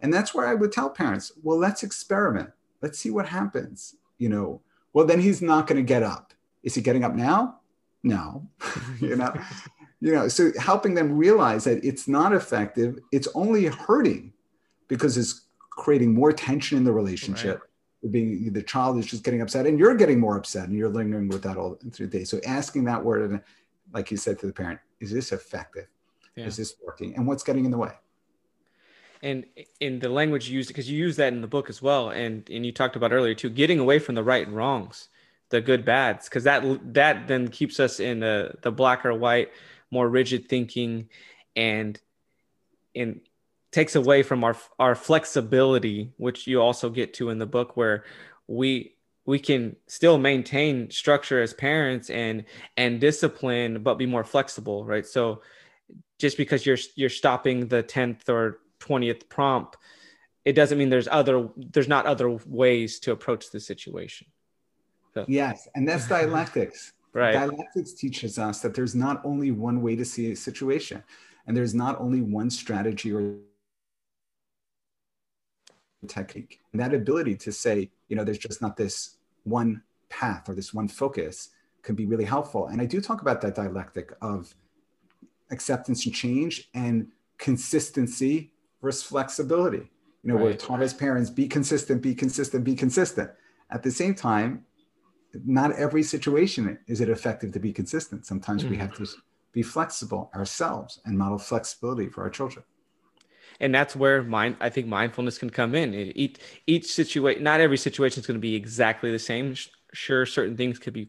And 0.00 0.12
that's 0.12 0.34
where 0.34 0.46
I 0.46 0.54
would 0.54 0.72
tell 0.72 0.90
parents, 0.90 1.32
well, 1.42 1.58
let's 1.58 1.82
experiment. 1.82 2.50
Let's 2.82 2.98
see 2.98 3.10
what 3.10 3.28
happens. 3.28 3.94
You 4.18 4.28
know, 4.28 4.60
well, 4.92 5.06
then 5.06 5.20
he's 5.20 5.40
not 5.40 5.66
going 5.66 5.76
to 5.76 5.86
get 5.86 6.02
up. 6.02 6.34
Is 6.62 6.74
he 6.74 6.82
getting 6.82 7.04
up 7.04 7.14
now? 7.14 7.60
No. 8.02 8.48
you 9.00 9.16
know, 9.16 9.32
you 10.00 10.12
know, 10.12 10.28
so 10.28 10.50
helping 10.58 10.94
them 10.94 11.16
realize 11.16 11.64
that 11.64 11.84
it's 11.84 12.08
not 12.08 12.32
effective, 12.32 12.98
it's 13.12 13.28
only 13.34 13.66
hurting 13.66 14.32
because 14.88 15.16
it's 15.16 15.42
creating 15.70 16.14
more 16.14 16.32
tension 16.32 16.78
in 16.78 16.84
the 16.84 16.92
relationship. 16.92 17.60
Right. 18.02 18.12
Being 18.12 18.52
the 18.52 18.62
child 18.62 18.98
is 18.98 19.04
just 19.04 19.24
getting 19.24 19.42
upset 19.42 19.66
and 19.66 19.78
you're 19.78 19.94
getting 19.94 20.18
more 20.18 20.38
upset 20.38 20.68
and 20.68 20.76
you're 20.76 20.88
lingering 20.88 21.28
with 21.28 21.42
that 21.42 21.58
all 21.58 21.78
through 21.92 22.06
the 22.06 22.18
day. 22.18 22.24
So 22.24 22.40
asking 22.46 22.84
that 22.84 23.04
word 23.04 23.42
like 23.92 24.10
you 24.10 24.16
said 24.16 24.38
to 24.38 24.46
the 24.46 24.52
parent, 24.52 24.80
is 25.00 25.10
this 25.10 25.32
effective? 25.32 25.86
Yeah. 26.36 26.46
Is 26.46 26.56
this 26.56 26.74
working? 26.84 27.14
And 27.16 27.26
what's 27.26 27.42
getting 27.42 27.64
in 27.64 27.70
the 27.70 27.78
way? 27.78 27.92
And 29.22 29.44
in 29.80 29.98
the 29.98 30.08
language 30.08 30.48
used, 30.48 30.68
because 30.68 30.90
you 30.90 30.96
use 30.96 31.16
that 31.16 31.32
in 31.32 31.42
the 31.42 31.46
book 31.46 31.68
as 31.68 31.82
well, 31.82 32.08
and 32.08 32.48
and 32.48 32.64
you 32.64 32.72
talked 32.72 32.96
about 32.96 33.12
earlier 33.12 33.34
too, 33.34 33.50
getting 33.50 33.78
away 33.78 33.98
from 33.98 34.14
the 34.14 34.22
right 34.22 34.46
and 34.46 34.56
wrongs, 34.56 35.08
the 35.50 35.60
good 35.60 35.84
bads, 35.84 36.26
because 36.28 36.44
that 36.44 36.64
that 36.94 37.28
then 37.28 37.48
keeps 37.48 37.78
us 37.78 38.00
in 38.00 38.20
the 38.20 38.54
the 38.62 38.72
black 38.72 39.04
or 39.04 39.12
white, 39.12 39.50
more 39.90 40.08
rigid 40.08 40.48
thinking, 40.48 41.08
and 41.56 42.00
and 42.94 43.20
takes 43.72 43.94
away 43.94 44.22
from 44.22 44.44
our 44.44 44.56
our 44.78 44.94
flexibility, 44.94 46.12
which 46.16 46.46
you 46.46 46.60
also 46.60 46.90
get 46.90 47.14
to 47.14 47.30
in 47.30 47.38
the 47.38 47.46
book, 47.46 47.76
where 47.76 48.04
we 48.46 48.94
we 49.26 49.38
can 49.38 49.76
still 49.86 50.18
maintain 50.18 50.90
structure 50.90 51.40
as 51.40 51.52
parents 51.52 52.10
and 52.10 52.44
and 52.76 53.00
discipline 53.00 53.82
but 53.82 53.94
be 53.94 54.06
more 54.06 54.24
flexible 54.24 54.84
right 54.84 55.06
so 55.06 55.40
just 56.18 56.36
because 56.36 56.66
you're 56.66 56.78
you're 56.96 57.08
stopping 57.08 57.68
the 57.68 57.82
10th 57.82 58.28
or 58.28 58.58
20th 58.80 59.28
prompt 59.28 59.76
it 60.44 60.54
doesn't 60.54 60.78
mean 60.78 60.88
there's 60.88 61.08
other 61.08 61.48
there's 61.56 61.88
not 61.88 62.06
other 62.06 62.30
ways 62.46 62.98
to 62.98 63.12
approach 63.12 63.50
the 63.50 63.60
situation 63.60 64.26
so. 65.14 65.24
yes 65.28 65.68
and 65.74 65.86
that's 65.86 66.08
dialectics 66.16 66.92
right 67.12 67.32
dialectics 67.32 67.92
teaches 67.92 68.38
us 68.38 68.60
that 68.60 68.74
there's 68.74 68.94
not 68.94 69.20
only 69.24 69.50
one 69.50 69.82
way 69.82 69.96
to 69.96 70.04
see 70.04 70.32
a 70.32 70.36
situation 70.36 71.02
and 71.46 71.56
there's 71.56 71.74
not 71.74 72.00
only 72.00 72.20
one 72.20 72.50
strategy 72.50 73.12
or 73.12 73.34
technique 76.06 76.60
and 76.72 76.80
that 76.80 76.94
ability 76.94 77.34
to 77.34 77.52
say 77.52 77.90
you 78.08 78.16
know 78.16 78.24
there's 78.24 78.38
just 78.38 78.62
not 78.62 78.76
this 78.76 79.16
one 79.44 79.82
path 80.08 80.48
or 80.48 80.54
this 80.54 80.74
one 80.74 80.88
focus 80.88 81.50
can 81.82 81.94
be 81.94 82.06
really 82.06 82.24
helpful. 82.24 82.66
And 82.66 82.80
I 82.80 82.84
do 82.84 83.00
talk 83.00 83.22
about 83.22 83.40
that 83.40 83.54
dialectic 83.54 84.12
of 84.20 84.54
acceptance 85.50 86.04
and 86.04 86.14
change 86.14 86.68
and 86.74 87.08
consistency 87.38 88.50
versus 88.82 89.02
flexibility. 89.02 89.90
You 90.22 90.32
know, 90.32 90.34
right. 90.34 90.44
we're 90.44 90.54
taught 90.54 90.82
as 90.82 90.92
parents, 90.92 91.30
be 91.30 91.48
consistent, 91.48 92.02
be 92.02 92.14
consistent, 92.14 92.64
be 92.64 92.74
consistent. 92.74 93.30
At 93.70 93.82
the 93.82 93.90
same 93.90 94.14
time, 94.14 94.66
not 95.44 95.72
every 95.72 96.02
situation 96.02 96.78
is 96.86 97.00
it 97.00 97.08
effective 97.08 97.52
to 97.52 97.60
be 97.60 97.72
consistent. 97.72 98.26
Sometimes 98.26 98.62
mm-hmm. 98.62 98.72
we 98.72 98.76
have 98.78 98.94
to 98.94 99.06
be 99.52 99.62
flexible 99.62 100.30
ourselves 100.34 101.00
and 101.04 101.18
model 101.18 101.38
flexibility 101.38 102.08
for 102.08 102.22
our 102.22 102.30
children. 102.30 102.64
And 103.62 103.74
that's 103.74 103.94
where 103.94 104.22
mind 104.22 104.56
i 104.60 104.70
think 104.70 104.86
mindfulness 104.86 105.36
can 105.38 105.50
come 105.50 105.74
in. 105.74 105.92
Each 105.94 106.38
each 106.66 106.86
situation 106.86 107.42
not 107.42 107.60
every 107.60 107.76
situation 107.76 108.20
is 108.20 108.26
going 108.26 108.38
to 108.38 108.40
be 108.40 108.54
exactly 108.54 109.10
the 109.10 109.18
same. 109.18 109.54
Sure 109.92 110.24
certain 110.24 110.56
things 110.56 110.78
could 110.78 110.94
be 110.94 111.06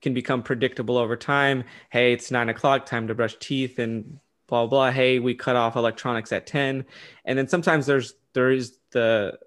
can 0.00 0.14
become 0.14 0.42
predictable 0.42 0.96
over 0.96 1.16
time. 1.16 1.64
Hey 1.90 2.12
it's 2.12 2.30
nine 2.30 2.48
o'clock 2.48 2.86
time 2.86 3.08
to 3.08 3.14
brush 3.14 3.36
teeth 3.38 3.78
and 3.78 4.18
blah 4.46 4.66
blah 4.66 4.90
hey 4.90 5.18
we 5.18 5.34
cut 5.34 5.56
off 5.56 5.76
electronics 5.76 6.32
at 6.32 6.46
10 6.46 6.84
and 7.24 7.38
then 7.38 7.48
sometimes 7.48 7.86
there's 7.86 8.14
there 8.34 8.50
is 8.50 8.78
the 8.90 9.38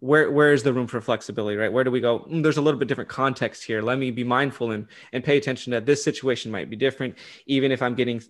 where 0.00 0.30
where 0.30 0.52
is 0.52 0.62
the 0.62 0.72
room 0.72 0.86
for 0.86 1.00
flexibility 1.00 1.56
right 1.56 1.72
where 1.72 1.84
do 1.84 1.90
we 1.90 2.00
go 2.00 2.20
mm, 2.20 2.42
there's 2.42 2.56
a 2.56 2.62
little 2.62 2.78
bit 2.78 2.88
different 2.88 3.08
context 3.08 3.64
here 3.64 3.80
let 3.82 3.98
me 3.98 4.10
be 4.10 4.24
mindful 4.24 4.70
and 4.72 4.86
and 5.12 5.22
pay 5.22 5.36
attention 5.36 5.70
that 5.70 5.86
this 5.86 6.02
situation 6.02 6.50
might 6.50 6.68
be 6.68 6.76
different 6.76 7.16
even 7.46 7.70
if 7.70 7.82
i'm 7.82 7.94
getting 7.94 8.22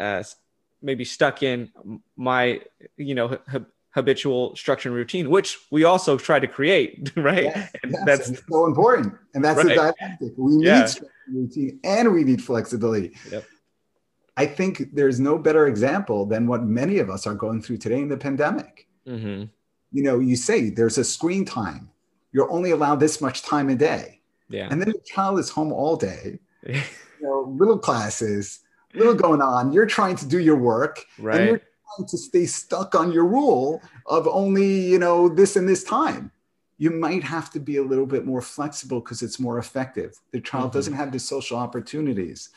uh, 0.00 0.22
maybe 0.82 1.04
stuck 1.04 1.42
in 1.42 1.70
my 2.16 2.60
you 2.96 3.14
know 3.14 3.38
habitual 3.94 4.56
structure 4.56 4.88
and 4.88 4.96
routine, 4.96 5.30
which 5.30 5.58
we 5.70 5.84
also 5.84 6.18
try 6.18 6.40
to 6.40 6.48
create, 6.48 7.12
right? 7.16 7.44
Yes, 7.44 7.70
yes, 7.84 8.02
that's 8.04 8.42
so 8.50 8.66
important. 8.66 9.14
And 9.34 9.44
that's 9.44 9.58
right. 9.58 9.68
the 9.68 9.74
dialectic. 9.74 10.32
We 10.36 10.56
need 10.56 10.66
yeah. 10.66 10.88
routine 11.32 11.80
and 11.84 12.12
we 12.12 12.24
need 12.24 12.42
flexibility. 12.42 13.12
Yep. 13.30 13.44
I 14.36 14.46
think 14.46 14.92
there's 14.92 15.20
no 15.20 15.38
better 15.38 15.68
example 15.68 16.26
than 16.26 16.48
what 16.48 16.64
many 16.64 16.98
of 16.98 17.08
us 17.08 17.24
are 17.24 17.34
going 17.34 17.62
through 17.62 17.76
today 17.78 18.00
in 18.00 18.08
the 18.08 18.16
pandemic. 18.16 18.88
Mm-hmm. 19.06 19.44
You 19.94 20.02
know, 20.02 20.18
you 20.18 20.36
say 20.36 20.68
there's 20.68 20.98
a 20.98 21.04
screen 21.04 21.44
time. 21.46 21.88
You're 22.32 22.50
only 22.50 22.72
allowed 22.72 22.96
this 23.00 23.20
much 23.20 23.42
time 23.42 23.70
a 23.70 23.76
day. 23.76 24.20
Yeah. 24.50 24.68
And 24.70 24.82
then 24.82 24.88
the 24.88 25.00
child 25.06 25.38
is 25.38 25.48
home 25.48 25.72
all 25.72 25.96
day. 25.96 26.40
you 26.66 26.82
know, 27.22 27.54
little 27.56 27.78
classes, 27.78 28.60
little 28.92 29.14
going 29.14 29.40
on. 29.40 29.72
You're 29.72 29.86
trying 29.86 30.16
to 30.16 30.26
do 30.26 30.38
your 30.38 30.56
work. 30.56 31.06
Right. 31.18 31.40
And 31.40 31.48
you're 31.48 31.62
trying 31.96 32.08
to 32.08 32.18
stay 32.18 32.44
stuck 32.44 32.94
on 32.94 33.12
your 33.12 33.24
rule 33.24 33.80
of 34.06 34.26
only, 34.26 34.80
you 34.80 34.98
know, 34.98 35.28
this 35.28 35.56
and 35.56 35.68
this 35.68 35.84
time. 35.84 36.30
You 36.76 36.90
might 36.90 37.22
have 37.22 37.50
to 37.52 37.60
be 37.60 37.76
a 37.76 37.82
little 37.82 38.06
bit 38.06 38.26
more 38.26 38.42
flexible 38.42 39.00
because 39.00 39.22
it's 39.22 39.38
more 39.38 39.58
effective. 39.58 40.20
The 40.32 40.40
child 40.40 40.70
mm-hmm. 40.70 40.78
doesn't 40.78 40.94
have 40.94 41.12
the 41.12 41.20
social 41.20 41.56
opportunities 41.56 42.50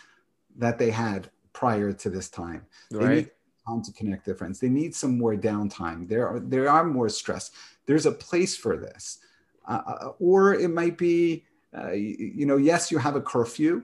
that 0.58 0.80
they 0.80 0.90
had 0.90 1.30
prior 1.54 1.94
to 1.94 2.10
this 2.10 2.30
time. 2.30 2.66
Right. 2.92 3.32
Time 3.68 3.82
to 3.82 3.92
connect 3.92 4.26
their 4.26 4.36
friends. 4.36 4.60
They 4.60 4.70
need 4.70 4.96
some 4.96 5.18
more 5.18 5.36
downtime. 5.36 6.08
There 6.08 6.28
are 6.28 6.40
there 6.40 6.70
are 6.70 6.86
more 6.86 7.10
stress. 7.10 7.52
There's 7.86 8.06
a 8.06 8.12
place 8.12 8.56
for 8.56 8.78
this, 8.78 9.20
uh, 9.68 9.82
uh 9.86 10.12
or 10.20 10.54
it 10.54 10.70
might 10.70 10.98
be, 10.98 11.44
uh, 11.78 11.92
you, 11.92 12.46
know, 12.46 12.58
yes, 12.58 12.92
you 12.92 12.98
have 12.98 13.16
a 13.16 13.22
curfew, 13.22 13.84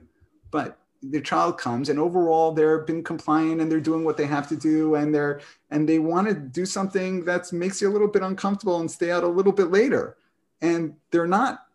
but 0.50 0.78
the 1.10 1.20
child 1.20 1.58
comes 1.58 1.88
and 1.88 1.98
overall 1.98 2.52
they've 2.52 2.86
been 2.86 3.02
compliant 3.02 3.60
and 3.60 3.70
they're 3.70 3.80
doing 3.80 4.04
what 4.04 4.16
they 4.16 4.26
have 4.26 4.48
to 4.48 4.56
do 4.56 4.94
and 4.94 5.14
they're 5.14 5.40
and 5.70 5.88
they 5.88 5.98
want 5.98 6.26
to 6.26 6.34
do 6.34 6.64
something 6.64 7.24
that 7.24 7.52
makes 7.52 7.80
you 7.80 7.90
a 7.90 7.92
little 7.92 8.08
bit 8.08 8.22
uncomfortable 8.22 8.80
and 8.80 8.90
stay 8.90 9.10
out 9.10 9.22
a 9.22 9.28
little 9.28 9.52
bit 9.52 9.70
later 9.70 10.16
and 10.62 10.94
they're 11.10 11.26
not 11.26 11.66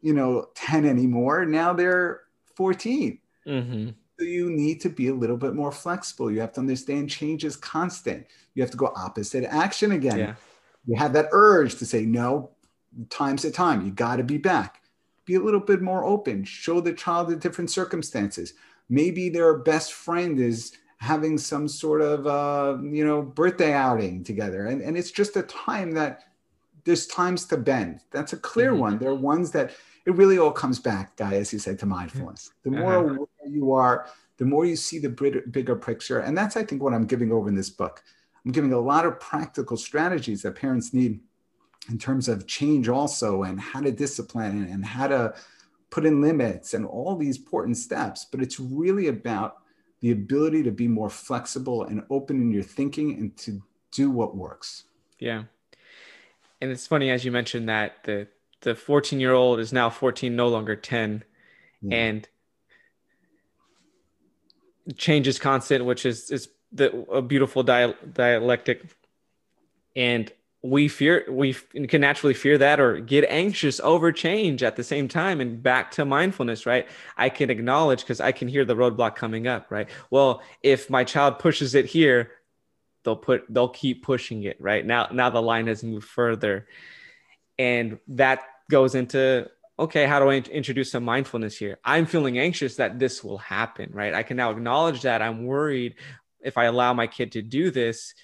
you 0.00 0.14
know 0.14 0.48
10 0.54 0.86
anymore 0.86 1.44
now 1.44 1.72
they're 1.72 2.22
14 2.54 3.18
mm-hmm. 3.46 3.90
You 4.18 4.50
need 4.50 4.80
to 4.82 4.88
be 4.88 5.08
a 5.08 5.14
little 5.14 5.36
bit 5.36 5.54
more 5.54 5.72
flexible. 5.72 6.30
You 6.30 6.40
have 6.40 6.52
to 6.54 6.60
understand 6.60 7.10
change 7.10 7.44
is 7.44 7.56
constant. 7.56 8.26
You 8.54 8.62
have 8.62 8.70
to 8.70 8.76
go 8.76 8.92
opposite 8.96 9.44
action 9.44 9.92
again. 9.92 10.18
Yeah. 10.18 10.34
you 10.86 10.96
have 10.96 11.12
that 11.12 11.28
urge 11.32 11.76
to 11.76 11.86
say 11.86 12.04
no 12.04 12.50
time's 13.10 13.42
the 13.42 13.50
time. 13.50 13.84
You 13.84 13.92
got 13.92 14.16
to 14.16 14.24
be 14.24 14.38
back. 14.38 14.82
Be 15.24 15.34
a 15.34 15.40
little 15.40 15.60
bit 15.60 15.82
more 15.82 16.04
open. 16.04 16.44
Show 16.44 16.80
the 16.80 16.92
child 16.92 17.28
the 17.28 17.36
different 17.36 17.70
circumstances. 17.70 18.54
Maybe 18.88 19.28
their 19.28 19.58
best 19.58 19.92
friend 19.92 20.40
is 20.40 20.72
having 20.98 21.38
some 21.38 21.68
sort 21.68 22.00
of 22.00 22.26
uh, 22.26 22.82
you 22.82 23.04
know 23.04 23.22
birthday 23.22 23.72
outing 23.72 24.24
together. 24.24 24.66
And, 24.66 24.82
and 24.82 24.96
it's 24.96 25.10
just 25.10 25.36
a 25.36 25.42
time 25.42 25.92
that 25.92 26.24
there's 26.84 27.06
times 27.06 27.44
to 27.46 27.56
bend. 27.56 28.00
That's 28.10 28.32
a 28.32 28.38
clear 28.38 28.70
mm-hmm. 28.72 28.80
one. 28.80 28.98
There 28.98 29.10
are 29.10 29.14
ones 29.14 29.50
that 29.52 29.72
it 30.08 30.14
really 30.14 30.38
all 30.38 30.50
comes 30.50 30.78
back 30.78 31.16
guy 31.16 31.34
as 31.34 31.52
you 31.52 31.58
said 31.58 31.78
to 31.78 31.86
mindfulness 31.86 32.50
the 32.64 32.70
more 32.70 32.94
uh-huh. 32.94 33.14
aware 33.14 33.28
you 33.46 33.72
are 33.72 34.06
the 34.38 34.44
more 34.44 34.64
you 34.64 34.76
see 34.76 34.98
the 34.98 35.08
bigger 35.50 35.76
picture 35.76 36.20
and 36.20 36.36
that's 36.36 36.56
i 36.56 36.64
think 36.64 36.82
what 36.82 36.94
i'm 36.94 37.06
giving 37.06 37.30
over 37.30 37.48
in 37.48 37.54
this 37.54 37.70
book 37.70 38.02
i'm 38.44 38.52
giving 38.52 38.72
a 38.72 38.80
lot 38.80 39.06
of 39.06 39.20
practical 39.20 39.76
strategies 39.76 40.42
that 40.42 40.54
parents 40.54 40.92
need 40.92 41.20
in 41.88 41.98
terms 41.98 42.28
of 42.28 42.46
change 42.46 42.88
also 42.88 43.44
and 43.44 43.60
how 43.60 43.80
to 43.80 43.90
discipline 43.90 44.64
and 44.70 44.84
how 44.84 45.06
to 45.06 45.34
put 45.90 46.04
in 46.04 46.20
limits 46.20 46.74
and 46.74 46.84
all 46.84 47.16
these 47.16 47.38
important 47.38 47.76
steps, 47.76 48.26
but 48.30 48.42
it's 48.42 48.60
really 48.60 49.08
about 49.08 49.58
the 50.00 50.10
ability 50.10 50.62
to 50.62 50.70
be 50.70 50.86
more 50.86 51.10
flexible 51.10 51.84
and 51.84 52.04
open 52.10 52.40
in 52.40 52.52
your 52.52 52.62
thinking 52.62 53.14
and 53.14 53.36
to 53.36 53.62
do 53.90 54.10
what 54.10 54.36
works. 54.36 54.84
Yeah. 55.18 55.44
And 56.60 56.70
it's 56.70 56.86
funny 56.86 57.10
as 57.10 57.24
you 57.24 57.32
mentioned 57.32 57.68
that 57.68 58.04
the 58.04 58.28
the 58.60 58.74
14 58.74 59.20
year 59.20 59.32
old 59.32 59.60
is 59.60 59.72
now 59.72 59.90
14, 59.90 60.34
no 60.34 60.48
longer 60.48 60.76
10. 60.76 61.24
Yeah. 61.82 61.96
And 61.96 62.28
change 64.96 65.28
is 65.28 65.38
constant, 65.38 65.84
which 65.84 66.06
is 66.06 66.30
is 66.30 66.48
the 66.72 66.92
a 67.10 67.22
beautiful 67.22 67.62
dialectic. 67.62 68.84
And 69.94 70.32
we 70.62 70.88
fear 70.88 71.24
we 71.28 71.54
can 71.54 72.00
naturally 72.00 72.34
fear 72.34 72.58
that 72.58 72.80
or 72.80 72.98
get 72.98 73.24
anxious 73.28 73.78
over 73.80 74.10
change 74.10 74.62
at 74.62 74.74
the 74.74 74.82
same 74.82 75.06
time 75.06 75.40
and 75.40 75.62
back 75.62 75.92
to 75.92 76.04
mindfulness 76.04 76.66
right 76.66 76.88
i 77.16 77.28
can 77.28 77.48
acknowledge 77.48 78.00
because 78.00 78.20
i 78.20 78.32
can 78.32 78.48
hear 78.48 78.64
the 78.64 78.74
roadblock 78.74 79.14
coming 79.14 79.46
up 79.46 79.70
right 79.70 79.88
well 80.10 80.42
if 80.64 80.90
my 80.90 81.04
child 81.04 81.38
pushes 81.38 81.76
it 81.76 81.84
here 81.84 82.32
they'll 83.04 83.14
put 83.14 83.44
they'll 83.50 83.68
keep 83.68 84.02
pushing 84.02 84.42
it 84.42 84.60
right 84.60 84.84
now 84.84 85.06
now 85.12 85.30
the 85.30 85.40
line 85.40 85.68
has 85.68 85.84
moved 85.84 86.08
further 86.08 86.66
and 87.58 87.98
that 88.08 88.42
goes 88.70 88.94
into 88.94 89.48
okay 89.78 90.06
how 90.06 90.18
do 90.18 90.30
i 90.30 90.36
introduce 90.36 90.90
some 90.90 91.04
mindfulness 91.04 91.56
here 91.56 91.78
i'm 91.84 92.06
feeling 92.06 92.38
anxious 92.38 92.76
that 92.76 92.98
this 92.98 93.22
will 93.22 93.38
happen 93.38 93.90
right 93.92 94.14
i 94.14 94.22
can 94.22 94.36
now 94.36 94.50
acknowledge 94.50 95.02
that 95.02 95.22
i'm 95.22 95.44
worried 95.44 95.94
if 96.40 96.58
i 96.58 96.64
allow 96.64 96.92
my 96.92 97.06
kid 97.06 97.32
to 97.32 97.42
do 97.42 97.70
this 97.70 98.14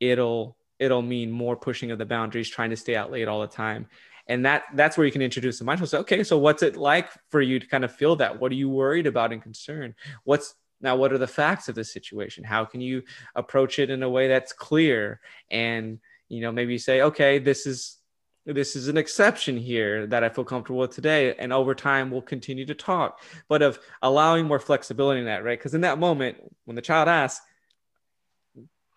it'll 0.00 0.56
it'll 0.80 1.02
mean 1.02 1.30
more 1.30 1.54
pushing 1.54 1.92
of 1.92 1.98
the 1.98 2.06
boundaries, 2.06 2.48
trying 2.48 2.70
to 2.70 2.76
stay 2.76 2.96
out 2.96 3.12
late 3.12 3.28
all 3.28 3.42
the 3.42 3.46
time. 3.46 3.86
And 4.26 4.44
that 4.46 4.64
that's 4.74 4.96
where 4.96 5.06
you 5.06 5.12
can 5.12 5.22
introduce 5.22 5.58
the 5.58 5.64
mindfulness. 5.64 5.94
Okay, 5.94 6.24
so 6.24 6.38
what's 6.38 6.62
it 6.62 6.76
like 6.76 7.10
for 7.30 7.40
you 7.40 7.60
to 7.60 7.66
kind 7.66 7.84
of 7.84 7.94
feel 7.94 8.16
that? 8.16 8.40
What 8.40 8.50
are 8.50 8.56
you 8.56 8.68
worried 8.68 9.06
about 9.06 9.32
and 9.32 9.42
concerned? 9.42 9.94
What's 10.24 10.54
now 10.80 10.96
what 10.96 11.12
are 11.12 11.18
the 11.18 11.26
facts 11.26 11.68
of 11.68 11.74
the 11.74 11.84
situation? 11.84 12.42
How 12.42 12.64
can 12.64 12.80
you 12.80 13.02
approach 13.34 13.78
it 13.78 13.90
in 13.90 14.02
a 14.02 14.08
way 14.08 14.28
that's 14.28 14.52
clear? 14.52 15.20
And 15.50 15.98
you 16.28 16.40
know, 16.40 16.52
maybe 16.52 16.78
say, 16.78 17.02
okay, 17.02 17.38
this 17.38 17.66
is 17.66 17.98
this 18.46 18.74
is 18.74 18.88
an 18.88 18.96
exception 18.96 19.56
here 19.56 20.06
that 20.06 20.24
I 20.24 20.28
feel 20.28 20.44
comfortable 20.44 20.80
with 20.80 20.94
today. 20.94 21.34
And 21.34 21.52
over 21.52 21.74
time, 21.74 22.10
we'll 22.10 22.22
continue 22.22 22.66
to 22.66 22.74
talk, 22.74 23.20
but 23.48 23.62
of 23.62 23.78
allowing 24.02 24.46
more 24.46 24.58
flexibility 24.58 25.20
in 25.20 25.26
that, 25.26 25.44
right? 25.44 25.58
Because 25.58 25.74
in 25.74 25.82
that 25.82 25.98
moment, 25.98 26.38
when 26.64 26.74
the 26.74 26.82
child 26.82 27.08
asks, 27.08 27.44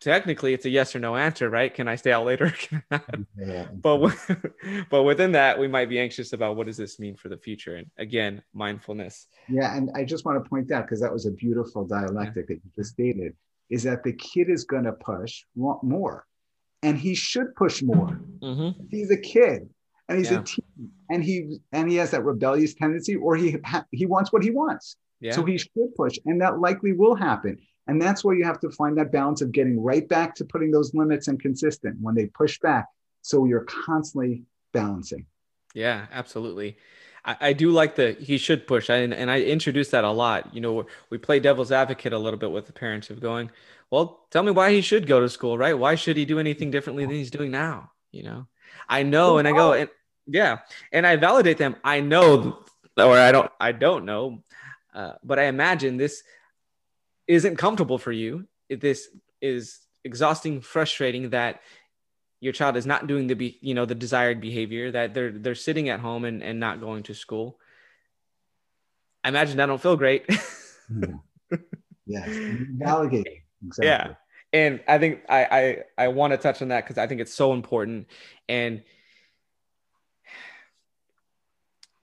technically 0.03 0.53
it's 0.53 0.65
a 0.65 0.69
yes 0.69 0.95
or 0.95 0.99
no 0.99 1.15
answer, 1.15 1.49
right? 1.49 1.73
Can 1.73 1.87
I 1.87 1.95
stay 1.95 2.11
out 2.11 2.25
later? 2.25 2.53
yeah. 3.37 3.67
But 3.73 4.15
but 4.89 5.03
within 5.03 5.31
that, 5.31 5.57
we 5.57 5.67
might 5.67 5.89
be 5.89 5.99
anxious 5.99 6.33
about 6.33 6.55
what 6.55 6.67
does 6.67 6.77
this 6.77 6.99
mean 6.99 7.15
for 7.15 7.29
the 7.29 7.37
future? 7.37 7.77
And 7.77 7.87
again, 7.97 8.43
mindfulness. 8.53 9.27
Yeah, 9.47 9.75
and 9.75 9.89
I 9.95 10.03
just 10.03 10.25
want 10.25 10.43
to 10.43 10.49
point 10.49 10.71
out 10.71 10.85
because 10.85 10.99
that 10.99 11.13
was 11.13 11.25
a 11.25 11.31
beautiful 11.31 11.85
dialectic 11.85 12.45
yeah. 12.49 12.55
that 12.55 12.61
you 12.63 12.71
just 12.75 12.91
stated, 12.91 13.33
is 13.69 13.83
that 13.83 14.03
the 14.03 14.13
kid 14.13 14.49
is 14.49 14.65
going 14.65 14.83
to 14.83 14.93
push 14.93 15.43
want 15.55 15.83
more, 15.83 16.25
and 16.83 16.97
he 16.97 17.15
should 17.15 17.55
push 17.55 17.81
more. 17.81 18.19
Mm-hmm. 18.41 18.85
He's 18.91 19.09
a 19.09 19.17
kid, 19.17 19.69
and 20.09 20.17
he's 20.17 20.29
yeah. 20.29 20.41
a 20.41 20.43
teen, 20.43 20.91
and 21.09 21.23
he 21.23 21.59
and 21.71 21.89
he 21.89 21.95
has 21.97 22.11
that 22.11 22.23
rebellious 22.23 22.73
tendency, 22.73 23.15
or 23.15 23.35
he 23.35 23.57
he 23.91 24.05
wants 24.05 24.31
what 24.31 24.43
he 24.43 24.51
wants. 24.51 24.97
Yeah. 25.19 25.31
So 25.31 25.43
he 25.45 25.57
should 25.57 25.95
push, 25.95 26.19
and 26.25 26.41
that 26.41 26.59
likely 26.59 26.91
will 26.91 27.15
happen. 27.15 27.57
And 27.87 28.01
that's 28.01 28.23
where 28.23 28.35
you 28.35 28.45
have 28.45 28.59
to 28.61 28.69
find 28.69 28.97
that 28.97 29.11
balance 29.11 29.41
of 29.41 29.51
getting 29.51 29.81
right 29.81 30.07
back 30.07 30.35
to 30.35 30.45
putting 30.45 30.71
those 30.71 30.93
limits 30.93 31.27
and 31.27 31.41
consistent 31.41 31.97
when 31.99 32.15
they 32.15 32.27
push 32.27 32.59
back. 32.59 32.87
So 33.21 33.45
you're 33.45 33.65
constantly 33.65 34.43
balancing. 34.73 35.25
Yeah, 35.73 36.05
absolutely. 36.11 36.77
I, 37.25 37.37
I 37.39 37.53
do 37.53 37.71
like 37.71 37.95
the 37.95 38.13
he 38.19 38.37
should 38.37 38.67
push, 38.67 38.89
I, 38.89 38.97
and, 38.97 39.13
and 39.13 39.31
I 39.31 39.41
introduce 39.41 39.89
that 39.89 40.03
a 40.03 40.11
lot. 40.11 40.53
You 40.53 40.61
know, 40.61 40.85
we 41.09 41.17
play 41.17 41.39
devil's 41.39 41.71
advocate 41.71 42.13
a 42.13 42.17
little 42.17 42.39
bit 42.39 42.51
with 42.51 42.67
the 42.67 42.73
parents 42.73 43.09
of 43.09 43.21
going, 43.21 43.51
well, 43.89 44.25
tell 44.31 44.43
me 44.43 44.51
why 44.51 44.71
he 44.71 44.81
should 44.81 45.07
go 45.07 45.19
to 45.19 45.29
school, 45.29 45.57
right? 45.57 45.77
Why 45.77 45.95
should 45.95 46.17
he 46.17 46.25
do 46.25 46.39
anything 46.39 46.71
differently 46.71 47.05
than 47.05 47.15
he's 47.15 47.31
doing 47.31 47.51
now? 47.51 47.91
You 48.11 48.23
know, 48.23 48.47
I 48.87 49.03
know, 49.03 49.37
and 49.37 49.47
I 49.47 49.51
go, 49.51 49.73
and 49.73 49.89
yeah, 50.27 50.59
and 50.91 51.05
I 51.05 51.15
validate 51.15 51.57
them. 51.57 51.75
I 51.83 51.99
know, 51.99 52.59
or 52.97 53.17
I 53.17 53.31
don't, 53.31 53.51
I 53.59 53.71
don't 53.71 54.05
know, 54.05 54.43
uh, 54.93 55.13
but 55.23 55.39
I 55.39 55.43
imagine 55.43 55.97
this 55.97 56.23
isn't 57.27 57.57
comfortable 57.57 57.97
for 57.97 58.11
you, 58.11 58.47
this 58.69 59.07
is 59.41 59.79
exhausting, 60.03 60.61
frustrating 60.61 61.29
that 61.29 61.61
your 62.43 62.51
child 62.51 62.75
is 62.75 62.85
not 62.85 63.07
doing 63.07 63.27
the 63.27 63.35
be, 63.35 63.57
you 63.61 63.73
know 63.73 63.85
the 63.85 63.95
desired 63.95 64.41
behavior 64.41 64.91
that 64.91 65.13
they're 65.13 65.31
they're 65.31 65.55
sitting 65.55 65.87
at 65.87 66.01
home 66.01 66.25
and, 66.25 66.43
and 66.43 66.59
not 66.59 66.81
going 66.81 67.03
to 67.03 67.13
school. 67.13 67.57
I 69.23 69.29
imagine 69.29 69.55
that 69.57 69.67
don't 69.67 69.81
feel 69.81 69.95
great. 69.97 70.25
Yeah. 70.89 71.15
yes 72.05 72.27
validating 72.27 73.43
exactly. 73.65 73.87
yeah. 73.87 74.15
And 74.51 74.81
i 74.85 74.97
think 74.97 75.21
i 75.29 75.45
i, 75.45 76.03
I 76.03 76.07
want 76.09 76.31
to 76.31 76.37
touch 76.37 76.61
on 76.61 76.67
that 76.67 76.83
because 76.83 76.97
i 76.97 77.07
think 77.07 77.21
it's 77.21 77.33
so 77.33 77.53
important. 77.53 78.07
And 78.49 78.83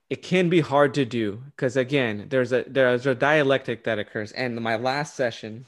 it 0.08 0.22
can 0.22 0.48
be 0.48 0.60
hard 0.60 0.94
to 0.94 1.04
do 1.04 1.42
because 1.50 1.76
again 1.76 2.26
there's 2.30 2.52
a 2.52 2.64
there's 2.66 3.04
a 3.04 3.14
dialectic 3.14 3.84
that 3.84 3.98
occurs. 3.98 4.32
And 4.32 4.56
my 4.56 4.76
last 4.76 5.14
session 5.14 5.66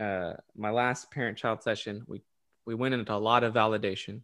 uh 0.00 0.32
my 0.56 0.70
last 0.70 1.10
parent 1.10 1.36
child 1.36 1.62
session 1.62 2.02
we 2.06 2.22
we 2.68 2.74
went 2.74 2.94
into 2.94 3.12
a 3.12 3.16
lot 3.16 3.42
of 3.42 3.54
validation 3.54 4.20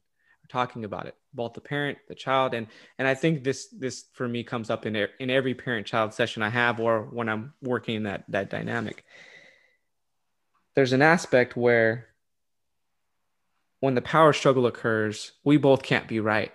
talking 0.50 0.84
about 0.84 1.06
it 1.06 1.16
both 1.32 1.54
the 1.54 1.60
parent 1.60 1.96
the 2.06 2.14
child 2.14 2.52
and 2.52 2.66
and 2.98 3.08
i 3.08 3.14
think 3.14 3.42
this 3.42 3.68
this 3.68 4.04
for 4.12 4.28
me 4.28 4.44
comes 4.44 4.68
up 4.68 4.84
in 4.84 4.94
in 5.18 5.30
every 5.30 5.54
parent 5.54 5.86
child 5.86 6.12
session 6.12 6.42
i 6.42 6.50
have 6.50 6.78
or 6.78 7.04
when 7.04 7.30
i'm 7.30 7.54
working 7.62 7.96
in 7.96 8.02
that 8.02 8.24
that 8.28 8.50
dynamic 8.50 9.04
there's 10.74 10.92
an 10.92 11.02
aspect 11.02 11.56
where 11.56 12.08
when 13.84 13.94
the 13.94 14.00
power 14.00 14.32
struggle 14.32 14.66
occurs, 14.66 15.32
we 15.44 15.58
both 15.58 15.82
can't 15.82 16.08
be 16.08 16.18
right. 16.18 16.52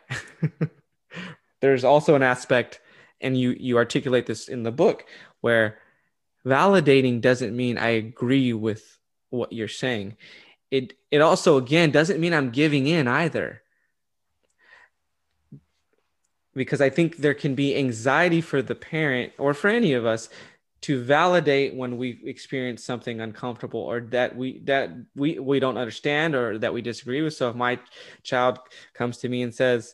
there's 1.61 1.83
also 1.83 2.15
an 2.15 2.23
aspect, 2.23 2.81
and 3.21 3.39
you 3.39 3.51
you 3.51 3.77
articulate 3.77 4.25
this 4.25 4.47
in 4.47 4.63
the 4.63 4.71
book, 4.71 5.05
where 5.41 5.77
validating 6.43 7.21
doesn't 7.21 7.55
mean 7.55 7.77
I 7.77 7.89
agree 7.89 8.53
with 8.53 8.97
what 9.29 9.53
you're 9.53 9.67
saying. 9.67 10.17
It 10.72 10.93
it 11.11 11.22
also 11.22 11.57
again 11.57 11.91
doesn't 11.91 12.20
mean 12.20 12.34
I'm 12.34 12.51
giving 12.51 12.88
in 12.88 13.07
either. 13.07 13.61
Because 16.53 16.82
I 16.82 16.89
think 16.89 17.17
there 17.17 17.34
can 17.34 17.55
be 17.55 17.76
anxiety 17.76 18.41
for 18.41 18.61
the 18.61 18.76
parent 18.76 19.34
or 19.38 19.53
for 19.53 19.70
any 19.70 19.93
of 19.93 20.05
us 20.05 20.30
to 20.82 21.03
validate 21.03 21.76
when 21.76 21.97
we 21.97 22.22
experience 22.24 22.84
something 22.84 23.20
uncomfortable 23.20 23.82
or 23.82 24.01
that 24.01 24.36
we 24.36 24.59
that 24.59 24.91
we 25.15 25.39
we 25.39 25.59
don't 25.59 25.78
understand 25.78 26.36
or 26.36 26.57
that 26.57 26.74
we 26.74 26.82
disagree 26.82 27.22
with 27.22 27.34
so 27.34 27.49
if 27.49 27.55
my 27.55 27.80
child 28.24 28.59
comes 28.93 29.17
to 29.17 29.30
me 29.30 29.41
and 29.41 29.53
says 29.53 29.93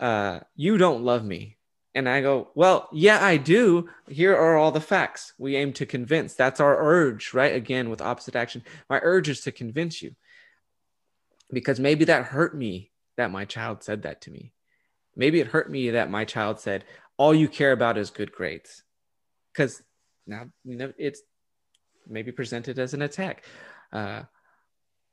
uh, 0.00 0.40
you 0.54 0.78
don't 0.78 1.02
love 1.02 1.24
me 1.24 1.55
and 1.96 2.08
i 2.08 2.20
go 2.20 2.50
well 2.54 2.88
yeah 2.92 3.24
i 3.24 3.36
do. 3.36 3.88
Here 4.08 4.36
are 4.36 4.56
all 4.56 4.70
the 4.70 4.80
facts. 4.80 5.32
We 5.38 5.56
aim 5.56 5.72
to 5.74 5.86
convince. 5.86 6.34
That's 6.34 6.60
our 6.60 6.76
urge 6.78 7.34
right? 7.34 7.54
Again 7.54 7.90
with 7.90 8.00
opposite 8.00 8.36
action. 8.36 8.62
My 8.88 9.00
urge 9.02 9.28
is 9.28 9.40
to 9.42 9.52
convince 9.52 10.02
you. 10.02 10.14
Because 11.50 11.80
maybe 11.80 12.04
that 12.04 12.24
hurt 12.24 12.56
me 12.56 12.90
that 13.16 13.30
my 13.30 13.44
child 13.44 13.82
said 13.82 14.02
that 14.02 14.20
to 14.22 14.30
me. 14.30 14.52
Maybe 15.16 15.40
it 15.40 15.48
hurt 15.48 15.70
me 15.70 15.90
that 15.90 16.10
my 16.10 16.24
child 16.24 16.60
said 16.60 16.84
all 17.16 17.34
you 17.34 17.48
care 17.48 17.72
about 17.72 17.98
is 17.98 18.10
good 18.10 18.30
grades. 18.30 18.84
Because 19.52 19.82
now 20.26 20.44
you 20.64 20.76
know 20.76 20.92
it's 20.98 21.22
maybe 22.06 22.30
presented 22.30 22.78
as 22.78 22.94
an 22.94 23.02
attack. 23.02 23.44
Uh, 23.92 24.22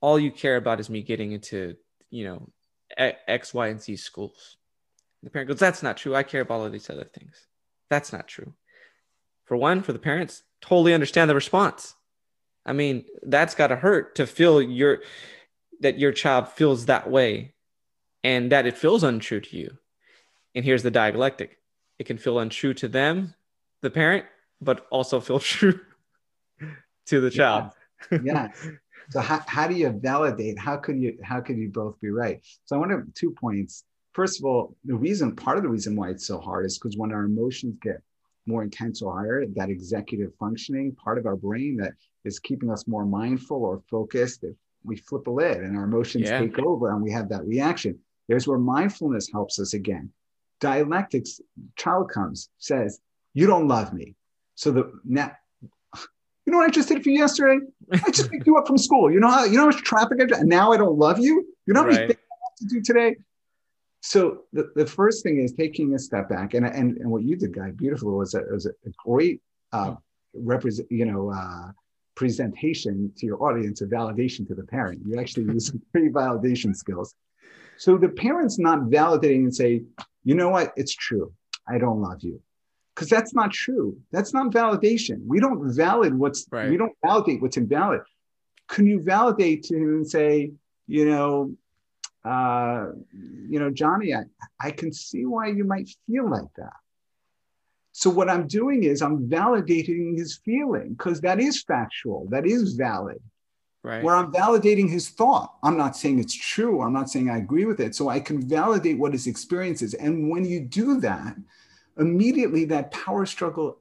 all 0.01 0.19
you 0.19 0.31
care 0.31 0.57
about 0.57 0.79
is 0.81 0.89
me 0.89 1.01
getting 1.01 1.31
into 1.31 1.75
you 2.09 2.25
know 2.25 2.49
x 2.97 3.53
y 3.53 3.67
and 3.69 3.81
z 3.81 3.95
schools 3.95 4.57
the 5.23 5.29
parent 5.29 5.47
goes 5.47 5.59
that's 5.59 5.83
not 5.83 5.97
true 5.97 6.15
i 6.15 6.23
care 6.23 6.41
about 6.41 6.55
all 6.55 6.65
of 6.65 6.71
these 6.71 6.89
other 6.89 7.09
things 7.13 7.47
that's 7.89 8.13
not 8.13 8.27
true 8.27 8.53
for 9.45 9.57
one 9.57 9.81
for 9.81 9.93
the 9.93 9.99
parents 9.99 10.43
totally 10.61 10.93
understand 10.93 11.29
the 11.29 11.35
response 11.35 11.95
i 12.65 12.73
mean 12.73 13.03
that's 13.23 13.55
got 13.55 13.67
to 13.67 13.75
hurt 13.75 14.15
to 14.15 14.27
feel 14.27 14.61
your 14.61 14.99
that 15.79 15.99
your 15.99 16.11
child 16.11 16.47
feels 16.47 16.85
that 16.85 17.09
way 17.09 17.53
and 18.23 18.51
that 18.51 18.65
it 18.65 18.77
feels 18.77 19.03
untrue 19.03 19.41
to 19.41 19.57
you 19.57 19.77
and 20.55 20.63
here's 20.63 20.83
the 20.83 20.91
dialectic 20.91 21.57
it 21.99 22.05
can 22.05 22.17
feel 22.17 22.39
untrue 22.39 22.73
to 22.73 22.87
them 22.87 23.33
the 23.81 23.89
parent 23.89 24.25
but 24.61 24.85
also 24.89 25.19
feel 25.19 25.39
true 25.39 25.79
to 27.05 27.21
the 27.21 27.29
child. 27.29 27.71
Yeah. 28.23 28.51
So 29.09 29.19
how, 29.19 29.41
how 29.47 29.67
do 29.67 29.75
you 29.75 29.89
validate? 29.89 30.57
How 30.57 30.77
could 30.77 30.99
you 30.99 31.17
how 31.23 31.41
could 31.41 31.57
you 31.57 31.69
both 31.69 31.99
be 31.99 32.09
right? 32.09 32.41
So 32.65 32.75
I 32.75 32.79
want 32.79 32.91
to 32.91 33.05
two 33.13 33.31
points. 33.31 33.83
First 34.13 34.39
of 34.39 34.45
all, 34.45 34.75
the 34.85 34.95
reason 34.95 35.35
part 35.35 35.57
of 35.57 35.63
the 35.63 35.69
reason 35.69 35.95
why 35.95 36.09
it's 36.09 36.25
so 36.25 36.39
hard 36.39 36.65
is 36.65 36.77
because 36.77 36.97
when 36.97 37.11
our 37.11 37.23
emotions 37.23 37.77
get 37.81 38.01
more 38.45 38.63
intense 38.63 39.01
or 39.01 39.13
higher, 39.13 39.45
that 39.55 39.69
executive 39.69 40.31
functioning 40.39 40.93
part 40.95 41.17
of 41.17 41.25
our 41.25 41.35
brain 41.35 41.77
that 41.77 41.93
is 42.23 42.39
keeping 42.39 42.69
us 42.69 42.87
more 42.87 43.05
mindful 43.05 43.63
or 43.63 43.81
focused, 43.89 44.43
if 44.43 44.55
we 44.83 44.97
flip 44.97 45.27
a 45.27 45.31
lid 45.31 45.57
and 45.57 45.77
our 45.77 45.85
emotions 45.85 46.29
yeah. 46.29 46.39
take 46.39 46.59
over 46.59 46.91
and 46.91 47.01
we 47.01 47.11
have 47.11 47.29
that 47.29 47.45
reaction, 47.45 47.97
there's 48.27 48.47
where 48.47 48.59
mindfulness 48.59 49.31
helps 49.31 49.59
us 49.59 49.73
again. 49.73 50.11
Dialectics, 50.59 51.41
child 51.75 52.09
comes, 52.09 52.49
says, 52.57 52.99
You 53.33 53.47
don't 53.47 53.67
love 53.67 53.93
me. 53.93 54.15
So 54.55 54.71
the 54.71 54.99
now, 55.03 55.31
you 56.45 56.51
know 56.51 56.59
what 56.59 56.67
I 56.67 56.71
just 56.71 56.89
did 56.89 57.03
for 57.03 57.09
you 57.09 57.19
yesterday? 57.19 57.65
I 57.91 58.11
just 58.11 58.29
picked 58.31 58.45
you 58.45 58.57
up 58.57 58.67
from 58.67 58.77
school. 58.77 59.11
You 59.11 59.19
know 59.19 59.29
how 59.29 59.45
you 59.45 59.53
know 59.53 59.61
how 59.61 59.65
much 59.67 59.83
traffic 59.83 60.19
I 60.21 60.39
and 60.39 60.49
now 60.49 60.71
I 60.71 60.77
don't 60.77 60.97
love 60.97 61.19
you. 61.19 61.47
You 61.65 61.73
know 61.73 61.81
how 61.81 61.87
many 61.87 61.99
right. 61.99 62.07
things 62.09 62.19
I 62.19 62.35
have 62.45 62.69
to 62.69 62.75
do 62.75 62.81
today. 62.81 63.15
So 64.05 64.41
the, 64.51 64.69
the 64.75 64.85
first 64.85 65.23
thing 65.23 65.39
is 65.39 65.53
taking 65.53 65.95
a 65.95 65.99
step 65.99 66.27
back, 66.27 66.53
and 66.53 66.65
and, 66.65 66.97
and 66.97 67.09
what 67.09 67.23
you 67.23 67.37
did, 67.37 67.55
guy, 67.55 67.71
beautiful 67.71 68.17
was 68.17 68.33
a, 68.33 68.41
was 68.51 68.65
a 68.65 68.71
great 69.05 69.41
uh, 69.71 69.95
represent, 70.33 70.91
you 70.91 71.05
know, 71.05 71.31
uh, 71.31 71.71
presentation 72.15 73.13
to 73.17 73.25
your 73.25 73.41
audience, 73.41 73.79
a 73.81 73.85
validation 73.85 74.45
to 74.49 74.55
the 74.55 74.63
parent. 74.63 75.01
You 75.05 75.17
actually 75.19 75.45
use 75.45 75.67
some 75.67 75.81
pretty 75.93 76.09
validation 76.09 76.75
skills. 76.75 77.15
So 77.77 77.97
the 77.97 78.09
parent's 78.09 78.59
not 78.59 78.79
validating 78.81 79.45
and 79.45 79.55
say, 79.55 79.83
you 80.25 80.35
know 80.35 80.49
what, 80.49 80.73
it's 80.75 80.93
true. 80.93 81.31
I 81.67 81.77
don't 81.77 82.01
love 82.01 82.21
you 82.21 82.41
because 82.93 83.07
that's 83.07 83.33
not 83.33 83.53
true. 83.53 83.97
That's 84.11 84.33
not 84.33 84.51
validation. 84.51 85.25
We 85.25 85.39
don't 85.39 85.73
valid 85.73 86.13
what's 86.13 86.45
right. 86.51 86.69
we 86.69 86.75
don't 86.75 86.93
validate 87.05 87.41
what's 87.41 87.55
invalid. 87.55 88.01
Can 88.67 88.85
you 88.85 89.01
validate 89.01 89.63
to 89.63 89.77
him 89.77 89.95
and 89.95 90.07
say, 90.09 90.51
you 90.87 91.05
know, 91.05 91.55
uh, 92.23 92.87
you 93.49 93.59
know, 93.59 93.69
Johnny, 93.69 94.13
I, 94.13 94.23
I 94.59 94.71
can 94.71 94.93
see 94.93 95.25
why 95.25 95.47
you 95.47 95.63
might 95.63 95.89
feel 96.07 96.29
like 96.29 96.53
that. 96.57 96.73
So 97.91 98.09
what 98.09 98.29
I'm 98.29 98.47
doing 98.47 98.83
is 98.83 99.01
I'm 99.01 99.27
validating 99.29 100.17
his 100.17 100.39
feeling 100.43 100.93
because 100.93 101.21
that 101.21 101.39
is 101.39 101.61
factual, 101.61 102.27
that 102.31 102.45
is 102.45 102.73
valid. 102.73 103.21
Right. 103.83 104.01
Where 104.01 104.15
I'm 104.15 104.31
validating 104.31 104.89
his 104.89 105.09
thought. 105.09 105.55
I'm 105.61 105.77
not 105.77 105.97
saying 105.97 106.19
it's 106.19 106.33
true. 106.33 106.81
I'm 106.81 106.93
not 106.93 107.09
saying 107.09 107.29
I 107.29 107.37
agree 107.37 107.65
with 107.65 107.81
it. 107.81 107.93
So 107.93 108.07
I 108.07 108.21
can 108.21 108.41
validate 108.47 108.97
what 108.97 109.11
his 109.11 109.27
experience 109.27 109.81
is. 109.81 109.93
And 109.93 110.29
when 110.29 110.45
you 110.45 110.61
do 110.61 111.01
that, 111.01 111.35
immediately 111.97 112.63
that 112.65 112.91
power 112.91 113.25
struggle 113.25 113.79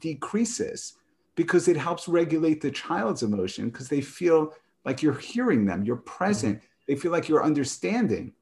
decreases 0.00 0.94
because 1.36 1.68
it 1.68 1.76
helps 1.76 2.08
regulate 2.08 2.60
the 2.60 2.70
child's 2.70 3.22
emotion 3.22 3.70
because 3.70 3.88
they 3.88 4.00
feel 4.00 4.52
like 4.84 5.02
you're 5.02 5.18
hearing 5.18 5.64
them, 5.64 5.84
you're 5.84 5.96
present, 5.96 6.58
mm-hmm. 6.58 6.66
They 6.86 6.96
feel 6.96 7.12
like 7.12 7.28
you're 7.28 7.44
understanding. 7.44 8.32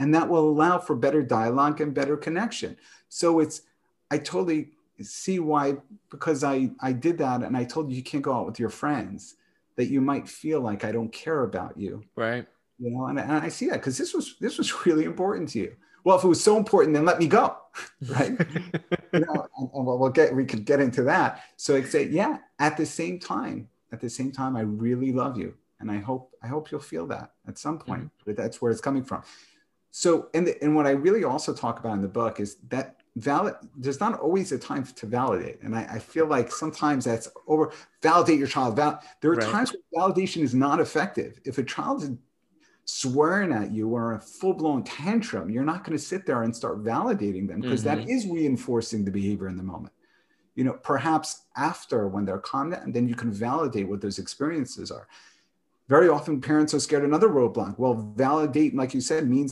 And 0.00 0.14
that 0.14 0.28
will 0.28 0.48
allow 0.48 0.78
for 0.78 0.96
better 0.96 1.22
dialogue 1.22 1.80
and 1.80 1.94
better 1.94 2.16
connection. 2.16 2.76
So 3.08 3.40
it's, 3.40 3.62
I 4.10 4.18
totally 4.18 4.70
see 5.00 5.38
why, 5.38 5.76
because 6.10 6.42
I, 6.42 6.70
I 6.80 6.92
did 6.92 7.18
that 7.18 7.42
and 7.42 7.56
I 7.56 7.64
told 7.64 7.90
you 7.90 7.96
you 7.96 8.02
can't 8.02 8.22
go 8.22 8.32
out 8.32 8.46
with 8.46 8.58
your 8.58 8.70
friends, 8.70 9.36
that 9.76 9.86
you 9.86 10.00
might 10.00 10.28
feel 10.28 10.60
like 10.60 10.84
I 10.84 10.92
don't 10.92 11.12
care 11.12 11.44
about 11.44 11.78
you. 11.78 12.02
Right. 12.16 12.46
You 12.78 12.90
know, 12.90 13.06
and, 13.06 13.18
and 13.18 13.32
I 13.32 13.48
see 13.48 13.66
that 13.66 13.80
because 13.80 13.96
this 13.96 14.12
was 14.12 14.36
this 14.40 14.58
was 14.58 14.86
really 14.86 15.04
important 15.04 15.50
to 15.50 15.60
you 15.60 15.76
well, 16.04 16.18
if 16.18 16.24
it 16.24 16.28
was 16.28 16.42
so 16.42 16.56
important, 16.56 16.94
then 16.94 17.04
let 17.04 17.18
me 17.18 17.26
go, 17.26 17.56
right? 18.08 18.30
you 19.12 19.20
know, 19.20 19.48
and, 19.56 19.70
and 19.72 19.86
we'll, 19.86 19.98
we'll 19.98 20.10
get 20.10 20.34
we 20.34 20.44
could 20.44 20.64
get 20.64 20.80
into 20.80 21.02
that. 21.04 21.42
So 21.56 21.76
I 21.76 21.82
say, 21.82 22.08
yeah. 22.08 22.38
At 22.58 22.76
the 22.76 22.86
same 22.86 23.18
time, 23.18 23.68
at 23.92 24.00
the 24.00 24.10
same 24.10 24.32
time, 24.32 24.56
I 24.56 24.60
really 24.60 25.12
love 25.12 25.36
you, 25.36 25.54
and 25.82 25.90
I 25.90 25.98
hope 25.98 26.34
I 26.42 26.46
hope 26.46 26.70
you'll 26.70 26.80
feel 26.80 27.06
that 27.08 27.32
at 27.46 27.58
some 27.58 27.78
point. 27.78 28.04
Mm-hmm. 28.04 28.22
But 28.24 28.36
that's 28.36 28.62
where 28.62 28.72
it's 28.72 28.80
coming 28.80 29.04
from. 29.04 29.22
So, 29.90 30.28
and 30.32 30.46
the, 30.46 30.62
and 30.62 30.74
what 30.74 30.86
I 30.86 30.92
really 30.92 31.22
also 31.22 31.52
talk 31.52 31.78
about 31.78 31.92
in 31.92 32.00
the 32.00 32.08
book 32.08 32.40
is 32.40 32.56
that 32.70 33.02
valid. 33.16 33.54
There's 33.76 34.00
not 34.00 34.18
always 34.18 34.50
a 34.52 34.58
time 34.58 34.84
to 34.84 35.06
validate, 35.06 35.60
and 35.62 35.76
I, 35.76 35.82
I 35.82 35.98
feel 35.98 36.26
like 36.26 36.50
sometimes 36.50 37.04
that's 37.04 37.28
over. 37.46 37.72
Validate 38.02 38.38
your 38.38 38.48
child. 38.48 38.76
Val, 38.76 39.02
there 39.20 39.32
are 39.32 39.36
right. 39.36 39.50
times 39.50 39.72
where 39.72 40.08
validation 40.08 40.42
is 40.42 40.54
not 40.54 40.80
effective. 40.80 41.38
If 41.44 41.58
a 41.58 41.62
child 41.62 42.02
is 42.02 42.10
swearing 42.84 43.52
at 43.52 43.70
you 43.70 43.88
or 43.88 44.14
a 44.14 44.20
full-blown 44.20 44.82
tantrum 44.82 45.48
you're 45.48 45.64
not 45.64 45.84
going 45.84 45.96
to 45.96 46.04
sit 46.04 46.26
there 46.26 46.42
and 46.42 46.54
start 46.54 46.82
validating 46.82 47.46
them 47.46 47.60
because 47.60 47.84
mm-hmm. 47.84 48.00
that 48.00 48.08
is 48.08 48.26
reinforcing 48.26 49.04
the 49.04 49.10
behavior 49.10 49.46
in 49.46 49.56
the 49.56 49.62
moment 49.62 49.92
you 50.56 50.64
know 50.64 50.72
perhaps 50.72 51.44
after 51.56 52.08
when 52.08 52.24
they're 52.24 52.38
calm 52.38 52.70
down 52.70 52.90
then 52.90 53.08
you 53.08 53.14
can 53.14 53.32
validate 53.32 53.88
what 53.88 54.00
those 54.00 54.18
experiences 54.18 54.90
are 54.90 55.06
very 55.94 56.08
often 56.16 56.40
parents 56.40 56.72
are 56.74 56.80
scared 56.86 57.04
another 57.04 57.30
roadblock 57.38 57.74
well 57.82 57.96
validate 58.26 58.72
like 58.80 58.92
you 58.96 59.02
said 59.10 59.28
means 59.36 59.50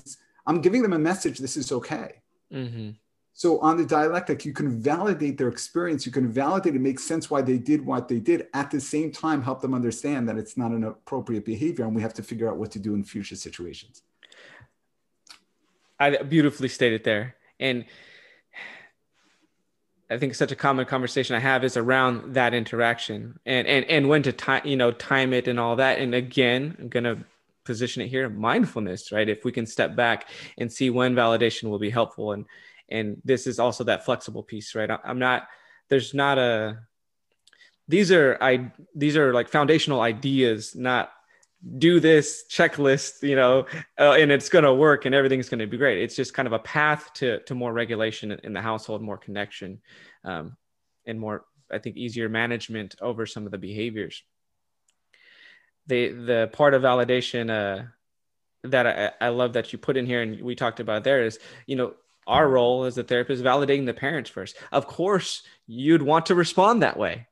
i'm 0.49 0.61
giving 0.67 0.83
them 0.85 0.95
a 1.01 1.03
message 1.11 1.37
this 1.39 1.57
is 1.63 1.71
okay 1.79 2.09
mm-hmm. 2.53 2.91
So 3.33 3.59
on 3.61 3.79
the 3.79 3.87
dialectic, 3.87 4.45
you 4.45 4.53
can 4.53 4.69
validate 4.83 5.39
their 5.39 5.49
experience. 5.49 6.05
You 6.05 6.13
can 6.13 6.31
validate 6.31 6.75
and 6.75 6.83
make 6.83 6.99
sense 6.99 7.31
why 7.31 7.41
they 7.41 7.57
did 7.57 7.81
what 7.87 8.07
they 8.07 8.21
did. 8.21 8.49
At 8.53 8.71
the 8.71 8.81
same 8.81 9.11
time, 9.11 9.41
help 9.41 9.63
them 9.63 9.73
understand 9.73 10.29
that 10.29 10.37
it's 10.37 10.59
not 10.59 10.73
an 10.73 10.85
appropriate 10.85 11.47
behavior, 11.47 11.87
and 11.87 11.95
we 11.95 12.03
have 12.03 12.13
to 12.15 12.23
figure 12.23 12.51
out 12.51 12.59
what 12.59 12.71
to 12.73 12.79
do 12.79 12.95
in 12.95 13.03
future 13.03 13.37
situations. 13.37 14.03
I 15.99 16.23
beautifully 16.23 16.69
stated 16.69 17.03
there, 17.03 17.37
and 17.59 17.87
I 20.11 20.19
think 20.19 20.35
such 20.35 20.53
a 20.53 20.57
common 20.57 20.87
conversation 20.87 21.37
I 21.37 21.41
have 21.41 21.63
is 21.63 21.77
around 21.77 22.35
that 22.35 22.53
interaction 22.53 23.39
and 23.47 23.67
and 23.67 23.85
and 23.87 24.09
when 24.09 24.23
to 24.25 24.33
time 24.33 24.67
you 24.67 24.77
know 24.77 24.91
time 24.91 25.33
it 25.33 25.49
and 25.49 25.61
all 25.61 25.77
that. 25.77 25.99
And 25.99 26.15
again, 26.15 26.77
I'm 26.79 26.89
gonna 26.89 27.25
position 27.65 28.03
it 28.03 28.09
here 28.09 28.29
mindfulness, 28.29 29.13
right? 29.13 29.29
If 29.29 29.45
we 29.45 29.53
can 29.53 29.67
step 29.67 29.95
back 29.95 30.29
and 30.59 30.73
see 30.73 30.91
when 30.91 31.15
validation 31.15 31.71
will 31.71 31.79
be 31.79 31.91
helpful 31.91 32.33
and 32.33 32.45
and 32.91 33.21
this 33.25 33.47
is 33.47 33.59
also 33.59 33.85
that 33.85 34.05
flexible 34.05 34.43
piece 34.43 34.75
right 34.75 34.91
i'm 35.05 35.19
not 35.19 35.49
there's 35.89 36.13
not 36.15 36.39
a 36.39 36.79
these 37.89 38.13
are 38.13 38.37
i 38.41 38.71
these 38.95 39.17
are 39.17 39.33
like 39.33 39.49
foundational 39.49 40.01
ideas 40.01 40.75
not 40.75 41.13
do 41.77 42.01
this 42.01 42.45
checklist 42.49 43.23
you 43.23 43.37
know 43.37 43.67
uh, 43.99 44.13
and 44.13 44.33
it's 44.33 44.49
going 44.49 44.65
to 44.65 44.73
work 44.73 45.05
and 45.05 45.15
everything's 45.15 45.49
going 45.49 45.59
to 45.59 45.67
be 45.67 45.77
great. 45.77 46.03
It's 46.03 46.17
just 46.17 46.33
kind 46.33 46.47
of 46.47 46.53
a 46.53 46.59
path 46.59 47.13
to 47.15 47.41
to 47.41 47.55
more 47.55 47.73
regulation 47.73 48.33
in 48.33 48.53
the 48.53 48.63
household 48.63 49.03
more 49.03 49.19
connection 49.19 49.81
um, 50.25 50.57
and 51.07 51.21
more 51.21 51.45
i 51.71 51.79
think 51.79 51.97
easier 51.97 52.29
management 52.29 52.97
over 53.01 53.27
some 53.27 53.45
of 53.45 53.53
the 53.53 53.59
behaviors. 53.59 54.23
The 55.87 56.09
the 56.09 56.51
part 56.53 56.75
of 56.75 56.83
validation 56.83 57.51
uh, 57.51 57.85
that 58.65 58.87
I, 58.87 59.27
I 59.27 59.29
love 59.29 59.55
that 59.55 59.73
you 59.73 59.79
put 59.79 59.97
in 59.97 60.07
here 60.07 60.23
and 60.23 60.41
we 60.41 60.55
talked 60.55 60.81
about 60.81 61.05
there 61.05 61.25
is 61.25 61.39
you 61.67 61.77
know 61.77 61.95
our 62.27 62.49
role 62.49 62.85
as 62.85 62.97
a 62.97 63.03
therapist 63.03 63.43
validating 63.43 63.87
the 63.87 63.95
parents 63.95 64.31
first. 64.31 64.57
Of 64.73 64.87
course 64.87 65.43
you'd 65.67 66.03
want 66.03 66.27
to 66.27 66.35
respond 66.35 66.83
that 66.83 66.97
way 66.97 67.27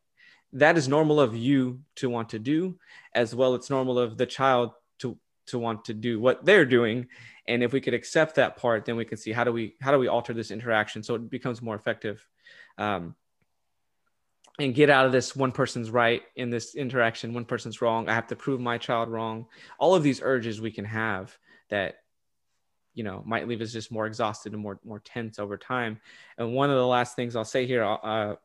that 0.52 0.78
is 0.78 0.88
normal 0.88 1.20
of 1.20 1.36
you 1.36 1.80
to 1.96 2.08
want 2.08 2.30
to 2.30 2.38
do 2.38 2.78
as 3.14 3.34
well 3.34 3.54
it's 3.54 3.70
normal 3.70 3.98
of 3.98 4.16
the 4.16 4.26
child 4.26 4.72
to 4.98 5.18
to 5.46 5.58
want 5.58 5.84
to 5.86 5.94
do 5.94 6.20
what 6.20 6.44
they're 6.44 6.66
doing. 6.66 7.06
And 7.46 7.62
if 7.62 7.72
we 7.72 7.80
could 7.80 7.94
accept 7.94 8.36
that 8.36 8.56
part 8.56 8.84
then 8.84 8.96
we 8.96 9.04
can 9.04 9.18
see 9.18 9.32
how 9.32 9.44
do 9.44 9.52
we 9.52 9.74
how 9.80 9.92
do 9.92 9.98
we 9.98 10.08
alter 10.08 10.32
this 10.32 10.50
interaction 10.50 11.02
so 11.02 11.14
it 11.14 11.30
becomes 11.30 11.62
more 11.62 11.74
effective 11.74 12.24
um, 12.76 13.14
and 14.58 14.74
get 14.74 14.90
out 14.90 15.06
of 15.06 15.12
this 15.12 15.36
one 15.36 15.52
person's 15.52 15.90
right 15.90 16.22
in 16.36 16.50
this 16.50 16.74
interaction 16.74 17.34
one 17.34 17.44
person's 17.44 17.80
wrong. 17.80 18.08
I 18.08 18.14
have 18.14 18.28
to 18.28 18.36
prove 18.36 18.60
my 18.60 18.78
child 18.78 19.08
wrong. 19.08 19.46
All 19.78 19.94
of 19.94 20.02
these 20.02 20.20
urges 20.22 20.60
we 20.60 20.70
can 20.70 20.84
have 20.84 21.36
that 21.70 21.96
you 22.94 23.04
know 23.04 23.22
might 23.26 23.46
leave 23.46 23.60
us 23.60 23.72
just 23.72 23.92
more 23.92 24.06
exhausted 24.06 24.52
and 24.54 24.62
more 24.62 24.80
more 24.84 25.00
tense 25.00 25.38
over 25.38 25.56
time. 25.56 26.00
And 26.36 26.54
one 26.54 26.70
of 26.70 26.76
the 26.76 26.86
last 26.86 27.16
things 27.16 27.36
i'll 27.36 27.44
say 27.44 27.66
here 27.66 27.84
uh, 27.84 28.36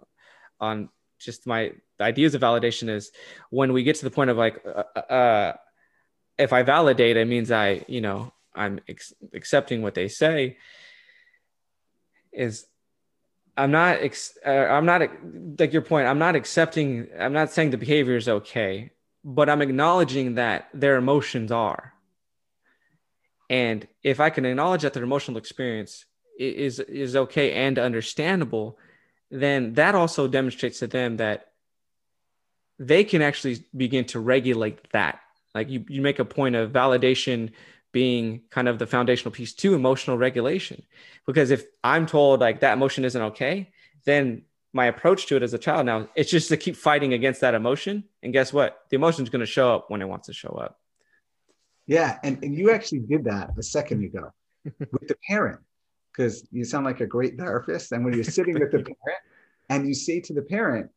on 0.60 0.90
just 1.24 1.48
my 1.48 1.72
ideas 2.00 2.36
of 2.36 2.42
validation 2.42 2.90
is 2.90 3.12
when 3.50 3.74
we 3.74 3.84
get 3.84 3.96
to 3.96 4.04
the 4.04 4.12
point 4.12 4.30
of 4.30 4.38
like 4.38 4.62
uh, 4.66 4.84
uh, 4.96 5.00
uh 5.00 5.54
if 6.38 6.52
i 6.54 6.64
validate 6.64 7.18
it 7.18 7.28
means 7.28 7.52
i 7.52 7.84
you 7.88 8.02
know 8.02 8.34
i'm 8.56 8.80
ex- 8.88 9.14
accepting 9.34 9.82
what 9.82 9.94
they 9.94 10.08
say 10.08 10.58
is 12.32 12.66
I'm 13.56 13.72
not, 13.72 13.98
ex- 14.02 14.38
uh, 14.46 14.50
I'm 14.50 14.86
not 14.86 15.02
like 15.60 15.74
your 15.74 15.84
point. 15.84 16.08
I'm 16.08 16.18
not 16.18 16.36
accepting. 16.36 17.08
I'm 17.20 17.34
not 17.34 17.52
saying 17.52 17.70
the 17.70 17.78
behavior 17.78 18.16
is 18.16 18.28
okay, 18.28 18.92
but 19.24 19.50
I'm 19.50 19.62
acknowledging 19.62 20.36
that 20.36 20.70
their 20.74 20.96
emotions 20.96 21.52
are. 21.52 21.94
And 23.50 23.88
if 24.02 24.20
I 24.20 24.32
can 24.32 24.46
acknowledge 24.46 24.82
that 24.82 24.94
their 24.94 25.04
emotional 25.04 25.38
experience 25.38 26.06
is 26.40 26.80
is 26.80 27.16
okay 27.16 27.54
and 27.54 27.78
understandable, 27.78 28.80
then 29.34 29.74
that 29.74 29.96
also 29.96 30.28
demonstrates 30.28 30.80
to 30.80 30.88
them 30.88 31.18
that 31.18 31.48
they 32.78 33.04
can 33.04 33.22
actually 33.22 33.66
begin 33.76 34.06
to 34.06 34.20
regulate 34.20 34.92
that. 34.92 35.20
Like 35.56 35.70
you, 35.70 35.84
you 35.88 36.02
make 36.02 36.20
a 36.20 36.26
point 36.26 36.56
of 36.56 36.72
validation 36.72 37.52
being 37.92 38.42
kind 38.52 38.68
of 38.68 38.78
the 38.80 38.88
foundational 38.88 39.32
piece 39.32 39.54
to 39.54 39.74
emotional 39.74 40.18
regulation. 40.18 40.84
Because 41.26 41.52
if 41.52 41.66
I'm 41.84 42.06
told 42.06 42.42
like 42.42 42.60
that 42.60 42.74
emotion 42.74 43.06
isn't 43.06 43.22
okay, 43.22 43.72
then 44.06 44.44
my 44.72 44.86
approach 44.86 45.28
to 45.28 45.36
it 45.36 45.44
as 45.44 45.54
a 45.54 45.60
child 45.60 45.86
now 45.86 46.08
it's 46.16 46.32
just 46.32 46.50
to 46.50 46.58
keep 46.58 46.76
fighting 46.76 47.14
against 47.14 47.42
that 47.42 47.56
emotion. 47.56 48.04
And 48.22 48.34
guess 48.34 48.54
what? 48.54 48.82
The 48.90 48.96
emotion 48.96 49.24
is 49.24 49.30
going 49.30 49.40
to 49.40 49.46
show 49.46 49.74
up 49.74 49.90
when 49.90 50.02
it 50.02 50.08
wants 50.08 50.28
to 50.28 50.34
show 50.34 50.50
up. 50.50 50.80
Yeah, 51.88 52.18
and, 52.24 52.42
and 52.44 52.56
you 52.56 52.72
actually 52.72 53.00
did 53.00 53.26
that 53.26 53.52
a 53.58 53.64
second 53.64 54.04
ago 54.04 54.32
with 54.64 55.08
the 55.08 55.16
parent 55.28 55.60
because 56.16 56.48
you 56.52 56.64
sound 56.64 56.86
like 56.86 57.02
a 57.02 57.08
great 57.08 57.38
therapist. 57.38 57.92
And 57.92 58.06
when 58.06 58.14
you're 58.14 58.24
sitting 58.24 58.54
with 58.54 58.72
the 58.72 58.84
parent 58.84 59.22
and 59.70 59.88
you 59.88 59.94
say 59.94 60.20
to 60.22 60.34
the 60.34 60.42
parent, 60.42 60.90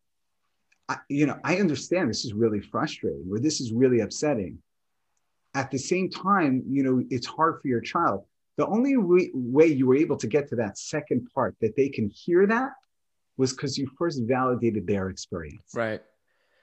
I, 0.88 0.98
you 1.08 1.26
know, 1.26 1.38
I 1.42 1.56
understand 1.56 2.10
this 2.10 2.24
is 2.24 2.32
really 2.32 2.60
frustrating 2.60 3.26
or 3.30 3.38
this 3.38 3.60
is 3.60 3.72
really 3.72 4.00
upsetting 4.00 4.58
at 5.56 5.70
the 5.70 5.78
same 5.78 6.10
time, 6.10 6.62
you 6.68 6.82
know, 6.82 7.02
it's 7.08 7.26
hard 7.26 7.60
for 7.62 7.68
your 7.68 7.80
child. 7.80 8.24
The 8.58 8.66
only 8.66 8.96
re- 8.96 9.30
way 9.32 9.66
you 9.66 9.86
were 9.86 9.96
able 9.96 10.16
to 10.18 10.26
get 10.26 10.48
to 10.48 10.56
that 10.56 10.76
second 10.76 11.28
part 11.34 11.56
that 11.62 11.74
they 11.76 11.88
can 11.88 12.10
hear 12.10 12.46
that 12.46 12.72
was 13.38 13.52
because 13.52 13.78
you 13.78 13.88
first 13.98 14.20
validated 14.24 14.86
their 14.86 15.08
experience. 15.08 15.72
Right. 15.74 16.02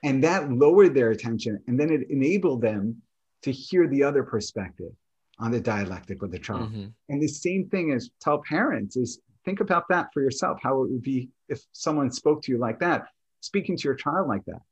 And 0.04 0.22
that 0.22 0.50
lowered 0.50 0.94
their 0.94 1.10
attention. 1.10 1.60
And 1.66 1.78
then 1.78 1.90
it 1.90 2.08
enabled 2.08 2.62
them 2.62 3.02
to 3.42 3.50
hear 3.50 3.88
the 3.88 4.04
other 4.04 4.22
perspective 4.22 4.92
on 5.38 5.50
the 5.50 5.60
dialectic 5.60 6.22
with 6.22 6.30
the 6.30 6.38
child. 6.38 6.72
Mm-hmm. 6.72 6.86
And 7.08 7.22
the 7.22 7.28
same 7.28 7.68
thing 7.68 7.92
as 7.92 8.10
tell 8.20 8.42
parents 8.48 8.96
is 8.96 9.20
think 9.44 9.60
about 9.60 9.84
that 9.88 10.08
for 10.12 10.22
yourself, 10.22 10.58
how 10.62 10.82
it 10.82 10.90
would 10.90 11.02
be 11.02 11.28
if 11.48 11.60
someone 11.72 12.10
spoke 12.10 12.42
to 12.42 12.52
you 12.52 12.58
like 12.58 12.78
that, 12.80 13.06
speaking 13.40 13.76
to 13.76 13.84
your 13.84 13.94
child 13.94 14.28
like 14.28 14.44
that, 14.46 14.62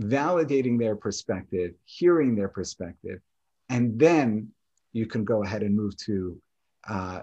validating 0.00 0.78
their 0.78 0.96
perspective, 0.96 1.74
hearing 1.84 2.34
their 2.34 2.48
perspective, 2.48 3.20
and 3.68 3.98
then 3.98 4.48
you 4.92 5.06
can 5.06 5.24
go 5.24 5.44
ahead 5.44 5.62
and 5.62 5.74
move 5.74 5.96
to 5.96 6.40
uh, 6.88 7.20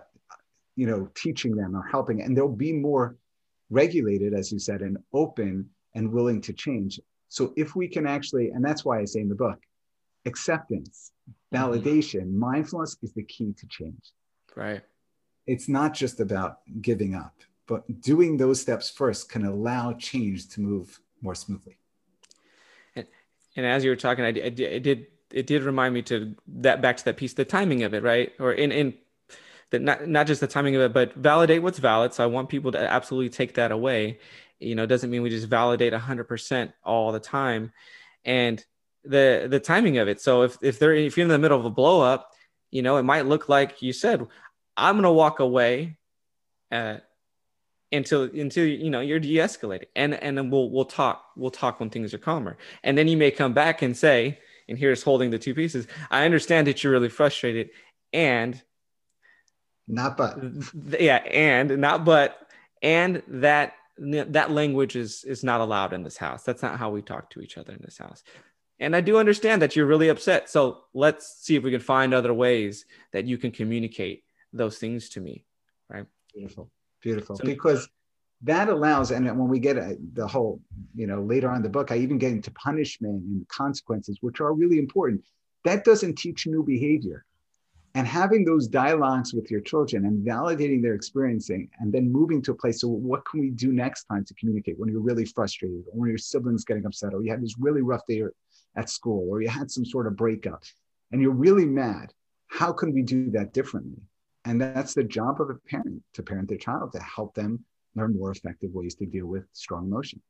you 0.77 0.87
know 0.87 1.09
teaching 1.15 1.55
them 1.55 1.75
or 1.75 1.83
helping 1.83 2.21
and 2.21 2.37
they'll 2.37 2.47
be 2.47 2.71
more 2.71 3.17
regulated 3.69 4.33
as 4.33 4.51
you 4.51 4.59
said 4.59 4.81
and 4.81 4.97
open 5.13 5.67
and 5.95 6.09
willing 6.09 6.39
to 6.39 6.53
change 6.53 7.01
so 7.27 7.51
if 7.57 7.75
we 7.75 7.87
can 7.87 8.07
actually 8.07 8.51
and 8.51 8.63
that's 8.63 8.85
why 8.85 8.99
i 8.99 9.03
say 9.03 9.19
in 9.19 9.27
the 9.27 9.35
book 9.35 9.59
acceptance 10.27 11.11
mm-hmm. 11.29 11.55
validation 11.55 12.31
mindfulness 12.33 12.97
is 13.01 13.13
the 13.13 13.23
key 13.23 13.53
to 13.57 13.67
change 13.67 14.11
right 14.55 14.81
it's 15.45 15.67
not 15.69 15.93
just 15.93 16.19
about 16.19 16.59
giving 16.81 17.15
up 17.15 17.33
but 17.67 18.01
doing 18.01 18.37
those 18.37 18.61
steps 18.61 18.89
first 18.89 19.29
can 19.29 19.45
allow 19.45 19.93
change 19.93 20.49
to 20.49 20.61
move 20.61 20.99
more 21.21 21.35
smoothly 21.35 21.77
and, 22.95 23.07
and 23.55 23.65
as 23.65 23.83
you 23.83 23.89
were 23.89 23.95
talking 23.95 24.23
I, 24.23 24.29
I, 24.29 24.45
I 24.45 24.79
did 24.79 25.07
it 25.31 25.47
did 25.47 25.63
remind 25.63 25.93
me 25.93 26.01
to 26.03 26.35
that 26.47 26.81
back 26.81 26.97
to 26.97 27.05
that 27.05 27.17
piece, 27.17 27.33
the 27.33 27.45
timing 27.45 27.83
of 27.83 27.93
it, 27.93 28.03
right? 28.03 28.31
Or 28.39 28.53
in 28.53 28.71
in 28.71 28.93
that 29.71 29.81
not 29.81 30.07
not 30.07 30.27
just 30.27 30.41
the 30.41 30.47
timing 30.47 30.75
of 30.75 30.81
it, 30.81 30.93
but 30.93 31.13
validate 31.15 31.61
what's 31.61 31.79
valid. 31.79 32.13
So 32.13 32.23
I 32.23 32.27
want 32.27 32.49
people 32.49 32.71
to 32.71 32.79
absolutely 32.79 33.29
take 33.29 33.55
that 33.55 33.71
away. 33.71 34.19
You 34.59 34.75
know, 34.75 34.85
doesn't 34.85 35.09
mean 35.09 35.21
we 35.21 35.29
just 35.29 35.47
validate 35.47 35.93
100% 35.93 36.73
all 36.83 37.11
the 37.11 37.19
time, 37.19 37.71
and 38.25 38.63
the 39.07 39.47
the 39.49 39.59
timing 39.59 39.97
of 39.97 40.07
it. 40.07 40.21
So 40.21 40.43
if 40.43 40.57
if 40.61 40.79
they're 40.79 40.93
if 40.93 41.17
you're 41.17 41.25
in 41.25 41.31
the 41.31 41.39
middle 41.39 41.59
of 41.59 41.65
a 41.65 41.69
blow 41.69 42.01
up, 42.01 42.31
you 42.71 42.81
know, 42.81 42.97
it 42.97 43.03
might 43.03 43.25
look 43.25 43.49
like 43.49 43.81
you 43.81 43.93
said, 43.93 44.25
I'm 44.75 44.95
gonna 44.95 45.13
walk 45.13 45.39
away. 45.39 45.97
Uh, 46.71 46.97
until 47.93 48.23
until 48.23 48.65
you 48.65 48.89
know 48.89 48.99
you're 48.99 49.17
de-escalating 49.17 49.85
and 49.95 50.13
and 50.15 50.37
then 50.37 50.49
we'll 50.49 50.69
we'll 50.69 50.83
talk 50.83 51.23
we'll 51.37 51.49
talk 51.49 51.79
when 51.79 51.89
things 51.89 52.13
are 52.13 52.17
calmer 52.17 52.57
and 52.83 52.97
then 52.97 53.07
you 53.07 53.15
may 53.15 53.31
come 53.31 53.53
back 53.53 53.81
and 53.81 53.95
say 53.95 54.37
and 54.67 54.77
here's 54.77 55.03
holding 55.03 55.29
the 55.29 55.39
two 55.39 55.55
pieces. 55.55 55.87
I 56.11 56.25
understand 56.25 56.67
that 56.67 56.83
you're 56.83 56.91
really 56.91 57.09
frustrated 57.09 57.69
and 58.13 58.61
not 59.87 60.17
but 60.17 60.37
yeah, 60.99 61.17
and 61.17 61.77
not 61.77 62.03
but 62.03 62.37
and 62.81 63.23
that 63.27 63.73
that 64.07 64.51
language 64.51 64.95
is 64.95 65.23
is 65.23 65.43
not 65.43 65.61
allowed 65.61 65.93
in 65.93 66.03
this 66.03 66.17
house. 66.17 66.43
That's 66.43 66.61
not 66.61 66.77
how 66.77 66.89
we 66.89 67.01
talk 67.01 67.29
to 67.31 67.41
each 67.41 67.57
other 67.57 67.71
in 67.73 67.79
this 67.81 67.97
house. 67.97 68.23
And 68.79 68.95
I 68.95 69.01
do 69.01 69.17
understand 69.17 69.61
that 69.61 69.75
you're 69.75 69.87
really 69.87 70.09
upset. 70.09 70.49
So 70.49 70.83
let's 70.93 71.37
see 71.41 71.55
if 71.55 71.63
we 71.63 71.71
can 71.71 71.79
find 71.79 72.13
other 72.13 72.33
ways 72.33 72.85
that 73.11 73.25
you 73.25 73.37
can 73.37 73.51
communicate 73.51 74.23
those 74.53 74.77
things 74.77 75.09
to 75.09 75.21
me. 75.21 75.45
Right. 75.89 76.05
Beautiful. 76.33 76.69
Beautiful. 77.01 77.37
So, 77.37 77.43
because 77.43 77.89
that 78.43 78.69
allows 78.69 79.11
and 79.11 79.25
when 79.25 79.47
we 79.47 79.59
get 79.59 79.77
a, 79.77 79.97
the 80.13 80.27
whole 80.27 80.61
you 80.93 81.07
know 81.07 81.21
later 81.23 81.49
on 81.49 81.63
the 81.63 81.69
book 81.69 81.91
i 81.91 81.97
even 81.97 82.19
get 82.19 82.31
into 82.31 82.51
punishment 82.51 83.23
and 83.23 83.47
consequences 83.47 84.19
which 84.21 84.39
are 84.39 84.53
really 84.53 84.77
important 84.77 85.23
that 85.63 85.83
doesn't 85.83 86.15
teach 86.15 86.45
new 86.45 86.63
behavior 86.63 87.25
and 87.95 88.05
having 88.05 88.45
those 88.45 88.67
dialogues 88.67 89.33
with 89.33 89.49
your 89.49 89.61
children 89.61 90.05
and 90.05 90.25
validating 90.25 90.83
their 90.83 90.93
experiencing 90.93 91.67
and 91.79 91.91
then 91.91 92.11
moving 92.11 92.39
to 92.43 92.51
a 92.51 92.55
place 92.55 92.81
so 92.81 92.87
what 92.87 93.25
can 93.25 93.39
we 93.39 93.49
do 93.49 93.73
next 93.73 94.03
time 94.03 94.23
to 94.23 94.35
communicate 94.35 94.77
when 94.77 94.87
you're 94.87 95.01
really 95.01 95.25
frustrated 95.25 95.83
or 95.87 95.99
when 95.99 96.09
your 96.09 96.19
siblings 96.19 96.63
getting 96.63 96.85
upset 96.85 97.15
or 97.15 97.23
you 97.23 97.31
had 97.31 97.41
this 97.41 97.55
really 97.57 97.81
rough 97.81 98.05
day 98.07 98.21
at 98.77 98.89
school 98.89 99.27
or 99.29 99.41
you 99.41 99.49
had 99.49 99.69
some 99.69 99.85
sort 99.85 100.07
of 100.07 100.15
breakup 100.15 100.63
and 101.11 101.21
you're 101.21 101.31
really 101.31 101.65
mad 101.65 102.13
how 102.47 102.71
can 102.71 102.93
we 102.93 103.01
do 103.01 103.29
that 103.31 103.53
differently 103.53 104.01
and 104.45 104.61
that's 104.61 104.93
the 104.93 105.03
job 105.03 105.41
of 105.41 105.49
a 105.49 105.55
parent 105.55 106.01
to 106.13 106.23
parent 106.23 106.47
their 106.47 106.57
child 106.57 106.93
to 106.93 107.01
help 107.01 107.35
them 107.35 107.65
learn 107.97 108.17
more 108.17 108.31
effective 108.31 108.71
ways 108.73 108.95
to 108.95 109.05
deal 109.05 109.25
with 109.25 109.43
strong 109.51 109.85
emotion. 109.85 110.21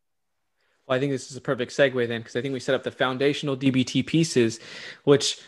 Well, 0.88 0.98
I 0.98 1.00
think 1.00 1.12
this 1.12 1.30
is 1.30 1.38
a 1.38 1.42
perfect 1.42 1.72
segue 1.72 2.08
then, 2.08 2.22
because 2.22 2.36
I 2.36 2.42
think 2.42 2.54
we 2.54 2.60
set 2.60 2.74
up 2.74 2.84
the 2.84 2.92
foundational 2.92 3.58
DBT 3.58 4.06
pieces, 4.08 4.60
which 5.04 5.40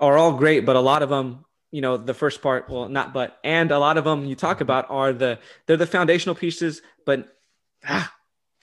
are 0.00 0.18
all 0.18 0.32
great, 0.32 0.66
but 0.66 0.76
a 0.76 0.80
lot 0.80 1.02
of 1.02 1.08
them, 1.08 1.44
you 1.70 1.80
know, 1.80 1.96
the 1.96 2.14
first 2.14 2.42
part, 2.42 2.68
well, 2.68 2.88
not 2.88 3.14
but, 3.14 3.38
and 3.44 3.70
a 3.70 3.78
lot 3.78 3.96
of 3.96 4.04
them 4.04 4.26
you 4.26 4.34
talk 4.34 4.60
about 4.60 4.90
are 4.90 5.12
the 5.12 5.38
they're 5.66 5.76
the 5.76 5.86
foundational 5.86 6.34
pieces, 6.34 6.82
but 7.06 7.28
ah, 7.86 8.12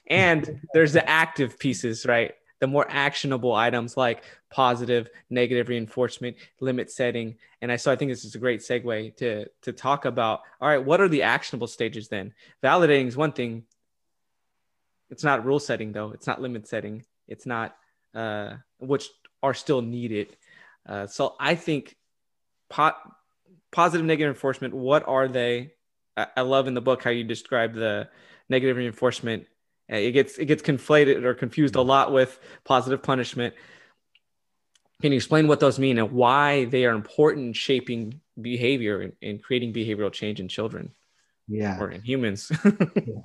and 0.08 0.62
there's 0.74 0.94
the 0.94 1.08
active 1.10 1.58
pieces, 1.58 2.06
right? 2.06 2.34
The 2.60 2.68
more 2.68 2.86
actionable 2.90 3.54
items 3.54 3.98
like 3.98 4.24
positive, 4.50 5.10
negative 5.30 5.68
reinforcement, 5.68 6.38
limit 6.60 6.92
setting. 6.92 7.36
And 7.62 7.72
I 7.72 7.76
so 7.76 7.92
I 7.92 7.96
think 7.96 8.12
this 8.12 8.26
is 8.26 8.36
a 8.36 8.40
great 8.40 8.62
segue 8.62 9.18
to 9.18 9.46
to 9.64 9.74
talk 9.74 10.06
about 10.06 10.42
all 10.62 10.70
right, 10.70 10.84
what 10.84 11.02
are 11.02 11.10
the 11.10 11.24
actionable 11.24 11.68
stages 11.68 12.08
then? 12.08 12.34
Validating 12.64 13.08
is 13.08 13.18
one 13.18 13.34
thing. 13.34 13.64
It's 15.10 15.24
not 15.24 15.46
rule 15.46 15.60
setting 15.60 15.92
though. 15.92 16.12
It's 16.12 16.28
not 16.28 16.42
limit 16.42 16.68
setting. 16.68 17.04
It's 17.28 17.46
not 17.46 17.76
uh, 18.14 18.56
which 18.80 19.10
are 19.44 19.54
still 19.54 19.82
needed. 19.82 20.36
Uh, 20.88 21.08
so 21.08 21.36
I 21.40 21.56
think 21.56 21.96
pot, 22.70 22.98
positive 23.72 24.06
negative 24.06 24.30
reinforcement. 24.30 24.74
What 24.74 25.08
are 25.08 25.28
they? 25.28 25.74
I, 26.16 26.28
I 26.38 26.42
love 26.42 26.68
in 26.68 26.74
the 26.74 26.82
book 26.82 27.04
how 27.04 27.10
you 27.10 27.24
describe 27.24 27.74
the 27.74 28.10
negative 28.50 28.78
reinforcement 28.78 29.48
Eh, 29.90 29.98
it 29.98 30.12
gets 30.12 30.38
it 30.38 30.46
gets 30.46 30.64
conflated 30.64 31.24
or 31.24 31.34
confused 31.34 31.76
a 31.76 31.80
mm-hmm. 31.80 31.90
lot 31.90 32.12
with 32.12 32.40
positive 32.64 33.02
punishment. 33.04 33.54
Can 35.02 35.12
you 35.12 35.18
explain 35.18 35.48
what 35.48 35.60
those 35.60 35.78
mean 35.78 35.98
and 35.98 36.12
why 36.12 36.66
they 36.66 36.86
are 36.86 36.94
important 36.94 37.48
in 37.48 37.54
shaping 37.54 38.22
behavior 38.42 39.02
and, 39.02 39.14
and 39.22 39.44
creating 39.44 39.74
behavioral 39.74 40.12
change 40.12 40.40
in 40.40 40.48
children? 40.48 40.92
Yeah. 41.48 41.80
Or 41.80 41.92
in 41.92 42.02
humans. 42.02 42.52
yeah. 42.66 43.22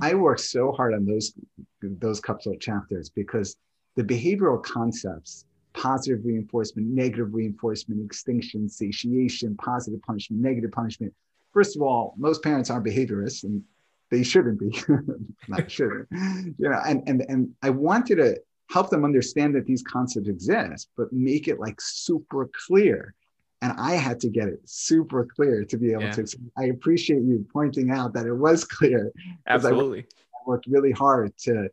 I 0.00 0.14
worked 0.14 0.40
so 0.40 0.72
hard 0.72 0.94
on 0.94 1.04
those 1.04 1.34
those 1.82 2.20
couple 2.20 2.52
of 2.52 2.60
chapters 2.60 3.10
because 3.10 3.56
the 3.96 4.04
behavioral 4.04 4.62
concepts 4.62 5.44
positive 5.72 6.24
reinforcement, 6.24 6.88
negative 6.88 7.32
reinforcement, 7.32 8.04
extinction, 8.04 8.68
satiation, 8.68 9.56
positive 9.56 10.02
punishment, 10.02 10.42
negative 10.42 10.72
punishment. 10.72 11.12
First 11.52 11.76
of 11.76 11.82
all, 11.82 12.14
most 12.16 12.42
parents 12.42 12.70
are 12.70 12.82
behaviorists 12.82 13.44
and 13.44 13.62
they 14.10 14.22
shouldn't 14.22 14.58
be. 14.58 14.76
Not 15.48 15.70
shouldn't. 15.70 16.08
You 16.10 16.68
know, 16.68 16.80
and, 16.86 17.02
and 17.06 17.22
and 17.28 17.50
I 17.62 17.70
wanted 17.70 18.16
to 18.16 18.40
help 18.70 18.90
them 18.90 19.04
understand 19.04 19.54
that 19.54 19.66
these 19.66 19.82
concepts 19.82 20.28
exist, 20.28 20.88
but 20.96 21.12
make 21.12 21.48
it 21.48 21.58
like 21.58 21.80
super 21.80 22.48
clear. 22.66 23.14
And 23.62 23.72
I 23.78 23.92
had 23.92 24.20
to 24.20 24.28
get 24.30 24.48
it 24.48 24.60
super 24.64 25.26
clear 25.26 25.64
to 25.64 25.76
be 25.76 25.92
able 25.92 26.04
yeah. 26.04 26.12
to. 26.12 26.38
I 26.56 26.66
appreciate 26.66 27.22
you 27.22 27.46
pointing 27.52 27.90
out 27.90 28.14
that 28.14 28.26
it 28.26 28.32
was 28.32 28.64
clear. 28.64 29.12
Absolutely. 29.46 30.00
I 30.00 30.38
worked 30.46 30.66
really 30.66 30.92
hard 30.92 31.36
to 31.44 31.68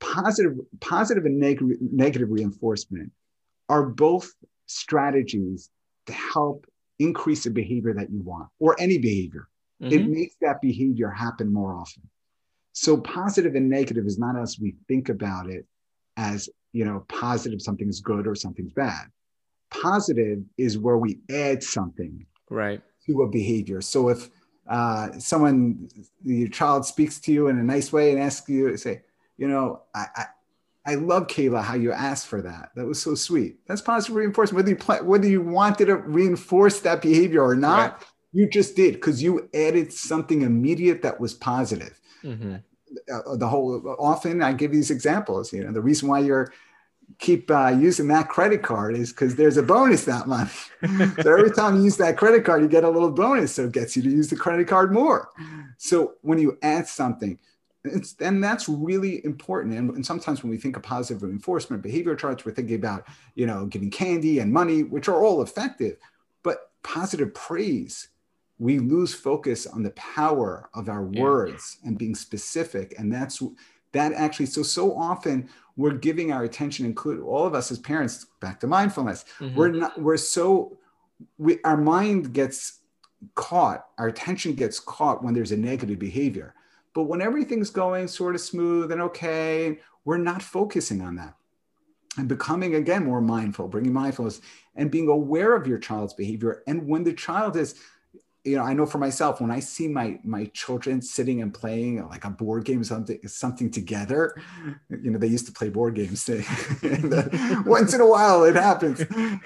positive, 0.00 0.58
positive 0.80 1.24
and 1.24 1.38
neg- 1.38 1.78
negative 1.80 2.28
reinforcement 2.30 3.12
are 3.68 3.84
both 3.84 4.32
strategies 4.66 5.70
to 6.06 6.12
help 6.12 6.66
increase 6.98 7.44
the 7.44 7.50
behavior 7.50 7.94
that 7.94 8.10
you 8.10 8.20
want 8.20 8.48
or 8.58 8.74
any 8.80 8.98
behavior. 8.98 9.46
Mm-hmm. 9.82 9.92
It 9.92 10.08
makes 10.08 10.36
that 10.40 10.60
behavior 10.60 11.10
happen 11.10 11.52
more 11.52 11.74
often. 11.74 12.02
So 12.72 12.96
positive 12.96 13.54
and 13.54 13.68
negative 13.68 14.06
is 14.06 14.18
not 14.18 14.36
as 14.36 14.58
we 14.60 14.74
think 14.88 15.08
about 15.08 15.50
it 15.50 15.66
as, 16.16 16.48
you 16.72 16.84
know, 16.84 17.04
positive 17.08 17.60
something's 17.60 18.00
good 18.00 18.26
or 18.26 18.34
something's 18.34 18.72
bad. 18.72 19.06
Positive 19.70 20.42
is 20.56 20.78
where 20.78 20.98
we 20.98 21.18
add 21.30 21.62
something 21.62 22.26
right 22.48 22.80
to 23.06 23.22
a 23.22 23.28
behavior. 23.28 23.80
So 23.80 24.08
if 24.08 24.30
uh, 24.68 25.18
someone, 25.18 25.88
your 26.24 26.48
child 26.48 26.86
speaks 26.86 27.18
to 27.20 27.32
you 27.32 27.48
in 27.48 27.58
a 27.58 27.62
nice 27.62 27.92
way 27.92 28.12
and 28.12 28.20
asks 28.20 28.48
you 28.48 28.76
say, 28.76 29.02
you 29.36 29.48
know, 29.48 29.82
I, 29.94 30.06
I 30.14 30.24
I 30.84 30.94
love 30.96 31.28
Kayla 31.28 31.62
how 31.62 31.74
you 31.74 31.92
asked 31.92 32.26
for 32.26 32.42
that. 32.42 32.70
That 32.74 32.86
was 32.86 33.00
so 33.00 33.14
sweet. 33.14 33.58
That's 33.66 33.80
positive 33.80 34.16
reinforcement. 34.16 34.56
Whether 34.56 34.70
you 34.70 34.76
play, 34.76 35.00
whether 35.00 35.28
you 35.28 35.40
wanted 35.40 35.86
to 35.86 35.96
reinforce 35.96 36.80
that 36.80 37.02
behavior 37.02 37.42
or 37.42 37.54
not, 37.54 37.92
right. 37.92 38.08
You 38.32 38.48
just 38.48 38.76
did 38.76 38.94
because 38.94 39.22
you 39.22 39.48
added 39.54 39.92
something 39.92 40.42
immediate 40.42 41.02
that 41.02 41.20
was 41.20 41.34
positive. 41.34 41.98
Mm-hmm. 42.24 42.56
Uh, 43.12 43.36
the 43.36 43.48
whole 43.48 43.96
often 43.98 44.42
I 44.42 44.52
give 44.52 44.72
these 44.72 44.90
examples. 44.90 45.52
You 45.52 45.64
know, 45.64 45.72
the 45.72 45.80
reason 45.80 46.08
why 46.08 46.20
you're 46.20 46.52
keep 47.18 47.50
uh, 47.50 47.68
using 47.68 48.08
that 48.08 48.28
credit 48.28 48.62
card 48.62 48.96
is 48.96 49.12
because 49.12 49.36
there's 49.36 49.56
a 49.56 49.62
bonus 49.62 50.04
that 50.04 50.26
month. 50.26 50.70
so 51.22 51.36
every 51.36 51.50
time 51.50 51.76
you 51.76 51.84
use 51.84 51.96
that 51.98 52.16
credit 52.16 52.44
card, 52.44 52.62
you 52.62 52.68
get 52.68 52.84
a 52.84 52.90
little 52.90 53.10
bonus, 53.10 53.54
so 53.54 53.64
it 53.64 53.72
gets 53.72 53.96
you 53.96 54.02
to 54.02 54.10
use 54.10 54.28
the 54.28 54.36
credit 54.36 54.66
card 54.66 54.92
more. 54.92 55.30
So 55.78 56.14
when 56.22 56.38
you 56.38 56.58
add 56.62 56.86
something 56.86 57.38
it's, 57.84 58.14
and 58.20 58.42
that's 58.42 58.68
really 58.68 59.24
important. 59.24 59.74
And, 59.74 59.90
and, 59.90 60.06
sometimes 60.06 60.42
when 60.42 60.50
we 60.50 60.56
think 60.56 60.76
of 60.76 60.82
positive 60.82 61.22
reinforcement 61.22 61.82
behavior 61.82 62.14
charts, 62.14 62.44
we're 62.44 62.52
thinking 62.52 62.76
about, 62.76 63.06
you 63.34 63.46
know, 63.46 63.66
giving 63.66 63.90
candy 63.90 64.38
and 64.38 64.52
money, 64.52 64.82
which 64.82 65.08
are 65.08 65.22
all 65.22 65.42
effective. 65.42 65.96
But 66.42 66.70
positive 66.82 67.34
praise, 67.34 68.08
we 68.58 68.78
lose 68.78 69.14
focus 69.14 69.66
on 69.66 69.82
the 69.82 69.90
power 69.90 70.68
of 70.74 70.88
our 70.88 71.08
yeah. 71.10 71.22
words 71.22 71.78
and 71.84 71.98
being 71.98 72.14
specific. 72.14 72.94
And 72.98 73.12
that's 73.12 73.42
that 73.92 74.12
actually, 74.12 74.46
so, 74.46 74.62
so 74.62 74.96
often 74.96 75.48
we're 75.76 75.94
giving 75.94 76.32
our 76.32 76.44
attention, 76.44 76.86
include 76.86 77.20
all 77.20 77.46
of 77.46 77.54
us 77.54 77.70
as 77.70 77.78
parents, 77.78 78.26
back 78.40 78.60
to 78.60 78.66
mindfulness. 78.66 79.24
Mm-hmm. 79.38 79.56
We're 79.56 79.68
not, 79.68 80.00
we're 80.00 80.16
so, 80.16 80.78
we, 81.38 81.58
our 81.64 81.76
mind 81.76 82.32
gets 82.32 82.80
caught, 83.34 83.86
our 83.98 84.08
attention 84.08 84.54
gets 84.54 84.80
caught 84.80 85.22
when 85.22 85.34
there's 85.34 85.52
a 85.52 85.56
negative 85.56 85.98
behavior 85.98 86.54
but 86.94 87.04
when 87.04 87.22
everything's 87.22 87.70
going 87.70 88.08
sort 88.08 88.34
of 88.34 88.40
smooth 88.40 88.92
and 88.92 89.00
okay, 89.00 89.78
we're 90.04 90.18
not 90.18 90.42
focusing 90.42 91.00
on 91.00 91.16
that 91.16 91.34
and 92.18 92.28
becoming 92.28 92.74
again 92.74 93.04
more 93.04 93.20
mindful, 93.20 93.68
bringing 93.68 93.92
mindfulness 93.92 94.40
and 94.76 94.90
being 94.90 95.08
aware 95.08 95.54
of 95.54 95.66
your 95.66 95.78
child's 95.78 96.14
behavior. 96.14 96.62
And 96.66 96.86
when 96.86 97.04
the 97.04 97.14
child 97.14 97.56
is, 97.56 97.76
you 98.44 98.56
know, 98.56 98.64
I 98.64 98.74
know 98.74 98.86
for 98.86 98.98
myself, 98.98 99.40
when 99.40 99.50
I 99.50 99.60
see 99.60 99.86
my 99.86 100.18
my 100.24 100.46
children 100.46 101.00
sitting 101.00 101.42
and 101.42 101.54
playing 101.54 102.06
like 102.08 102.24
a 102.24 102.30
board 102.30 102.64
game, 102.64 102.82
something 102.82 103.18
something 103.26 103.70
together, 103.70 104.36
you 104.90 105.10
know, 105.10 105.18
they 105.18 105.28
used 105.28 105.46
to 105.46 105.52
play 105.52 105.68
board 105.68 105.94
games. 105.94 106.28
uh, 106.28 107.62
once 107.64 107.94
in 107.94 108.00
a 108.00 108.06
while, 108.06 108.44
it 108.44 108.56
happens. 108.56 109.00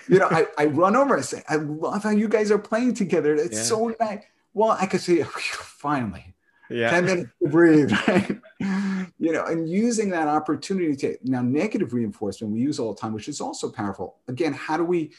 You 0.09 0.19
know, 0.19 0.29
I, 0.31 0.47
I 0.57 0.67
run 0.67 0.97
over 0.97 1.17
and 1.17 1.25
say, 1.25 1.43
I 1.49 1.57
love 1.57 2.05
how 2.05 2.11
you 2.11 2.29
guys 2.29 2.51
are 2.51 2.59
playing 2.59 2.95
together. 2.95 3.35
It's 3.35 3.57
yeah. 3.57 3.63
so 3.63 3.95
nice. 4.01 4.25
Well, 4.55 4.71
I 4.71 4.87
could 4.87 5.03
say, 5.03 5.23
finally, 5.23 6.35
yeah. 6.71 6.91
10 6.91 7.05
minutes 7.05 7.31
to 7.43 7.49
breathe, 7.51 7.93
right? 8.09 8.39
you 9.19 9.33
know, 9.33 9.45
and 9.45 9.69
using 9.69 10.11
that 10.11 10.29
opportunity 10.29 10.97
to 10.97 11.19
now 11.23 11.43
negative 11.43 11.93
reinforcement 11.93 12.53
we 12.53 12.61
use 12.61 12.79
all 12.79 12.95
the 12.95 13.01
time, 13.01 13.13
which 13.13 13.29
is 13.29 13.41
also 13.43 13.71
powerful. 13.71 14.17
Again, 14.29 14.55
how 14.55 14.79
do 14.79 14.85
we 14.85 15.13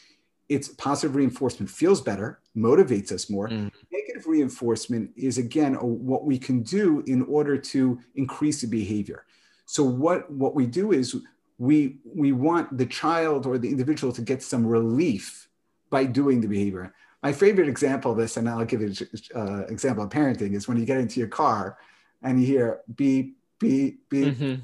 it's 0.48 0.68
positive 0.68 1.14
reinforcement 1.14 1.70
feels 1.70 2.00
better, 2.00 2.40
motivates 2.56 3.12
us 3.12 3.28
more. 3.28 3.48
Mm. 3.48 3.70
Negative 3.92 4.26
reinforcement 4.26 5.10
is 5.16 5.38
again 5.38 5.74
a, 5.74 5.84
what 5.84 6.24
we 6.24 6.38
can 6.38 6.62
do 6.62 7.02
in 7.06 7.22
order 7.22 7.58
to 7.58 7.98
increase 8.14 8.60
the 8.60 8.66
behavior. 8.66 9.24
So 9.66 9.82
what 9.84 10.30
what 10.30 10.54
we 10.54 10.66
do 10.66 10.92
is 10.92 11.16
we 11.58 11.98
we 12.04 12.32
want 12.32 12.76
the 12.76 12.86
child 12.86 13.46
or 13.46 13.58
the 13.58 13.68
individual 13.68 14.12
to 14.14 14.22
get 14.22 14.42
some 14.42 14.66
relief 14.66 15.48
by 15.90 16.04
doing 16.04 16.40
the 16.40 16.48
behavior 16.48 16.94
my 17.22 17.32
favorite 17.32 17.68
example 17.68 18.12
of 18.12 18.18
this, 18.18 18.36
and 18.36 18.48
I'll 18.48 18.64
give 18.64 18.80
you 18.80 18.92
an 19.34 19.48
uh, 19.48 19.66
example 19.66 20.04
of 20.04 20.10
parenting, 20.10 20.54
is 20.54 20.68
when 20.68 20.78
you 20.78 20.84
get 20.84 20.98
into 20.98 21.18
your 21.18 21.28
car 21.28 21.78
and 22.22 22.40
you 22.40 22.46
hear 22.46 22.80
beep, 22.94 23.38
beep, 23.58 24.08
beep, 24.08 24.34
mm-hmm. 24.34 24.62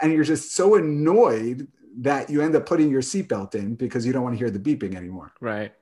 and 0.00 0.12
you're 0.12 0.24
just 0.24 0.54
so 0.54 0.76
annoyed 0.76 1.68
that 1.96 2.28
you 2.30 2.42
end 2.42 2.54
up 2.54 2.66
putting 2.66 2.90
your 2.90 3.02
seatbelt 3.02 3.54
in 3.54 3.74
because 3.74 4.06
you 4.06 4.12
don't 4.12 4.22
want 4.22 4.34
to 4.34 4.38
hear 4.38 4.50
the 4.50 4.58
beeping 4.58 4.94
anymore. 4.94 5.32
Right. 5.40 5.72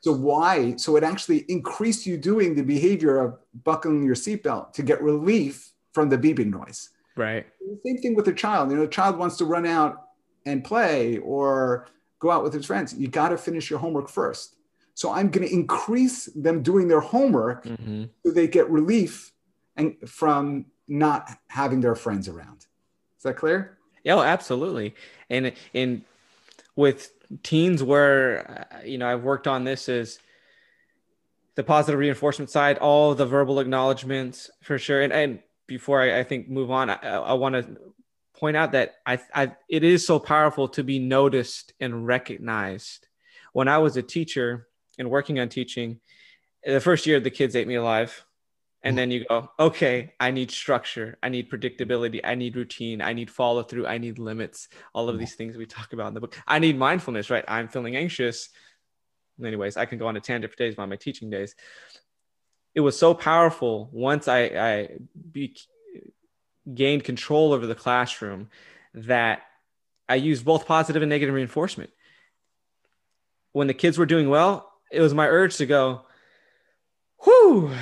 So 0.00 0.12
why? 0.12 0.76
So 0.76 0.96
it 0.96 1.04
actually 1.04 1.44
increased 1.48 2.06
you 2.06 2.18
doing 2.18 2.54
the 2.54 2.62
behavior 2.62 3.18
of 3.18 3.38
buckling 3.64 4.04
your 4.04 4.16
seatbelt 4.16 4.72
to 4.74 4.82
get 4.82 5.02
relief 5.02 5.72
from 5.92 6.10
the 6.10 6.18
beeping 6.18 6.50
noise. 6.50 6.90
Right. 7.16 7.46
Same 7.86 7.98
thing 7.98 8.14
with 8.14 8.28
a 8.28 8.32
child. 8.32 8.70
You 8.70 8.76
know, 8.76 8.82
a 8.82 8.88
child 8.88 9.16
wants 9.16 9.36
to 9.38 9.44
run 9.44 9.64
out 9.64 10.08
and 10.44 10.64
play 10.64 11.18
or 11.18 11.86
go 12.18 12.30
out 12.30 12.42
with 12.42 12.52
his 12.52 12.66
friends. 12.66 12.92
You 12.94 13.08
got 13.08 13.28
to 13.28 13.38
finish 13.38 13.70
your 13.70 13.78
homework 13.78 14.08
first. 14.08 14.56
So 14.94 15.10
I'm 15.10 15.30
going 15.30 15.46
to 15.46 15.52
increase 15.52 16.26
them 16.26 16.62
doing 16.62 16.88
their 16.88 17.00
homework 17.00 17.64
mm-hmm. 17.64 18.04
so 18.24 18.32
they 18.32 18.46
get 18.46 18.68
relief 18.68 19.32
and 19.76 19.96
from 20.06 20.66
not 20.86 21.30
having 21.48 21.80
their 21.80 21.94
friends 21.94 22.28
around. 22.28 22.66
Is 23.16 23.22
that 23.22 23.36
clear? 23.36 23.78
Yeah, 24.04 24.16
oh, 24.16 24.22
absolutely. 24.22 24.94
And 25.28 25.52
in 25.72 26.04
with 26.76 27.10
teens 27.42 27.82
where 27.82 28.68
uh, 28.70 28.84
you 28.84 28.98
know 28.98 29.08
I've 29.08 29.22
worked 29.22 29.48
on 29.48 29.64
this 29.64 29.88
is 29.88 30.20
the 31.56 31.64
positive 31.64 31.98
reinforcement 31.98 32.50
side, 32.50 32.78
all 32.78 33.14
the 33.14 33.26
verbal 33.26 33.60
acknowledgments 33.60 34.50
for 34.62 34.78
sure. 34.78 35.02
And 35.02 35.12
and 35.12 35.40
before 35.66 36.00
I, 36.00 36.20
I 36.20 36.22
think 36.22 36.48
move 36.48 36.70
on, 36.70 36.90
I, 36.90 36.96
I 36.96 37.32
want 37.32 37.54
to 37.54 37.76
point 38.34 38.56
out 38.56 38.72
that 38.72 38.96
I, 39.06 39.18
I 39.34 39.52
it 39.68 39.82
is 39.82 40.06
so 40.06 40.18
powerful 40.18 40.68
to 40.68 40.84
be 40.84 40.98
noticed 40.98 41.72
and 41.80 42.06
recognized. 42.06 43.08
When 43.52 43.68
I 43.68 43.78
was 43.78 43.96
a 43.96 44.02
teacher, 44.02 44.68
and 44.98 45.10
working 45.10 45.38
on 45.38 45.48
teaching, 45.48 46.00
the 46.64 46.80
first 46.80 47.06
year 47.06 47.20
the 47.20 47.30
kids 47.30 47.56
ate 47.56 47.68
me 47.68 47.74
alive. 47.74 48.24
And 48.84 48.98
then 48.98 49.10
you 49.10 49.24
go, 49.24 49.50
okay, 49.58 50.12
I 50.20 50.30
need 50.30 50.50
structure, 50.50 51.16
I 51.22 51.30
need 51.30 51.50
predictability, 51.50 52.20
I 52.22 52.34
need 52.34 52.54
routine, 52.54 53.00
I 53.00 53.14
need 53.14 53.30
follow 53.30 53.62
through, 53.62 53.86
I 53.86 53.96
need 53.96 54.18
limits, 54.18 54.68
all 54.92 55.08
of 55.08 55.14
mm-hmm. 55.14 55.20
these 55.20 55.34
things 55.34 55.56
we 55.56 55.64
talk 55.64 55.94
about 55.94 56.08
in 56.08 56.14
the 56.14 56.20
book. 56.20 56.36
I 56.46 56.58
need 56.58 56.78
mindfulness, 56.78 57.30
right? 57.30 57.44
I'm 57.48 57.68
feeling 57.68 57.96
anxious. 57.96 58.50
Anyways, 59.42 59.78
I 59.78 59.86
can 59.86 59.98
go 59.98 60.06
on 60.06 60.16
a 60.16 60.20
tangent 60.20 60.52
for 60.52 60.58
days 60.58 60.74
about 60.74 60.90
my 60.90 60.96
teaching 60.96 61.30
days. 61.30 61.54
It 62.74 62.80
was 62.80 62.98
so 62.98 63.14
powerful 63.14 63.88
once 63.90 64.28
I, 64.28 64.40
I 64.42 64.88
be, 65.32 65.56
gained 66.72 67.04
control 67.04 67.54
over 67.54 67.66
the 67.66 67.74
classroom 67.74 68.50
that 68.92 69.42
I 70.08 70.16
used 70.16 70.44
both 70.44 70.66
positive 70.66 71.02
and 71.02 71.08
negative 71.08 71.34
reinforcement. 71.34 71.90
When 73.52 73.66
the 73.66 73.74
kids 73.74 73.96
were 73.96 74.06
doing 74.06 74.28
well, 74.28 74.70
it 74.92 75.00
was 75.00 75.14
my 75.14 75.26
urge 75.26 75.56
to 75.56 75.66
go, 75.66 76.02
whew, 77.22 77.72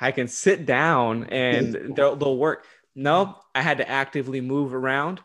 I 0.00 0.12
can 0.12 0.28
sit 0.28 0.66
down 0.66 1.24
and 1.30 1.94
they'll, 1.96 2.16
they'll 2.16 2.36
work. 2.36 2.66
No, 2.94 3.36
I 3.54 3.62
had 3.62 3.78
to 3.78 3.88
actively 3.88 4.40
move 4.40 4.74
around. 4.74 5.20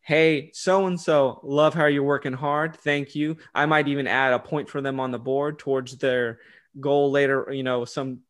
Hey, 0.00 0.50
so 0.54 0.86
and 0.86 0.98
so, 0.98 1.40
love 1.42 1.74
how 1.74 1.86
you're 1.86 2.02
working 2.02 2.32
hard. 2.32 2.74
Thank 2.74 3.14
you. 3.14 3.36
I 3.54 3.66
might 3.66 3.86
even 3.88 4.06
add 4.06 4.32
a 4.32 4.38
point 4.38 4.68
for 4.68 4.80
them 4.80 4.98
on 4.98 5.10
the 5.10 5.18
board 5.18 5.58
towards 5.58 5.98
their 5.98 6.40
goal 6.78 7.10
later, 7.10 7.48
you 7.52 7.62
know, 7.62 7.84
some 7.84 8.20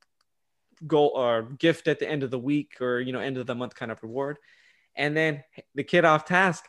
goal 0.87 1.13
or 1.15 1.43
gift 1.43 1.89
at 1.89 1.99
the 1.99 2.09
end 2.09 2.23
of 2.23 2.31
the 2.31 2.39
week 2.39 2.81
or, 2.81 3.01
you 3.01 3.13
know, 3.13 3.21
end 3.21 3.37
of 3.37 3.47
the 3.47 3.55
month 3.55 3.75
kind 3.75 3.93
of 3.93 4.03
reward. 4.03 4.39
And 4.97 5.17
then 5.17 5.45
the 5.75 5.85
kid 5.85 6.05
off 6.05 6.25
task, 6.25 6.65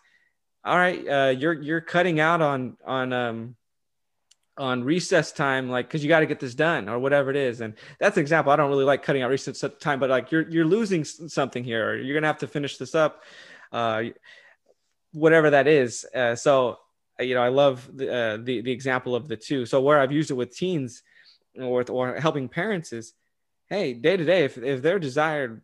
all 0.64 0.78
right, 0.78 1.08
uh, 1.08 1.36
you're 1.38 1.60
you're 1.60 1.82
cutting 1.82 2.20
out 2.20 2.42
on 2.42 2.78
on 2.86 3.14
um 3.14 3.56
on 4.62 4.84
recess 4.84 5.32
time, 5.32 5.72
like 5.72 5.88
because 5.88 6.04
you 6.04 6.08
got 6.08 6.20
to 6.20 6.28
get 6.28 6.40
this 6.40 6.54
done 6.54 6.88
or 6.88 7.00
whatever 7.00 7.32
it 7.32 7.36
is. 7.36 7.62
And 7.62 7.74
that's 8.00 8.16
an 8.18 8.22
example. 8.22 8.54
I 8.54 8.56
don't 8.56 8.70
really 8.70 8.86
like 8.86 9.02
cutting 9.02 9.24
out 9.24 9.32
recess 9.32 9.66
time, 9.80 10.00
but 10.00 10.12
like 10.12 10.32
you're 10.32 10.48
you're 10.50 10.66
losing 10.66 11.04
something 11.04 11.64
here, 11.64 11.90
or 11.90 11.98
you're 11.98 12.14
gonna 12.14 12.28
have 12.28 12.38
to 12.40 12.48
finish 12.48 12.78
this 12.78 12.94
up, 12.94 13.24
uh, 13.72 14.04
whatever 15.14 15.50
that 15.50 15.68
is. 15.68 16.06
Uh, 16.14 16.36
so 16.36 16.78
you 17.20 17.34
know, 17.34 17.42
I 17.42 17.48
love 17.48 17.90
the, 17.92 18.14
uh, 18.14 18.38
the 18.38 18.62
the 18.62 18.72
example 18.72 19.16
of 19.16 19.28
the 19.28 19.36
two. 19.36 19.66
So 19.66 19.82
where 19.82 20.00
I've 20.00 20.12
used 20.12 20.30
it 20.30 20.36
with 20.36 20.56
teens 20.56 21.02
or 21.60 21.84
or 21.90 22.20
helping 22.20 22.48
parents 22.48 22.94
is, 22.94 23.14
hey, 23.68 23.94
day 23.94 24.16
to 24.16 24.24
day, 24.24 24.46
if 24.46 24.60
if 24.60 24.84
their 24.84 25.00
desired, 25.00 25.64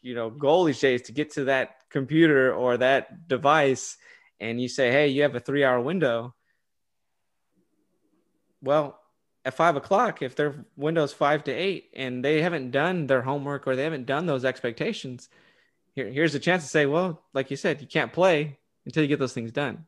you 0.00 0.14
know, 0.14 0.30
goal 0.30 0.70
each 0.70 0.80
day 0.80 0.94
is 0.94 1.02
to 1.02 1.12
get 1.12 1.32
to 1.32 1.44
that 1.44 1.82
computer 1.90 2.54
or 2.54 2.78
that 2.78 3.28
device, 3.28 3.98
and 4.40 4.58
you 4.58 4.68
say, 4.68 4.90
hey, 4.90 5.08
you 5.08 5.20
have 5.20 5.34
a 5.34 5.40
three 5.40 5.64
hour 5.64 5.82
window 5.82 6.34
well, 8.66 9.00
at 9.44 9.54
five 9.54 9.76
o'clock, 9.76 10.22
if 10.22 10.34
their 10.34 10.66
window's 10.76 11.12
five 11.12 11.44
to 11.44 11.52
eight 11.52 11.90
and 11.94 12.24
they 12.24 12.42
haven't 12.42 12.72
done 12.72 13.06
their 13.06 13.22
homework 13.22 13.66
or 13.66 13.76
they 13.76 13.84
haven't 13.84 14.06
done 14.06 14.26
those 14.26 14.44
expectations, 14.44 15.28
here, 15.94 16.08
here's 16.08 16.34
a 16.34 16.40
chance 16.40 16.64
to 16.64 16.68
say, 16.68 16.84
well, 16.84 17.22
like 17.32 17.50
you 17.50 17.56
said, 17.56 17.80
you 17.80 17.86
can't 17.86 18.12
play 18.12 18.58
until 18.84 19.02
you 19.02 19.08
get 19.08 19.20
those 19.20 19.32
things 19.32 19.52
done. 19.52 19.86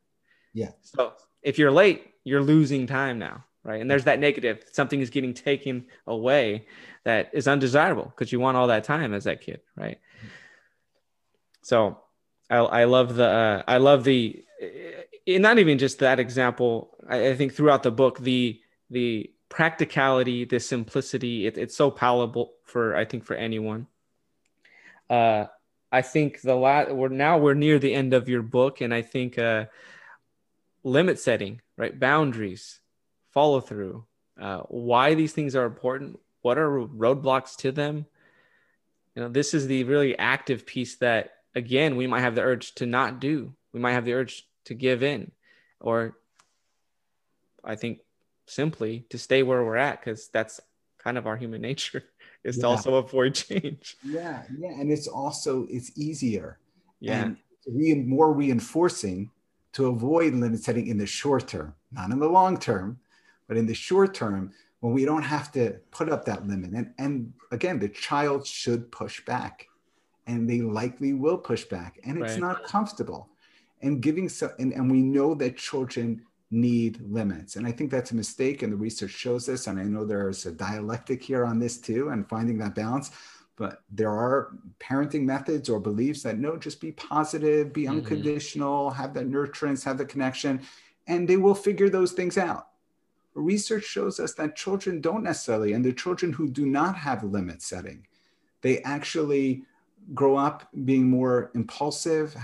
Yeah. 0.55 0.71
So 0.83 1.13
if 1.43 1.59
you're 1.59 1.73
late, 1.73 2.07
you're 2.25 2.43
losing 2.43 2.87
time 2.87 3.19
now, 3.19 3.45
right? 3.65 3.81
And 3.81 3.91
there's 3.91 4.05
that 4.05 4.21
negative. 4.21 4.65
Something 4.73 5.01
is 5.01 5.11
getting 5.11 5.35
taken 5.35 5.87
away 6.07 6.67
that 7.05 7.31
is 7.33 7.49
undesirable 7.49 8.05
because 8.05 8.33
you 8.33 8.41
want 8.41 8.57
all 8.57 8.69
that 8.69 8.85
time 8.85 9.13
as 9.13 9.25
that 9.25 9.41
kid, 9.41 9.61
right? 9.77 9.99
So 11.63 11.99
I, 12.49 12.59
I 12.59 12.85
love 12.85 13.17
the 13.17 13.27
uh, 13.29 13.63
I 13.67 13.79
love 13.79 14.05
the 14.05 14.45
not 15.27 15.59
even 15.59 15.79
just 15.79 15.99
that 15.99 16.19
example. 16.19 16.97
I, 17.09 17.29
I 17.29 17.35
think 17.35 17.55
throughout 17.55 17.83
the 17.83 17.91
book, 17.91 18.19
the 18.21 18.61
the 18.91 19.31
practicality, 19.49 20.45
the 20.45 20.61
simplicity, 20.61 21.47
it, 21.47 21.59
it's 21.59 21.77
so 21.77 21.91
palatable 21.91 22.53
for 22.65 22.97
I 22.97 23.05
think 23.05 23.25
for 23.25 23.35
anyone. 23.35 23.87
Uh, 25.09 25.47
I 25.91 26.03
think 26.03 26.43
the 26.43 26.55
last 26.55 26.91
we're 26.91 27.09
now 27.09 27.39
we're 27.39 27.55
near 27.55 27.79
the 27.79 27.95
end 27.95 28.13
of 28.13 28.29
your 28.29 28.43
book, 28.43 28.81
and 28.81 28.93
I 28.93 29.03
think 29.03 29.39
uh, 29.39 29.67
limit 30.85 31.19
setting, 31.19 31.61
right, 31.77 31.99
boundaries, 31.99 32.81
follow 33.33 33.61
through, 33.61 34.05
uh, 34.39 34.61
why 34.69 35.15
these 35.15 35.33
things 35.33 35.57
are 35.57 35.65
important, 35.65 36.19
what 36.43 36.59
are 36.59 36.69
roadblocks 36.69 37.57
to 37.59 37.73
them. 37.73 38.07
You 39.15 39.23
know, 39.23 39.29
this 39.29 39.55
is 39.55 39.67
the 39.67 39.85
really 39.85 40.17
active 40.19 40.67
piece 40.67 40.97
that 40.97 41.33
again 41.55 41.97
we 41.97 42.07
might 42.07 42.21
have 42.21 42.35
the 42.35 42.43
urge 42.43 42.75
to 42.77 42.87
not 42.87 43.19
do. 43.19 43.55
We 43.73 43.81
might 43.81 43.93
have 43.93 44.05
the 44.05 44.13
urge 44.13 44.47
to 44.67 44.75
give 44.75 45.03
in, 45.03 45.33
or 45.81 46.19
I 47.65 47.77
think 47.77 48.01
simply 48.49 49.07
to 49.11 49.19
stay 49.19 49.43
where 49.43 49.65
we're 49.65 49.77
at 49.77 50.01
because 50.01 50.29
that's 50.29 50.61
kind 50.99 51.19
of 51.19 51.27
our 51.27 51.37
human 51.37 51.61
nature 51.71 52.05
is 52.45 52.57
yeah. 52.57 52.63
to 52.63 52.69
also 52.69 52.95
avoid 52.97 53.35
change. 53.35 53.97
Yeah 54.03 54.43
yeah 54.59 54.71
and 54.71 54.91
it's 54.91 55.07
also 55.07 55.67
it's 55.71 55.97
easier. 55.97 56.59
Yeah. 57.01 57.25
And 57.25 57.37
re- 57.67 57.95
more 57.95 58.33
reinforcing 58.33 59.31
to 59.75 59.87
avoid 59.87 60.35
limit 60.35 60.61
setting 60.61 60.89
in 60.89 60.99
the 60.99 61.07
short 61.07 61.47
term 61.49 61.75
not 61.93 62.11
in 62.11 62.19
the 62.19 62.29
long 62.29 62.59
term 62.59 62.99
but 63.47 63.57
in 63.57 63.67
the 63.67 63.75
short 63.75 64.15
term 64.15 64.53
when 64.81 64.93
we 64.93 65.05
don't 65.05 65.23
have 65.23 65.51
to 65.53 65.73
put 65.91 66.09
up 66.09 66.25
that 66.25 66.47
limit. 66.47 66.73
And 66.73 66.93
and 66.99 67.33
again 67.53 67.79
the 67.79 67.89
child 67.89 68.47
should 68.47 68.91
push 68.91 69.25
back 69.25 69.67
and 70.27 70.49
they 70.49 70.61
likely 70.61 71.15
will 71.15 71.39
push 71.39 71.65
back 71.65 71.99
and 72.05 72.19
it's 72.19 72.33
right. 72.33 72.41
not 72.41 72.65
comfortable. 72.65 73.29
And 73.81 74.03
giving 74.03 74.29
so 74.29 74.53
and, 74.59 74.73
and 74.73 74.91
we 74.91 75.03
know 75.03 75.35
that 75.35 75.57
children 75.57 76.23
need 76.51 77.01
limits. 77.03 77.57
And 77.57 77.67
I 77.67 77.73
think 77.73 77.91
that's 77.91 78.13
a 78.13 78.17
mistake, 78.17 78.63
and 78.63 78.73
the 78.73 78.77
research 78.77 79.11
shows 79.11 79.47
this. 79.47 79.67
And 79.67 79.79
I 79.79 79.85
know 79.85 80.05
there's 80.05 80.47
a 80.47 80.53
dialectic 80.53 81.23
here 81.23 81.45
on 81.45 81.59
this 81.59 81.79
too, 81.79 82.09
and 82.09 82.29
finding 82.29 82.59
that 82.59 82.75
balance. 82.75 83.11
But 83.57 83.83
there 83.91 84.13
are 84.13 84.53
parenting 84.79 85.25
methods 85.25 85.69
or 85.69 85.81
beliefs 85.81 86.23
that 86.23 86.39
no, 86.39 86.57
just 86.57 86.81
be 86.81 86.93
positive, 86.93 87.73
be 87.73 87.85
mm-hmm. 87.85 87.97
unconditional, 87.97 88.91
have 88.91 89.15
that 89.15 89.29
nurturance, 89.29 89.85
have 89.85 89.99
the 89.99 90.05
connection, 90.05 90.63
and 91.07 91.27
they 91.27 91.37
will 91.37 91.55
figure 91.55 91.91
those 91.91 92.13
things 92.13 92.39
out. 92.39 92.69
Research 93.35 93.85
shows 93.85 94.21
us 94.21 94.35
that 94.35 94.57
children 94.57 95.01
don't 95.01 95.25
necessarily, 95.25 95.73
and 95.73 95.85
the 95.85 95.93
children 95.93 96.33
who 96.33 96.49
do 96.49 96.67
not 96.67 96.97
have 96.97 97.25
limit 97.25 97.63
setting, 97.63 98.07
they 98.63 98.81
actually 98.83 99.65
grow 100.15 100.37
up 100.37 100.69
being 100.85 101.09
more 101.09 101.51
impulsive, 101.55 102.37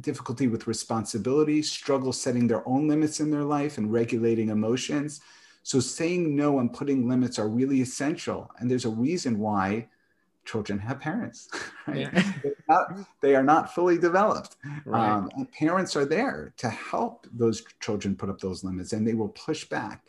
difficulty 0.00 0.48
with 0.48 0.66
responsibility, 0.66 1.62
struggle 1.62 2.12
setting 2.12 2.46
their 2.46 2.66
own 2.68 2.88
limits 2.88 3.20
in 3.20 3.30
their 3.30 3.44
life 3.44 3.78
and 3.78 3.92
regulating 3.92 4.48
emotions. 4.48 5.20
So, 5.62 5.80
saying 5.80 6.34
no 6.34 6.58
and 6.58 6.72
putting 6.72 7.08
limits 7.08 7.38
are 7.38 7.48
really 7.48 7.80
essential. 7.80 8.50
And 8.58 8.70
there's 8.70 8.84
a 8.84 8.90
reason 8.90 9.38
why 9.38 9.88
children 10.44 10.78
have 10.80 11.00
parents, 11.00 11.48
right? 11.86 12.12
Yeah. 12.12 12.32
not, 12.68 12.98
they 13.20 13.36
are 13.36 13.42
not 13.42 13.74
fully 13.74 13.98
developed. 13.98 14.56
Right. 14.84 15.08
Um, 15.08 15.30
parents 15.56 15.94
are 15.94 16.04
there 16.04 16.52
to 16.56 16.68
help 16.68 17.26
those 17.32 17.62
children 17.80 18.16
put 18.16 18.28
up 18.28 18.40
those 18.40 18.64
limits 18.64 18.92
and 18.92 19.06
they 19.06 19.14
will 19.14 19.28
push 19.28 19.64
back. 19.64 20.04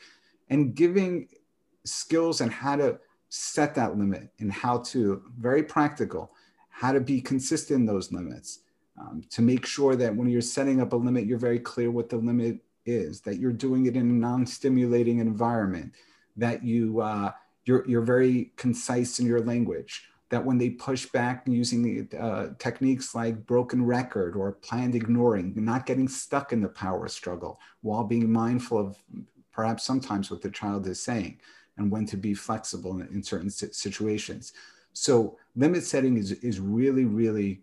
And 0.50 0.76
giving 0.76 1.28
skills 1.86 2.42
and 2.42 2.52
how 2.52 2.76
to 2.78 3.00
set 3.30 3.76
that 3.76 3.98
limit 3.98 4.30
and 4.40 4.52
how 4.52 4.80
to, 4.80 5.22
very 5.38 5.64
practical, 5.64 6.32
how 6.70 6.92
to 6.92 7.00
be 7.00 7.22
consistent 7.22 7.82
in 7.82 7.86
those 7.86 8.12
limits 8.12 8.60
um, 9.04 9.24
to 9.30 9.42
make 9.42 9.66
sure 9.66 9.96
that 9.96 10.16
when 10.16 10.30
you're 10.30 10.42
setting 10.42 10.82
up 10.82 10.94
a 10.94 10.96
limit, 10.96 11.26
you're 11.26 11.38
very 11.38 11.60
clear 11.60 11.92
what 11.92 12.10
the 12.10 12.18
limit 12.18 12.60
is, 12.86 13.22
that 13.22 13.38
you're 13.38 13.52
doing 13.52 13.86
it 13.86 13.96
in 13.96 14.10
a 14.10 14.14
non-stimulating 14.14 15.20
environment, 15.20 15.94
that 16.38 16.64
you 16.64 17.02
uh, 17.02 17.32
you're 17.66 17.88
you're 17.88 18.02
very 18.02 18.52
concise 18.56 19.20
in 19.20 19.26
your 19.26 19.42
language. 19.42 20.06
That 20.30 20.44
when 20.44 20.58
they 20.58 20.72
push 20.72 21.06
back 21.08 21.44
using 21.46 22.10
uh, 22.20 22.50
techniques 22.58 23.14
like 23.14 23.46
broken 23.46 23.86
record 23.86 24.36
or 24.36 24.54
planned 24.54 24.96
ignoring, 24.96 25.54
not 25.56 25.86
getting 25.86 26.08
stuck 26.08 26.52
in 26.54 26.62
the 26.62 26.70
power 26.70 27.08
struggle, 27.08 27.60
while 27.82 28.04
being 28.04 28.32
mindful 28.32 28.80
of 28.80 28.98
perhaps 29.52 29.84
sometimes 29.84 30.32
what 30.32 30.42
the 30.42 30.50
child 30.50 30.88
is 30.88 31.00
saying 31.00 31.40
and 31.78 31.92
when 31.92 32.06
to 32.08 32.18
be 32.18 32.34
flexible 32.34 33.00
in, 33.00 33.08
in 33.10 33.22
certain 33.22 33.50
situations. 33.50 34.54
So 34.94 35.38
limit 35.56 35.84
setting 35.84 36.18
is 36.18 36.32
is 36.32 36.60
really 36.60 37.06
really 37.06 37.62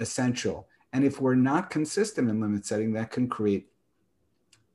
essential. 0.00 0.68
And 0.96 1.04
if 1.04 1.20
we're 1.20 1.34
not 1.34 1.68
consistent 1.68 2.30
in 2.30 2.40
limit 2.40 2.64
setting, 2.64 2.94
that 2.94 3.10
can 3.10 3.28
create 3.28 3.68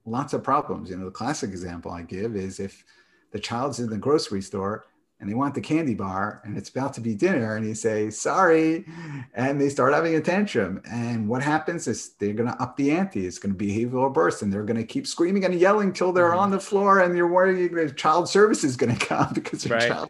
lots 0.06 0.34
of 0.34 0.44
problems. 0.44 0.92
You 0.92 0.98
know, 0.98 1.06
the 1.06 1.10
classic 1.10 1.50
example 1.50 1.92
I 1.92 2.04
give 2.04 2.36
is 2.36 2.60
if 2.60 2.86
the 3.32 3.40
child's 3.40 3.80
in 3.80 3.90
the 3.90 3.98
grocery 3.98 4.44
store 4.44 4.86
and 5.20 5.28
they 5.28 5.34
want 5.34 5.56
the 5.56 5.62
candy 5.62 5.96
bar 5.96 6.44
and 6.46 6.60
it's 6.60 6.70
about 6.70 6.94
to 6.94 7.02
be 7.02 7.16
dinner 7.16 7.56
and 7.56 7.66
you 7.66 7.74
say 7.74 8.12
sorry 8.12 8.86
and 9.34 9.60
they 9.60 9.70
start 9.70 9.96
having 9.96 10.14
a 10.14 10.22
tantrum 10.22 10.80
and 10.86 11.28
what 11.28 11.42
happens 11.42 11.88
is 11.88 12.12
they're 12.20 12.34
going 12.34 12.50
to 12.50 12.62
up 12.62 12.78
the 12.78 12.92
ante 12.92 13.26
it's 13.26 13.40
going 13.40 13.54
to 13.54 13.58
be 13.58 13.86
behavioral 13.86 14.14
burst 14.14 14.44
and 14.44 14.54
they're 14.54 14.64
going 14.64 14.78
to 14.78 14.84
keep 14.84 15.08
screaming 15.08 15.46
and 15.46 15.56
yelling 15.56 15.92
till 15.92 16.12
they're 16.12 16.30
mm-hmm. 16.30 16.40
on 16.40 16.52
the 16.52 16.60
floor 16.60 17.00
and 17.00 17.16
you're 17.16 17.28
worried 17.28 17.72
the 17.74 17.92
child 17.94 18.28
service 18.28 18.64
is 18.64 18.76
going 18.76 18.96
to 18.96 19.06
come 19.06 19.32
because 19.34 19.64
their 19.64 19.78
right. 19.78 19.88
child 19.88 20.10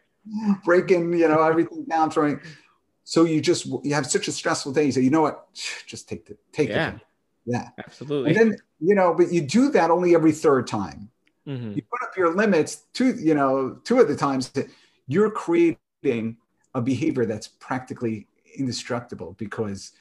breaking 0.66 1.14
you 1.14 1.28
know 1.28 1.44
everything 1.44 1.86
down 1.86 2.10
throwing 2.10 2.40
so 3.04 3.26
you 3.26 3.42
just 3.42 3.66
you 3.66 3.94
have 3.94 4.06
such 4.06 4.28
a 4.28 4.32
stressful 4.32 4.74
day. 4.74 4.86
You 4.86 4.92
say, 4.92 5.02
you 5.02 5.10
know 5.10 5.22
what, 5.22 5.54
just 5.86 6.08
take 6.08 6.26
the 6.26 6.38
take 6.52 6.70
yeah. 6.70 6.96
it. 6.96 7.02
Yeah, 7.46 7.70
absolutely. 7.80 8.32
And 8.32 8.40
then 8.40 8.58
you 8.80 8.96
know, 8.96 9.14
but 9.14 9.32
you 9.32 9.42
do 9.42 9.70
that 9.72 9.92
only 9.92 10.16
every 10.16 10.32
third 10.32 10.68
time. 10.68 11.10
Mm-hmm. 11.48 11.74
You 11.74 11.82
put 11.82 12.04
up 12.04 12.16
your 12.16 12.36
limits 12.36 12.84
two, 12.94 13.16
you 13.16 13.34
know, 13.34 13.80
two 13.84 14.00
of 14.00 14.08
the 14.08 14.16
times 14.16 14.52
you're 15.08 15.32
creating 15.32 16.38
a 16.76 16.82
behavior 16.82 17.26
that's 17.26 17.48
practically 17.48 18.28
indestructible 18.56 19.36
because 19.38 19.94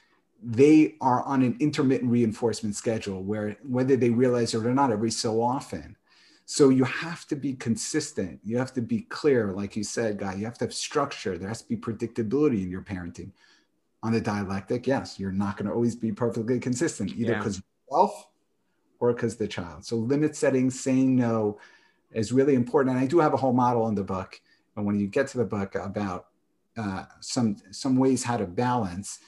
they 0.43 0.95
are 1.01 1.23
on 1.23 1.41
an 1.41 1.55
intermittent 1.59 2.09
reinforcement 2.11 2.75
schedule 2.75 3.23
where 3.23 3.57
whether 3.63 3.95
they 3.95 4.09
realize 4.09 4.53
it 4.53 4.65
or 4.65 4.73
not 4.73 4.91
every 4.91 5.11
so 5.11 5.41
often 5.41 5.95
so 6.51 6.67
you 6.67 6.83
have 6.83 7.25
to 7.27 7.37
be 7.37 7.53
consistent. 7.53 8.41
You 8.43 8.57
have 8.57 8.73
to 8.73 8.81
be 8.81 9.03
clear, 9.03 9.53
like 9.53 9.77
you 9.77 9.85
said, 9.85 10.17
Guy. 10.17 10.33
You 10.33 10.43
have 10.43 10.57
to 10.57 10.65
have 10.65 10.73
structure. 10.73 11.37
There 11.37 11.47
has 11.47 11.61
to 11.61 11.69
be 11.69 11.77
predictability 11.77 12.61
in 12.61 12.69
your 12.69 12.81
parenting. 12.81 13.31
On 14.03 14.11
the 14.11 14.19
dialectic, 14.19 14.85
yes, 14.85 15.17
you're 15.17 15.31
not 15.31 15.55
going 15.55 15.67
to 15.67 15.73
always 15.73 15.95
be 15.95 16.11
perfectly 16.11 16.59
consistent, 16.59 17.13
either 17.15 17.35
because 17.35 17.55
yeah. 17.55 17.95
yourself 17.95 18.27
or 18.99 19.13
because 19.13 19.37
the 19.37 19.47
child. 19.47 19.85
So 19.85 19.95
limit 19.95 20.35
setting, 20.35 20.69
saying 20.69 21.15
no, 21.15 21.57
is 22.11 22.33
really 22.33 22.55
important. 22.55 22.97
And 22.97 23.01
I 23.01 23.07
do 23.07 23.19
have 23.19 23.33
a 23.33 23.37
whole 23.37 23.53
model 23.53 23.87
in 23.87 23.95
the 23.95 24.03
book. 24.03 24.41
And 24.75 24.85
when 24.85 24.99
you 24.99 25.07
get 25.07 25.27
to 25.27 25.37
the 25.37 25.45
book 25.45 25.75
about 25.75 26.27
uh, 26.75 27.05
some 27.21 27.55
some 27.71 27.95
ways 27.95 28.25
how 28.25 28.35
to 28.35 28.45
balance, 28.45 29.19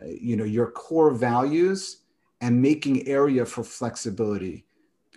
uh, 0.00 0.06
you 0.06 0.36
know, 0.36 0.44
your 0.44 0.70
core 0.70 1.10
values 1.10 2.02
and 2.40 2.62
making 2.62 3.08
area 3.08 3.44
for 3.44 3.64
flexibility 3.64 4.66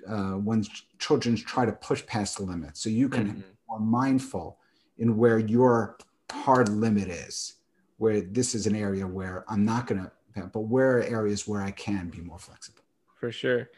uh, 0.08 0.34
when 0.34 0.66
children 1.00 1.36
try 1.36 1.66
to 1.66 1.72
push 1.72 2.06
past 2.06 2.38
the 2.38 2.44
limit. 2.44 2.78
So 2.78 2.90
you 2.90 3.10
can 3.10 3.28
mm-hmm. 3.28 3.40
be 3.40 3.46
more 3.70 3.80
mindful 3.80 4.58
in 4.98 5.18
where 5.18 5.40
your 5.40 5.98
hard 6.32 6.70
limit 6.70 7.10
is, 7.10 7.56
where 7.98 8.22
this 8.22 8.56
is 8.56 8.68
an 8.68 8.76
area 8.76 9.06
where 9.06 9.46
I'm 9.48 9.66
not 9.66 9.88
going 9.88 10.02
to, 10.02 10.12
but 10.52 10.62
where 10.62 10.98
are 10.98 11.04
areas 11.04 11.48
where 11.48 11.62
I 11.62 11.72
can 11.72 12.10
be 12.10 12.20
more 12.20 12.40
flexible. 12.40 12.82
for 13.24 13.32
sure. 13.32 13.70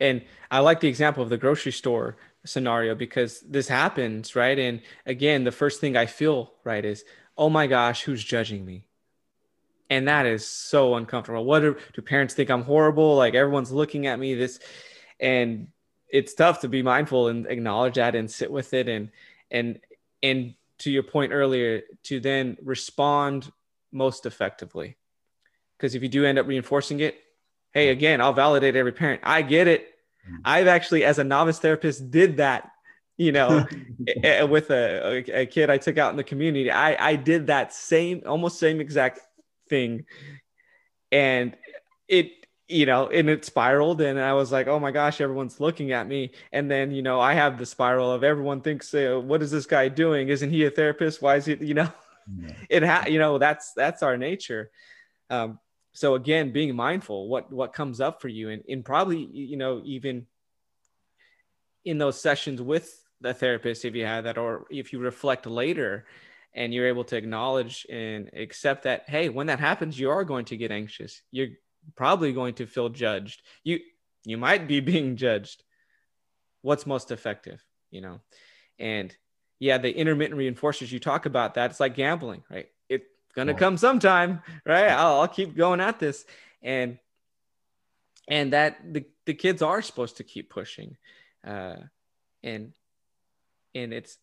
And 0.00 0.22
I 0.50 0.60
like 0.60 0.80
the 0.80 0.88
example 0.88 1.22
of 1.22 1.28
the 1.28 1.36
grocery 1.36 1.72
store 1.72 2.16
scenario 2.46 2.94
because 2.94 3.40
this 3.40 3.68
happens, 3.68 4.34
right? 4.34 4.58
And 4.58 4.80
again, 5.04 5.44
the 5.44 5.52
first 5.52 5.78
thing 5.78 5.94
I 5.94 6.06
feel, 6.06 6.54
right, 6.64 6.82
is, 6.82 7.04
oh 7.36 7.50
my 7.50 7.66
gosh, 7.66 8.00
who's 8.00 8.24
judging 8.24 8.64
me? 8.64 8.86
And 9.90 10.08
that 10.08 10.24
is 10.24 10.48
so 10.48 10.94
uncomfortable. 10.94 11.44
What 11.44 11.60
do, 11.60 11.76
do 11.92 12.00
parents 12.00 12.32
think 12.32 12.48
I'm 12.48 12.62
horrible? 12.62 13.14
Like 13.16 13.34
everyone's 13.34 13.72
looking 13.72 14.06
at 14.06 14.18
me. 14.18 14.34
This, 14.34 14.58
and 15.20 15.68
it's 16.08 16.34
tough 16.34 16.60
to 16.60 16.68
be 16.68 16.82
mindful 16.82 17.28
and 17.28 17.46
acknowledge 17.46 17.94
that 17.94 18.14
and 18.14 18.30
sit 18.30 18.50
with 18.50 18.74
it 18.74 18.88
and 18.88 19.10
and 19.50 19.80
and 20.22 20.54
to 20.78 20.90
your 20.90 21.02
point 21.02 21.32
earlier 21.32 21.82
to 22.02 22.20
then 22.20 22.56
respond 22.62 23.50
most 23.92 24.26
effectively. 24.26 24.96
Because 25.76 25.94
if 25.94 26.02
you 26.02 26.08
do 26.08 26.24
end 26.24 26.38
up 26.38 26.46
reinforcing 26.46 27.00
it 27.00 27.20
hey 27.72 27.88
again 27.88 28.20
i'll 28.20 28.32
validate 28.32 28.76
every 28.76 28.92
parent. 28.92 29.20
I 29.24 29.42
get 29.42 29.68
it. 29.68 29.88
Mm. 30.28 30.40
i've 30.44 30.66
actually 30.68 31.04
as 31.04 31.18
a 31.18 31.24
novice 31.24 31.58
therapist 31.58 32.10
did 32.10 32.38
that 32.38 32.70
you 33.18 33.30
know 33.30 33.66
with 34.48 34.70
a, 34.70 35.24
a, 35.34 35.46
kid 35.46 35.68
i 35.68 35.76
took 35.76 35.98
out 35.98 36.10
in 36.10 36.16
the 36.16 36.24
community. 36.24 36.70
I 36.70 37.10
i 37.10 37.16
did 37.16 37.48
that 37.48 37.74
same 37.74 38.22
almost 38.26 38.58
same 38.58 38.80
exact 38.80 39.20
thing. 39.68 40.06
And 41.10 41.56
it 42.08 42.43
you 42.68 42.86
know, 42.86 43.08
and 43.08 43.28
it 43.28 43.44
spiraled, 43.44 44.00
and 44.00 44.18
I 44.18 44.32
was 44.32 44.50
like, 44.50 44.68
oh 44.68 44.78
my 44.78 44.90
gosh, 44.90 45.20
everyone's 45.20 45.60
looking 45.60 45.92
at 45.92 46.08
me. 46.08 46.32
And 46.52 46.70
then, 46.70 46.92
you 46.92 47.02
know, 47.02 47.20
I 47.20 47.34
have 47.34 47.58
the 47.58 47.66
spiral 47.66 48.10
of 48.10 48.24
everyone 48.24 48.62
thinks, 48.62 48.92
uh, 48.94 49.20
what 49.22 49.42
is 49.42 49.50
this 49.50 49.66
guy 49.66 49.88
doing? 49.88 50.28
Isn't 50.28 50.50
he 50.50 50.64
a 50.64 50.70
therapist? 50.70 51.20
Why 51.20 51.36
is 51.36 51.44
he, 51.44 51.56
you 51.56 51.74
know, 51.74 51.92
yeah. 52.38 52.52
it 52.70 52.82
ha- 52.82 53.06
you 53.06 53.18
know, 53.18 53.38
that's 53.38 53.72
that's 53.74 54.02
our 54.02 54.16
nature. 54.16 54.70
Um, 55.28 55.58
so 55.92 56.14
again, 56.14 56.52
being 56.52 56.74
mindful, 56.74 57.28
what 57.28 57.52
what 57.52 57.74
comes 57.74 58.00
up 58.00 58.22
for 58.22 58.28
you, 58.28 58.48
and, 58.48 58.62
and 58.68 58.84
probably, 58.84 59.18
you 59.18 59.56
know, 59.58 59.82
even 59.84 60.26
in 61.84 61.98
those 61.98 62.18
sessions 62.18 62.62
with 62.62 62.98
the 63.20 63.34
therapist, 63.34 63.84
if 63.84 63.94
you 63.94 64.06
have 64.06 64.24
that, 64.24 64.38
or 64.38 64.66
if 64.70 64.92
you 64.92 65.00
reflect 65.00 65.46
later, 65.46 66.06
and 66.54 66.72
you're 66.72 66.88
able 66.88 67.04
to 67.04 67.16
acknowledge 67.16 67.86
and 67.90 68.30
accept 68.34 68.84
that 68.84 69.04
hey 69.08 69.28
when 69.28 69.48
that 69.48 69.58
happens 69.58 69.98
you 69.98 70.10
are 70.10 70.24
going 70.24 70.44
to 70.44 70.56
get 70.56 70.70
anxious 70.70 71.20
you're 71.32 71.48
probably 71.96 72.32
going 72.32 72.54
to 72.54 72.66
feel 72.66 72.88
judged. 72.88 73.42
You 73.62 73.80
you 74.24 74.36
might 74.36 74.66
be 74.66 74.80
being 74.92 75.16
judged. 75.16 75.62
What's 76.62 76.86
most 76.86 77.10
effective, 77.10 77.62
you 77.90 78.00
know? 78.00 78.20
And 78.78 79.14
yeah, 79.58 79.78
the 79.78 79.94
intermittent 79.94 80.38
reinforcers 80.38 80.90
you 80.90 80.98
talk 80.98 81.26
about 81.26 81.54
that 81.54 81.70
it's 81.70 81.80
like 81.80 81.94
gambling, 81.94 82.42
right? 82.50 82.68
It's 82.88 83.06
gonna 83.34 83.52
yeah. 83.52 83.58
come 83.58 83.76
sometime, 83.76 84.42
right? 84.66 84.90
I'll, 84.90 85.20
I'll 85.20 85.28
keep 85.28 85.56
going 85.56 85.80
at 85.80 85.98
this, 85.98 86.24
and 86.62 86.98
and 88.28 88.52
that 88.52 88.78
the 88.92 89.04
the 89.26 89.34
kids 89.34 89.62
are 89.62 89.82
supposed 89.82 90.16
to 90.18 90.24
keep 90.24 90.50
pushing, 90.50 90.96
uh, 91.46 91.76
and 92.42 92.72
and 93.74 93.92
it's 93.92 94.18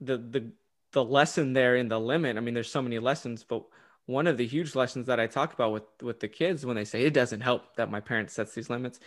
the 0.00 0.16
the 0.16 0.52
the 0.92 1.04
lesson 1.04 1.52
there 1.52 1.76
in 1.76 1.88
the 1.88 1.98
limit. 1.98 2.36
I 2.36 2.40
mean, 2.40 2.54
there's 2.54 2.70
so 2.70 2.82
many 2.82 2.98
lessons, 2.98 3.44
but 3.44 3.64
one 4.06 4.26
of 4.26 4.36
the 4.36 4.46
huge 4.46 4.74
lessons 4.74 5.06
that 5.06 5.20
I 5.20 5.26
talk 5.26 5.52
about 5.52 5.72
with 5.72 5.84
with 6.02 6.20
the 6.20 6.28
kids 6.28 6.66
when 6.66 6.76
they 6.76 6.84
say 6.84 7.02
it 7.04 7.14
doesn't 7.14 7.40
help 7.40 7.76
that 7.76 7.90
my 7.90 8.00
parents 8.00 8.34
sets 8.34 8.54
these 8.54 8.70
limits. 8.70 8.98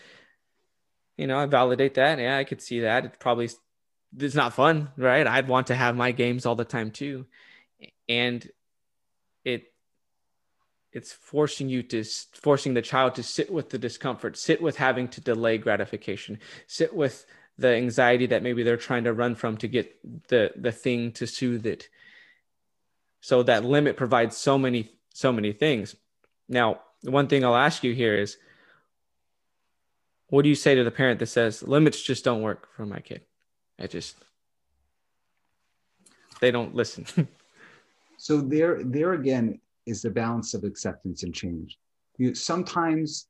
You 1.17 1.27
know, 1.27 1.37
I 1.37 1.45
validate 1.45 1.95
that. 1.95 2.19
Yeah, 2.19 2.37
I 2.37 2.43
could 2.43 2.61
see 2.61 2.81
that. 2.81 3.05
It's 3.05 3.17
probably 3.19 3.49
it's 4.17 4.35
not 4.35 4.53
fun, 4.53 4.89
right? 4.97 5.27
I'd 5.27 5.47
want 5.47 5.67
to 5.67 5.75
have 5.75 5.95
my 5.95 6.11
games 6.11 6.45
all 6.45 6.55
the 6.55 6.65
time 6.65 6.91
too. 6.91 7.25
And 8.07 8.47
it 9.43 9.73
it's 10.91 11.11
forcing 11.11 11.67
you 11.67 11.83
to 11.83 12.03
forcing 12.33 12.73
the 12.73 12.81
child 12.81 13.15
to 13.15 13.23
sit 13.23 13.51
with 13.51 13.69
the 13.69 13.77
discomfort, 13.77 14.37
sit 14.37 14.61
with 14.61 14.77
having 14.77 15.09
to 15.09 15.21
delay 15.21 15.57
gratification, 15.57 16.39
sit 16.67 16.95
with 16.95 17.25
the 17.57 17.75
anxiety 17.75 18.27
that 18.27 18.43
maybe 18.43 18.63
they're 18.63 18.77
trying 18.77 19.03
to 19.05 19.13
run 19.13 19.35
from 19.35 19.57
to 19.57 19.67
get 19.67 19.93
the 20.29 20.51
the 20.55 20.71
thing 20.71 21.11
to 21.13 21.27
soothe 21.27 21.65
it 21.65 21.89
so 23.25 23.41
that 23.41 23.65
limit 23.65 23.97
provides 23.97 24.37
so 24.37 24.55
many, 24.55 24.87
so 25.11 25.33
many 25.33 25.51
things. 25.51 25.95
Now, 26.47 26.81
one 27.01 27.25
thing 27.27 27.43
I'll 27.43 27.55
ask 27.55 27.83
you 27.83 27.91
here 27.91 28.15
is 28.15 28.37
what 30.27 30.43
do 30.43 30.49
you 30.49 30.53
say 30.53 30.75
to 30.75 30.83
the 30.83 30.91
parent 30.91 31.17
that 31.19 31.25
says 31.25 31.63
limits 31.63 31.99
just 32.03 32.23
don't 32.23 32.43
work 32.43 32.67
for 32.75 32.85
my 32.85 32.99
kid? 32.99 33.21
I 33.79 33.87
just 33.87 34.15
they 36.39 36.51
don't 36.51 36.75
listen. 36.75 37.07
so 38.17 38.41
there 38.41 38.83
there 38.83 39.13
again 39.13 39.59
is 39.87 40.03
the 40.03 40.11
balance 40.11 40.53
of 40.53 40.63
acceptance 40.63 41.23
and 41.23 41.33
change. 41.33 41.79
You 42.19 42.35
sometimes 42.35 43.25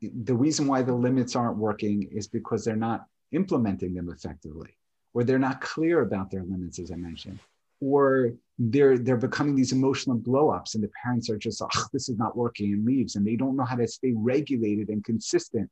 the 0.00 0.34
reason 0.34 0.66
why 0.66 0.80
the 0.80 0.94
limits 0.94 1.36
aren't 1.36 1.58
working 1.58 2.08
is 2.10 2.26
because 2.26 2.64
they're 2.64 2.76
not 2.76 3.04
implementing 3.32 3.92
them 3.92 4.08
effectively 4.08 4.70
or 5.12 5.22
they're 5.22 5.38
not 5.38 5.60
clear 5.60 6.00
about 6.00 6.30
their 6.30 6.44
limits 6.44 6.78
as 6.78 6.90
I 6.90 6.96
mentioned 6.96 7.38
or 7.84 8.32
they're 8.58 8.98
they're 8.98 9.16
becoming 9.16 9.54
these 9.54 9.72
emotional 9.72 10.16
blow-ups 10.16 10.74
and 10.74 10.82
the 10.82 10.90
parents 11.02 11.28
are 11.28 11.36
just 11.36 11.60
oh 11.60 11.84
this 11.92 12.08
is 12.08 12.16
not 12.16 12.36
working 12.36 12.72
and 12.72 12.84
leaves 12.84 13.16
and 13.16 13.26
they 13.26 13.36
don't 13.36 13.56
know 13.56 13.64
how 13.64 13.76
to 13.76 13.86
stay 13.86 14.12
regulated 14.16 14.88
and 14.88 15.04
consistent. 15.04 15.70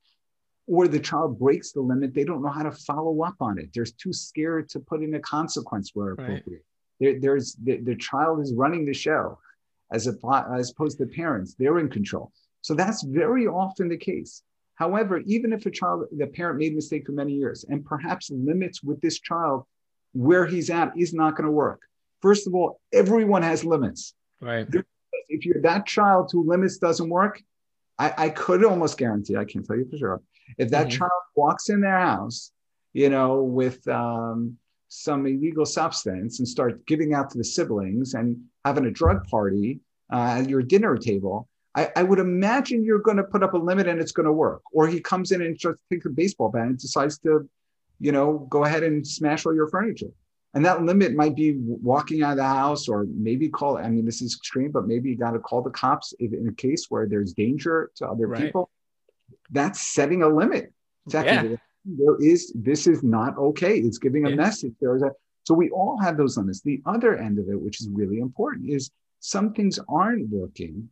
Or 0.69 0.87
the 0.87 1.01
child 1.01 1.39
breaks 1.39 1.73
the 1.73 1.81
limit 1.81 2.15
they 2.15 2.25
don't 2.25 2.43
know 2.43 2.51
how 2.51 2.63
to 2.63 2.71
follow 2.71 3.23
up 3.23 3.37
on 3.41 3.59
it. 3.59 3.71
They're 3.75 3.85
too 3.85 4.13
scared 4.13 4.69
to 4.71 4.81
put 4.81 5.03
in 5.03 5.15
a 5.15 5.21
consequence 5.21 5.91
where 5.95 6.13
appropriate. 6.13 6.45
Right. 6.47 6.61
there, 7.01 7.21
there's 7.21 7.55
the, 7.55 7.79
the 7.79 7.97
child 7.97 8.41
is 8.41 8.53
running 8.55 8.85
the 8.85 8.95
show 8.95 9.39
as, 9.93 10.07
a, 10.07 10.15
as 10.57 10.71
opposed 10.71 10.99
to 10.99 11.07
parents. 11.07 11.55
They're 11.59 11.79
in 11.79 11.89
control. 11.89 12.33
So 12.63 12.75
that's 12.75 13.03
very 13.03 13.47
often 13.47 13.89
the 13.89 13.97
case. 13.97 14.43
However 14.75 15.21
even 15.27 15.53
if 15.53 15.67
a 15.67 15.71
child 15.71 16.07
the 16.17 16.27
parent 16.27 16.59
made 16.59 16.73
a 16.73 16.77
mistake 16.77 17.07
for 17.07 17.13
many 17.13 17.33
years 17.33 17.65
and 17.69 17.85
perhaps 17.85 18.31
limits 18.31 18.83
with 18.83 19.01
this 19.01 19.21
child 19.21 19.65
where 20.13 20.47
he's 20.47 20.69
at 20.69 20.93
is 20.97 21.15
not 21.15 21.37
going 21.37 21.47
to 21.47 21.51
work 21.51 21.81
First 22.23 22.47
of 22.47 22.55
all, 22.55 22.81
everyone 22.93 23.43
has 23.43 23.65
limits. 23.65 24.15
Right. 24.41 24.67
If 25.29 25.45
you're 25.45 25.63
that 25.63 25.87
child 25.87 26.31
who 26.33 26.49
limits 26.49 26.79
doesn't 26.79 27.09
work, 27.09 27.43
I, 27.99 28.15
I 28.17 28.29
could 28.31 28.65
almost 28.65 28.97
guarantee, 28.97 29.37
I 29.37 29.45
can't 29.45 29.67
tell 29.67 29.77
you 29.77 29.87
for 29.91 29.99
sure, 29.99 30.23
if 30.59 30.71
that 30.71 30.89
mm-hmm. 30.89 30.99
child 30.99 31.11
walks 31.37 31.69
in 31.69 31.81
their 31.81 31.99
house, 31.99 32.53
you 32.93 33.09
know, 33.09 33.43
with 33.43 33.87
um, 33.89 34.57
some 34.89 35.27
illegal 35.27 35.65
substance 35.65 36.39
and 36.39 36.47
start 36.47 36.85
giving 36.87 37.15
out 37.15 37.31
to 37.31 37.39
the 37.39 37.45
siblings 37.45 38.15
and 38.15 38.37
having 38.65 38.87
a 38.87 38.91
drug 38.91 39.25
party 39.25 39.81
uh, 40.13 40.37
at 40.39 40.49
your 40.49 40.63
dinner 40.63 40.97
table, 40.97 41.49
I, 41.75 41.91
I, 41.97 42.03
would 42.03 42.19
imagine 42.19 42.85
you're 42.85 42.99
going 42.99 43.17
to 43.17 43.23
put 43.23 43.43
up 43.43 43.55
a 43.55 43.59
limit 43.59 43.87
and 43.89 44.01
it's 44.01 44.13
going 44.13 44.27
to 44.27 44.33
work. 44.33 44.61
Or 44.73 44.87
he 44.87 45.01
comes 45.01 45.33
in 45.33 45.41
and 45.41 45.57
just 45.59 45.79
takes 45.91 46.05
a 46.05 46.11
baseball 46.11 46.51
bat 46.51 46.67
and 46.67 46.79
decides 46.79 47.19
to, 47.21 47.49
you 47.99 48.13
know, 48.13 48.47
go 48.51 48.65
ahead 48.65 48.83
and 48.83 49.07
smash 49.07 49.47
all 49.47 49.55
your 49.55 49.69
furniture. 49.69 50.11
And 50.55 50.65
that 50.67 50.83
limit 50.83 51.15
might 51.15 51.35
be 51.35 51.57
walking 51.57 52.23
out 52.23 52.33
of 52.33 52.37
the 52.37 52.45
house 52.45 52.87
or 52.87 53.07
maybe 53.09 53.49
call, 53.49 53.79
I 53.79 53.89
mean, 53.89 54.05
this 54.05 54.21
is 54.21 54.37
extreme, 54.37 54.71
but 54.71 54.87
maybe 54.87 55.09
you 55.09 55.17
got 55.17 55.31
to 55.31 55.39
call 55.39 55.63
the 55.63 55.71
cops 55.71 56.13
if, 56.19 56.33
in 56.35 56.47
a 56.49 56.53
case 56.53 56.87
where 56.91 57.07
there's 57.07 57.33
danger 57.33 57.91
to 57.97 58.07
other 58.07 58.27
right. 58.27 58.43
people. 58.43 58.69
That's 59.51 59.81
setting 59.81 60.23
a 60.23 60.29
limit. 60.29 60.73
Secondly, 61.09 61.53
yeah. 61.53 61.97
there 61.99 62.17
is, 62.21 62.53
this 62.55 62.87
is 62.87 63.03
not 63.03 63.39
okay. 63.39 63.79
It's 63.79 63.99
giving 63.99 64.27
a 64.27 64.31
yeah. 64.31 64.37
message. 64.37 64.75
There 64.79 64.95
is 64.95 65.03
a, 65.03 65.13
so 65.45 65.55
we 65.55 65.71
all 65.71 65.99
have 65.99 66.19
those 66.19 66.37
limits. 66.37 66.61
The 66.61 66.83
other 66.85 67.17
end 67.17 67.39
of 67.39 67.49
it, 67.49 67.59
which 67.59 67.81
is 67.81 67.89
really 67.89 68.19
important, 68.19 68.69
is 68.69 68.91
some 69.21 69.55
things 69.55 69.79
aren't 69.89 70.29
working. 70.29 70.91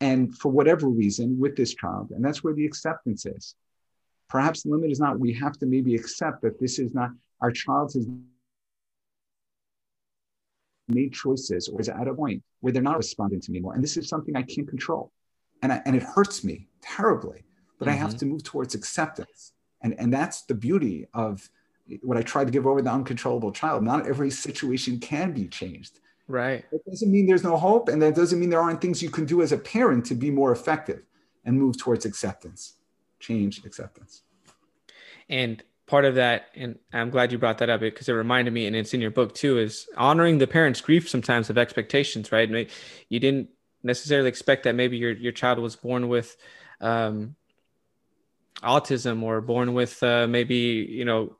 And 0.00 0.36
for 0.36 0.50
whatever 0.50 0.88
reason 0.88 1.38
with 1.38 1.56
this 1.56 1.74
child, 1.74 2.10
and 2.10 2.24
that's 2.24 2.42
where 2.42 2.54
the 2.54 2.66
acceptance 2.66 3.26
is. 3.26 3.54
Perhaps 4.28 4.62
the 4.62 4.70
limit 4.70 4.90
is 4.90 4.98
not, 4.98 5.18
we 5.18 5.32
have 5.34 5.58
to 5.58 5.66
maybe 5.66 5.94
accept 5.94 6.42
that 6.42 6.58
this 6.58 6.78
is 6.78 6.94
not, 6.94 7.10
our 7.40 7.50
child 7.50 7.92
has 7.94 8.08
made 10.94 11.12
choices 11.12 11.68
or 11.68 11.80
is 11.80 11.88
at 11.88 12.08
a 12.08 12.14
point 12.14 12.42
where 12.60 12.72
they're 12.72 12.82
not 12.82 12.96
responding 12.96 13.40
to 13.40 13.50
me 13.50 13.58
anymore. 13.58 13.74
And 13.74 13.82
this 13.82 13.96
is 13.96 14.08
something 14.08 14.36
I 14.36 14.42
can't 14.42 14.68
control. 14.68 15.12
And, 15.62 15.72
I, 15.72 15.82
and 15.86 15.94
it 15.94 16.02
hurts 16.02 16.44
me 16.44 16.68
terribly, 16.80 17.44
but 17.78 17.86
mm-hmm. 17.86 17.94
I 17.94 17.96
have 17.98 18.10
mm-hmm. 18.10 18.18
to 18.18 18.26
move 18.26 18.44
towards 18.44 18.74
acceptance. 18.74 19.52
And, 19.82 19.98
and 19.98 20.12
that's 20.12 20.42
the 20.42 20.54
beauty 20.54 21.06
of 21.14 21.48
what 22.02 22.16
I 22.16 22.22
try 22.22 22.44
to 22.44 22.50
give 22.50 22.66
over 22.66 22.82
the 22.82 22.90
uncontrollable 22.90 23.52
child. 23.52 23.82
Not 23.82 24.06
every 24.06 24.30
situation 24.30 24.98
can 24.98 25.32
be 25.32 25.48
changed. 25.48 26.00
Right. 26.28 26.64
It 26.72 26.84
doesn't 26.88 27.10
mean 27.10 27.26
there's 27.26 27.44
no 27.44 27.56
hope. 27.56 27.88
And 27.88 28.00
that 28.02 28.14
doesn't 28.14 28.38
mean 28.38 28.50
there 28.50 28.60
aren't 28.60 28.80
things 28.80 29.02
you 29.02 29.10
can 29.10 29.24
do 29.24 29.42
as 29.42 29.52
a 29.52 29.58
parent 29.58 30.06
to 30.06 30.14
be 30.14 30.30
more 30.30 30.52
effective 30.52 31.02
and 31.44 31.58
move 31.58 31.78
towards 31.78 32.04
acceptance, 32.04 32.76
change, 33.18 33.64
acceptance. 33.64 34.22
And 35.28 35.62
part 35.86 36.04
of 36.04 36.14
that, 36.16 36.46
and 36.54 36.78
I'm 36.92 37.10
glad 37.10 37.32
you 37.32 37.38
brought 37.38 37.58
that 37.58 37.70
up 37.70 37.80
because 37.80 38.08
it 38.08 38.12
reminded 38.12 38.52
me, 38.52 38.66
and 38.66 38.76
it's 38.76 38.94
in 38.94 39.00
your 39.00 39.10
book 39.10 39.34
too, 39.34 39.58
is 39.58 39.86
honoring 39.96 40.38
the 40.38 40.46
parents' 40.46 40.80
grief 40.80 41.08
sometimes 41.08 41.50
of 41.50 41.58
expectations, 41.58 42.32
right? 42.32 42.70
You 43.08 43.20
didn't 43.20 43.48
necessarily 43.82 44.28
expect 44.28 44.64
that 44.64 44.74
maybe 44.74 44.96
your 44.96 45.12
your 45.12 45.32
child 45.32 45.58
was 45.58 45.76
born 45.76 46.08
with 46.08 46.36
um, 46.80 47.36
autism 48.62 49.22
or 49.22 49.40
born 49.40 49.74
with 49.74 50.02
uh, 50.02 50.26
maybe 50.26 50.86
you 50.88 51.04
know 51.04 51.36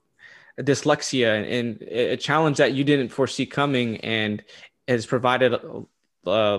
dyslexia 0.58 1.60
and 1.60 1.82
a 1.82 2.16
challenge 2.16 2.58
that 2.58 2.74
you 2.74 2.84
didn't 2.84 3.08
foresee 3.08 3.46
coming 3.46 3.96
and 3.98 4.44
has 4.86 5.06
provided 5.06 5.54
uh, 6.26 6.58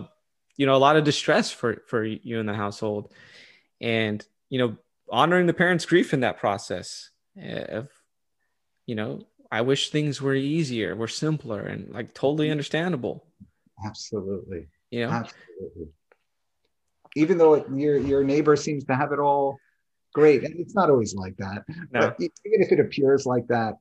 you 0.57 0.65
know 0.65 0.75
a 0.75 0.77
lot 0.77 0.95
of 0.95 1.03
distress 1.03 1.51
for 1.51 1.83
for 1.87 2.03
you 2.03 2.39
in 2.39 2.45
the 2.45 2.53
household 2.53 3.11
and 3.81 4.25
you 4.49 4.57
know 4.57 4.77
honoring 5.09 5.45
the 5.45 5.53
parents' 5.53 5.85
grief 5.85 6.13
in 6.13 6.21
that 6.21 6.37
process. 6.37 7.09
Of, 7.35 7.89
you 8.85 8.95
know, 8.95 9.25
I 9.51 9.61
wish 9.61 9.89
things 9.89 10.21
were 10.21 10.35
easier, 10.35 10.95
were 10.95 11.07
simpler, 11.07 11.61
and 11.61 11.91
like 11.93 12.13
totally 12.13 12.51
understandable. 12.51 13.25
Absolutely. 13.85 14.67
You 14.91 15.05
know, 15.05 15.11
absolutely. 15.11 15.87
Even 17.15 17.37
though 17.37 17.65
your 17.67 17.97
your 17.97 18.23
neighbor 18.23 18.55
seems 18.55 18.83
to 18.85 18.95
have 18.95 19.11
it 19.11 19.19
all 19.19 19.57
great, 20.13 20.43
and 20.43 20.59
it's 20.59 20.75
not 20.75 20.89
always 20.89 21.15
like 21.15 21.35
that. 21.37 21.63
No. 21.91 21.99
But 22.01 22.15
even 22.19 22.61
if 22.61 22.71
it 22.71 22.79
appears 22.79 23.25
like 23.25 23.47
that, 23.47 23.75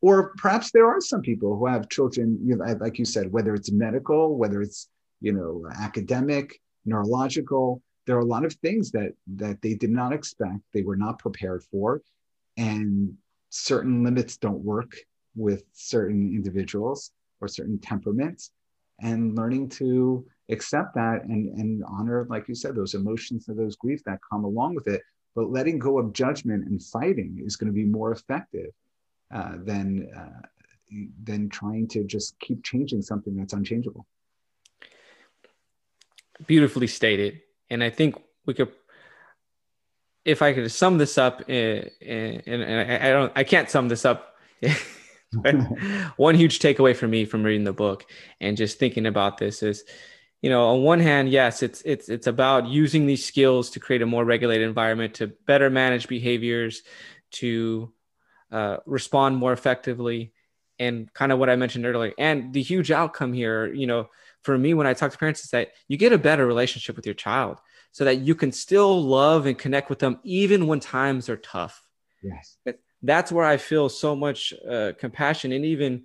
or 0.00 0.32
perhaps 0.36 0.70
there 0.72 0.86
are 0.86 1.00
some 1.00 1.22
people 1.22 1.56
who 1.56 1.66
have 1.66 1.88
children, 1.88 2.38
you 2.44 2.56
know, 2.56 2.64
like 2.80 2.98
you 2.98 3.04
said, 3.04 3.32
whether 3.32 3.54
it's 3.54 3.70
medical, 3.72 4.36
whether 4.36 4.62
it's 4.62 4.88
you 5.20 5.32
know 5.32 5.66
academic, 5.80 6.60
neurological, 6.84 7.82
there 8.06 8.16
are 8.16 8.20
a 8.20 8.24
lot 8.24 8.44
of 8.44 8.52
things 8.54 8.90
that 8.92 9.12
that 9.36 9.62
they 9.62 9.74
did 9.74 9.90
not 9.90 10.12
expect 10.12 10.58
they 10.72 10.82
were 10.82 10.96
not 10.96 11.18
prepared 11.18 11.62
for 11.70 12.02
and 12.56 13.14
certain 13.50 14.04
limits 14.04 14.36
don't 14.36 14.64
work 14.64 14.96
with 15.34 15.64
certain 15.72 16.32
individuals 16.34 17.12
or 17.40 17.48
certain 17.48 17.78
temperaments. 17.78 18.50
And 19.00 19.36
learning 19.36 19.68
to 19.70 20.26
accept 20.50 20.94
that 20.94 21.24
and 21.24 21.48
and 21.58 21.84
honor 21.86 22.26
like 22.30 22.48
you 22.48 22.54
said 22.54 22.74
those 22.74 22.94
emotions 22.94 23.48
and 23.48 23.58
those 23.58 23.76
griefs 23.76 24.02
that 24.06 24.18
come 24.30 24.44
along 24.44 24.74
with 24.74 24.88
it. 24.88 25.02
But 25.34 25.50
letting 25.50 25.78
go 25.78 25.98
of 25.98 26.14
judgment 26.14 26.66
and 26.66 26.82
fighting 26.82 27.42
is 27.44 27.56
going 27.56 27.66
to 27.66 27.74
be 27.74 27.84
more 27.84 28.12
effective 28.12 28.70
uh, 29.34 29.56
than 29.64 30.08
uh, 30.16 30.46
than 31.24 31.48
trying 31.48 31.88
to 31.88 32.04
just 32.04 32.38
keep 32.40 32.64
changing 32.64 33.02
something 33.02 33.36
that's 33.36 33.52
unchangeable. 33.52 34.06
Beautifully 36.46 36.86
stated. 36.86 37.40
And 37.70 37.82
I 37.82 37.90
think 37.90 38.14
we 38.44 38.54
could, 38.54 38.72
if 40.26 40.42
I 40.42 40.52
could 40.52 40.70
sum 40.72 40.98
this 40.98 41.16
up, 41.16 41.48
and, 41.48 41.90
I 42.04 43.08
don't, 43.10 43.32
I 43.36 43.44
can't 43.44 43.70
sum 43.70 43.88
this 43.88 44.04
up. 44.04 44.36
one 46.16 46.34
huge 46.34 46.58
takeaway 46.58 46.94
for 46.94 47.08
me 47.08 47.24
from 47.24 47.42
reading 47.42 47.64
the 47.64 47.72
book 47.72 48.06
and 48.40 48.56
just 48.56 48.78
thinking 48.78 49.06
about 49.06 49.38
this 49.38 49.62
is, 49.62 49.84
you 50.40 50.50
know, 50.50 50.68
on 50.68 50.82
one 50.82 51.00
hand, 51.00 51.28
yes, 51.28 51.62
it's 51.62 51.82
it's 51.82 52.08
it's 52.08 52.26
about 52.26 52.66
using 52.68 53.06
these 53.06 53.24
skills 53.24 53.70
to 53.70 53.80
create 53.80 54.02
a 54.02 54.06
more 54.06 54.24
regulated 54.24 54.66
environment 54.66 55.14
to 55.14 55.28
better 55.46 55.70
manage 55.70 56.08
behaviors, 56.08 56.82
to 57.32 57.92
uh, 58.52 58.76
respond 58.86 59.36
more 59.36 59.52
effectively, 59.52 60.32
and 60.78 61.12
kind 61.12 61.32
of 61.32 61.38
what 61.38 61.50
I 61.50 61.56
mentioned 61.56 61.86
earlier. 61.86 62.12
And 62.18 62.52
the 62.52 62.62
huge 62.62 62.90
outcome 62.90 63.32
here, 63.32 63.72
you 63.72 63.86
know, 63.86 64.08
for 64.42 64.56
me 64.56 64.74
when 64.74 64.86
I 64.86 64.94
talk 64.94 65.10
to 65.12 65.18
parents 65.18 65.44
is 65.44 65.50
that 65.50 65.70
you 65.88 65.96
get 65.96 66.12
a 66.12 66.18
better 66.18 66.46
relationship 66.46 66.96
with 66.96 67.06
your 67.06 67.14
child 67.14 67.60
so 67.96 68.04
that 68.04 68.18
you 68.18 68.34
can 68.34 68.52
still 68.52 69.02
love 69.02 69.46
and 69.46 69.56
connect 69.56 69.88
with 69.88 69.98
them 69.98 70.18
even 70.22 70.66
when 70.66 70.78
times 70.78 71.30
are 71.30 71.38
tough. 71.38 71.82
Yes. 72.22 72.58
That's 73.00 73.32
where 73.32 73.46
I 73.46 73.56
feel 73.56 73.88
so 73.88 74.14
much 74.14 74.52
uh, 74.70 74.92
compassion 74.98 75.50
and 75.50 75.64
even 75.64 76.04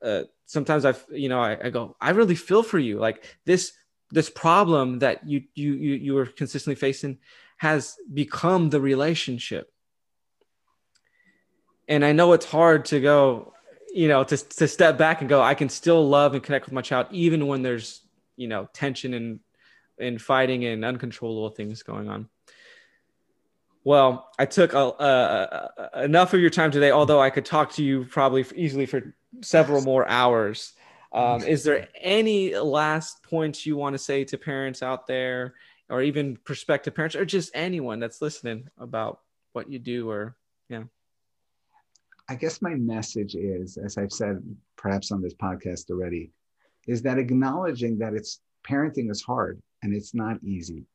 uh, 0.00 0.22
sometimes 0.46 0.84
I, 0.84 0.94
you 1.10 1.28
know, 1.28 1.40
I, 1.40 1.58
I 1.60 1.70
go, 1.70 1.96
I 2.00 2.10
really 2.10 2.36
feel 2.36 2.62
for 2.62 2.78
you. 2.78 3.00
Like 3.00 3.24
this, 3.46 3.72
this 4.12 4.30
problem 4.30 5.00
that 5.00 5.26
you, 5.26 5.42
you, 5.56 5.74
you, 5.74 5.94
you 5.94 6.14
were 6.14 6.26
consistently 6.26 6.76
facing 6.76 7.18
has 7.56 7.96
become 8.12 8.70
the 8.70 8.80
relationship. 8.80 9.72
And 11.88 12.04
I 12.04 12.12
know 12.12 12.32
it's 12.34 12.46
hard 12.46 12.84
to 12.86 13.00
go, 13.00 13.54
you 13.92 14.06
know, 14.06 14.22
to, 14.22 14.36
to 14.36 14.68
step 14.68 14.98
back 14.98 15.20
and 15.20 15.28
go, 15.28 15.42
I 15.42 15.54
can 15.54 15.68
still 15.68 16.08
love 16.08 16.34
and 16.34 16.44
connect 16.44 16.66
with 16.66 16.74
my 16.74 16.82
child, 16.82 17.08
even 17.10 17.48
when 17.48 17.62
there's, 17.62 18.02
you 18.36 18.46
know, 18.46 18.68
tension 18.72 19.14
and, 19.14 19.40
and 19.98 20.20
fighting 20.20 20.64
and 20.64 20.84
uncontrollable 20.84 21.50
things 21.50 21.82
going 21.82 22.08
on. 22.08 22.28
Well, 23.84 24.30
I 24.38 24.46
took 24.46 24.72
a, 24.72 25.70
enough 25.96 26.32
of 26.32 26.40
your 26.40 26.50
time 26.50 26.70
today, 26.70 26.90
although 26.90 27.20
I 27.20 27.28
could 27.30 27.44
talk 27.44 27.72
to 27.72 27.84
you 27.84 28.04
probably 28.04 28.44
easily 28.56 28.86
for 28.86 29.14
several 29.42 29.82
more 29.82 30.08
hours. 30.08 30.72
Um, 31.12 31.42
is 31.42 31.62
there 31.64 31.88
any 32.00 32.56
last 32.56 33.22
points 33.22 33.66
you 33.66 33.76
want 33.76 33.94
to 33.94 33.98
say 33.98 34.24
to 34.24 34.38
parents 34.38 34.82
out 34.82 35.06
there, 35.06 35.54
or 35.90 36.02
even 36.02 36.36
prospective 36.44 36.94
parents, 36.94 37.14
or 37.14 37.24
just 37.26 37.50
anyone 37.54 38.00
that's 38.00 38.22
listening 38.22 38.68
about 38.78 39.20
what 39.52 39.70
you 39.70 39.78
do, 39.78 40.10
or 40.10 40.34
yeah? 40.68 40.84
I 42.28 42.36
guess 42.36 42.62
my 42.62 42.74
message 42.74 43.34
is, 43.34 43.76
as 43.76 43.98
I've 43.98 44.12
said 44.12 44.42
perhaps 44.76 45.12
on 45.12 45.20
this 45.20 45.34
podcast 45.34 45.90
already, 45.90 46.30
is 46.86 47.02
that 47.02 47.18
acknowledging 47.18 47.98
that 47.98 48.14
it's 48.14 48.40
parenting 48.66 49.10
is 49.10 49.22
hard 49.22 49.60
and 49.84 49.94
it's 49.94 50.14
not 50.14 50.42
easy. 50.42 50.86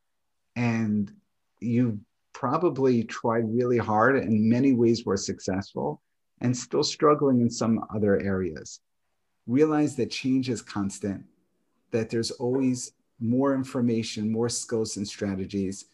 And 0.56 1.14
you 1.62 2.02
probably 2.34 3.04
tried 3.04 3.44
really 3.48 3.78
hard 3.78 4.18
and 4.18 4.50
many 4.50 4.74
ways 4.74 5.06
were 5.06 5.16
successful 5.16 6.02
and 6.42 6.56
still 6.56 6.84
struggling 6.84 7.40
in 7.40 7.50
some 7.50 7.86
other 7.94 8.20
areas. 8.20 8.82
Realize 9.48 9.96
that 9.96 10.10
change 10.12 10.50
is 10.50 10.62
constant, 10.62 11.24
that 11.92 12.10
there's 12.10 12.32
always 12.32 12.94
more 13.20 13.54
information, 13.54 14.32
more 14.32 14.50
skills 14.50 14.98
and 14.98 15.08
strategies. 15.08 15.86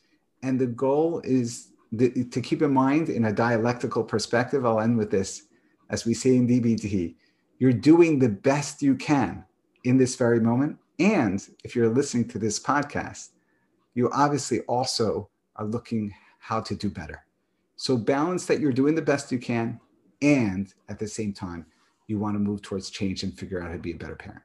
And 0.41 0.59
the 0.59 0.67
goal 0.67 1.21
is 1.23 1.71
the, 1.91 2.23
to 2.25 2.41
keep 2.41 2.61
in 2.61 2.73
mind 2.73 3.09
in 3.09 3.25
a 3.25 3.33
dialectical 3.33 4.03
perspective, 4.03 4.65
I'll 4.65 4.79
end 4.79 4.97
with 4.97 5.11
this. 5.11 5.43
As 5.89 6.05
we 6.05 6.13
say 6.13 6.35
in 6.35 6.47
DBT, 6.47 7.15
you're 7.59 7.73
doing 7.73 8.19
the 8.19 8.29
best 8.29 8.81
you 8.81 8.95
can 8.95 9.45
in 9.83 9.97
this 9.97 10.15
very 10.15 10.39
moment. 10.39 10.77
And 10.99 11.45
if 11.63 11.75
you're 11.75 11.89
listening 11.89 12.27
to 12.29 12.39
this 12.39 12.59
podcast, 12.59 13.29
you 13.93 14.09
obviously 14.11 14.61
also 14.61 15.29
are 15.55 15.65
looking 15.65 16.13
how 16.39 16.61
to 16.61 16.75
do 16.75 16.89
better. 16.89 17.25
So 17.75 17.97
balance 17.97 18.45
that 18.45 18.59
you're 18.59 18.71
doing 18.71 18.95
the 18.95 19.01
best 19.01 19.31
you 19.31 19.39
can, 19.39 19.79
and 20.21 20.73
at 20.89 20.99
the 20.99 21.07
same 21.07 21.33
time, 21.33 21.65
you 22.07 22.19
want 22.19 22.35
to 22.35 22.39
move 22.39 22.61
towards 22.61 22.89
change 22.89 23.23
and 23.23 23.37
figure 23.37 23.61
out 23.61 23.67
how 23.67 23.73
to 23.73 23.79
be 23.79 23.91
a 23.91 23.97
better 23.97 24.15
parent. 24.15 24.43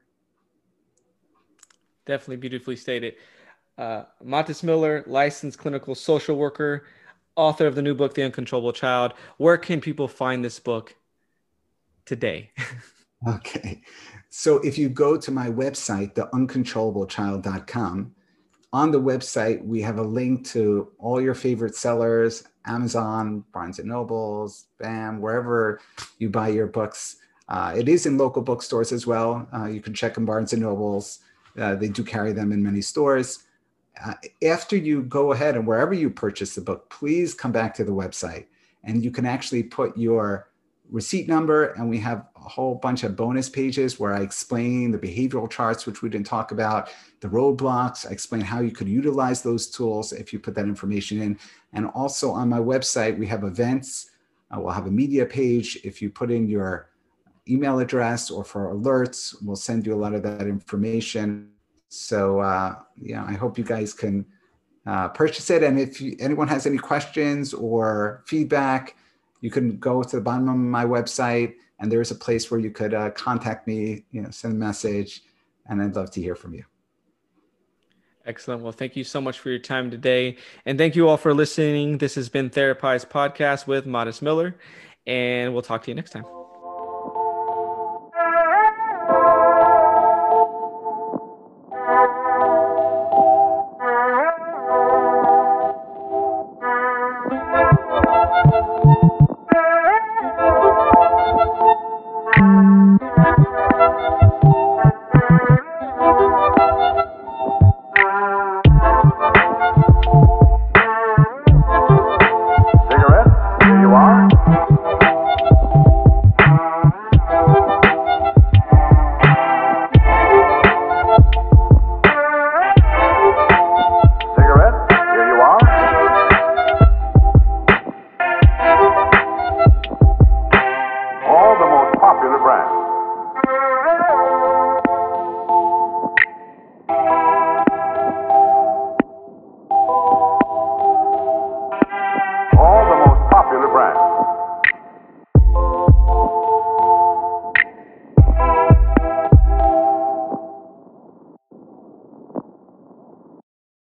Definitely 2.05 2.37
beautifully 2.37 2.75
stated. 2.75 3.15
Uh, 3.77 4.03
Matis 4.23 4.63
Miller, 4.63 5.03
licensed 5.07 5.57
clinical 5.57 5.95
social 5.95 6.35
worker 6.35 6.85
author 7.35 7.65
of 7.65 7.75
the 7.75 7.81
new 7.81 7.95
book, 7.95 8.13
The 8.13 8.23
Uncontrollable 8.23 8.73
Child. 8.73 9.13
Where 9.37 9.57
can 9.57 9.81
people 9.81 10.07
find 10.07 10.43
this 10.43 10.59
book 10.59 10.95
today? 12.05 12.51
okay. 13.27 13.81
So 14.29 14.57
if 14.59 14.77
you 14.77 14.89
go 14.89 15.17
to 15.17 15.31
my 15.31 15.49
website, 15.49 16.13
theuncontrollablechild.com, 16.13 18.15
on 18.73 18.91
the 18.91 19.01
website, 19.01 19.65
we 19.65 19.81
have 19.81 19.97
a 19.97 20.03
link 20.03 20.45
to 20.47 20.91
all 20.97 21.19
your 21.19 21.33
favorite 21.33 21.75
sellers, 21.75 22.45
Amazon, 22.65 23.43
Barnes 23.51 23.79
and 23.79 23.89
Nobles, 23.89 24.67
BAM, 24.79 25.19
wherever 25.19 25.81
you 26.19 26.29
buy 26.29 26.47
your 26.47 26.67
books. 26.67 27.17
Uh, 27.49 27.73
it 27.75 27.89
is 27.89 28.05
in 28.05 28.17
local 28.17 28.41
bookstores 28.41 28.93
as 28.93 29.05
well. 29.05 29.45
Uh, 29.53 29.65
you 29.65 29.81
can 29.81 29.93
check 29.93 30.15
in 30.15 30.23
Barnes 30.23 30.53
and 30.53 30.61
Nobles. 30.61 31.19
Uh, 31.59 31.75
they 31.75 31.89
do 31.89 32.01
carry 32.01 32.31
them 32.31 32.53
in 32.53 32.63
many 32.63 32.81
stores 32.81 33.43
uh, 34.03 34.13
after 34.43 34.75
you 34.75 35.03
go 35.03 35.31
ahead 35.31 35.55
and 35.55 35.67
wherever 35.67 35.93
you 35.93 36.09
purchase 36.09 36.55
the 36.55 36.61
book, 36.61 36.89
please 36.89 37.33
come 37.33 37.51
back 37.51 37.73
to 37.75 37.83
the 37.83 37.91
website 37.91 38.45
and 38.83 39.03
you 39.03 39.11
can 39.11 39.25
actually 39.25 39.63
put 39.63 39.95
your 39.97 40.49
receipt 40.89 41.27
number 41.27 41.71
and 41.73 41.89
we 41.89 41.99
have 41.99 42.30
a 42.45 42.49
whole 42.49 42.75
bunch 42.75 43.03
of 43.03 43.15
bonus 43.15 43.49
pages 43.49 43.99
where 43.99 44.13
I 44.13 44.21
explain 44.21 44.91
the 44.91 44.97
behavioral 44.97 45.49
charts, 45.49 45.85
which 45.85 46.01
we 46.01 46.09
didn't 46.09 46.27
talk 46.27 46.51
about, 46.51 46.89
the 47.19 47.27
roadblocks. 47.27 48.07
I 48.07 48.11
explain 48.11 48.41
how 48.41 48.61
you 48.61 48.71
could 48.71 48.87
utilize 48.87 49.41
those 49.41 49.67
tools 49.67 50.11
if 50.11 50.33
you 50.33 50.39
put 50.39 50.55
that 50.55 50.65
information 50.65 51.21
in. 51.21 51.39
And 51.73 51.87
also 51.87 52.31
on 52.31 52.49
my 52.49 52.59
website, 52.59 53.17
we 53.17 53.27
have 53.27 53.43
events. 53.43 54.11
Uh, 54.49 54.59
we'll 54.59 54.73
have 54.73 54.87
a 54.87 54.91
media 54.91 55.25
page. 55.25 55.79
If 55.83 56.01
you 56.01 56.09
put 56.09 56.31
in 56.31 56.47
your 56.47 56.89
email 57.47 57.79
address 57.79 58.31
or 58.31 58.43
for 58.43 58.73
alerts, 58.73 59.35
we'll 59.43 59.55
send 59.55 59.85
you 59.85 59.93
a 59.93 60.01
lot 60.03 60.13
of 60.13 60.23
that 60.23 60.47
information. 60.47 61.49
So 61.89 62.39
uh, 62.39 62.75
yeah, 62.97 63.23
I 63.25 63.33
hope 63.33 63.57
you 63.57 63.63
guys 63.63 63.93
can 63.93 64.25
uh, 64.85 65.09
purchase 65.09 65.49
it. 65.49 65.63
And 65.63 65.79
if 65.79 66.01
you, 66.01 66.15
anyone 66.19 66.47
has 66.47 66.65
any 66.65 66.77
questions 66.77 67.53
or 67.53 68.23
feedback, 68.25 68.95
you 69.41 69.49
can 69.49 69.77
go 69.77 70.03
to 70.03 70.15
the 70.15 70.21
bottom 70.21 70.49
of 70.49 70.55
my 70.55 70.85
website, 70.85 71.55
and 71.81 71.91
there's 71.91 72.11
a 72.11 72.15
place 72.15 72.49
where 72.49 72.59
you 72.59 72.71
could 72.71 72.93
uh, 72.93 73.09
contact 73.09 73.67
me, 73.67 74.05
you 74.11 74.21
know, 74.21 74.29
send 74.29 74.53
a 74.53 74.57
message, 74.57 75.23
and 75.67 75.81
I'd 75.81 75.95
love 75.95 76.11
to 76.11 76.21
hear 76.21 76.35
from 76.35 76.53
you. 76.53 76.63
Excellent. 78.25 78.61
Well, 78.61 78.71
thank 78.71 78.95
you 78.95 79.03
so 79.03 79.19
much 79.19 79.39
for 79.39 79.49
your 79.49 79.59
time 79.59 79.89
today. 79.89 80.37
And 80.65 80.77
thank 80.77 80.95
you 80.95 81.09
all 81.09 81.17
for 81.17 81.33
listening. 81.33 81.97
This 81.97 82.13
has 82.15 82.29
been 82.29 82.51
Therapize 82.51 83.05
Podcast 83.05 83.65
with 83.65 83.87
Matis 83.87 84.21
Miller, 84.21 84.55
and 85.07 85.53
we'll 85.53 85.63
talk 85.63 85.83
to 85.83 85.91
you 85.91 85.95
next 85.95 86.11
time. 86.11 86.23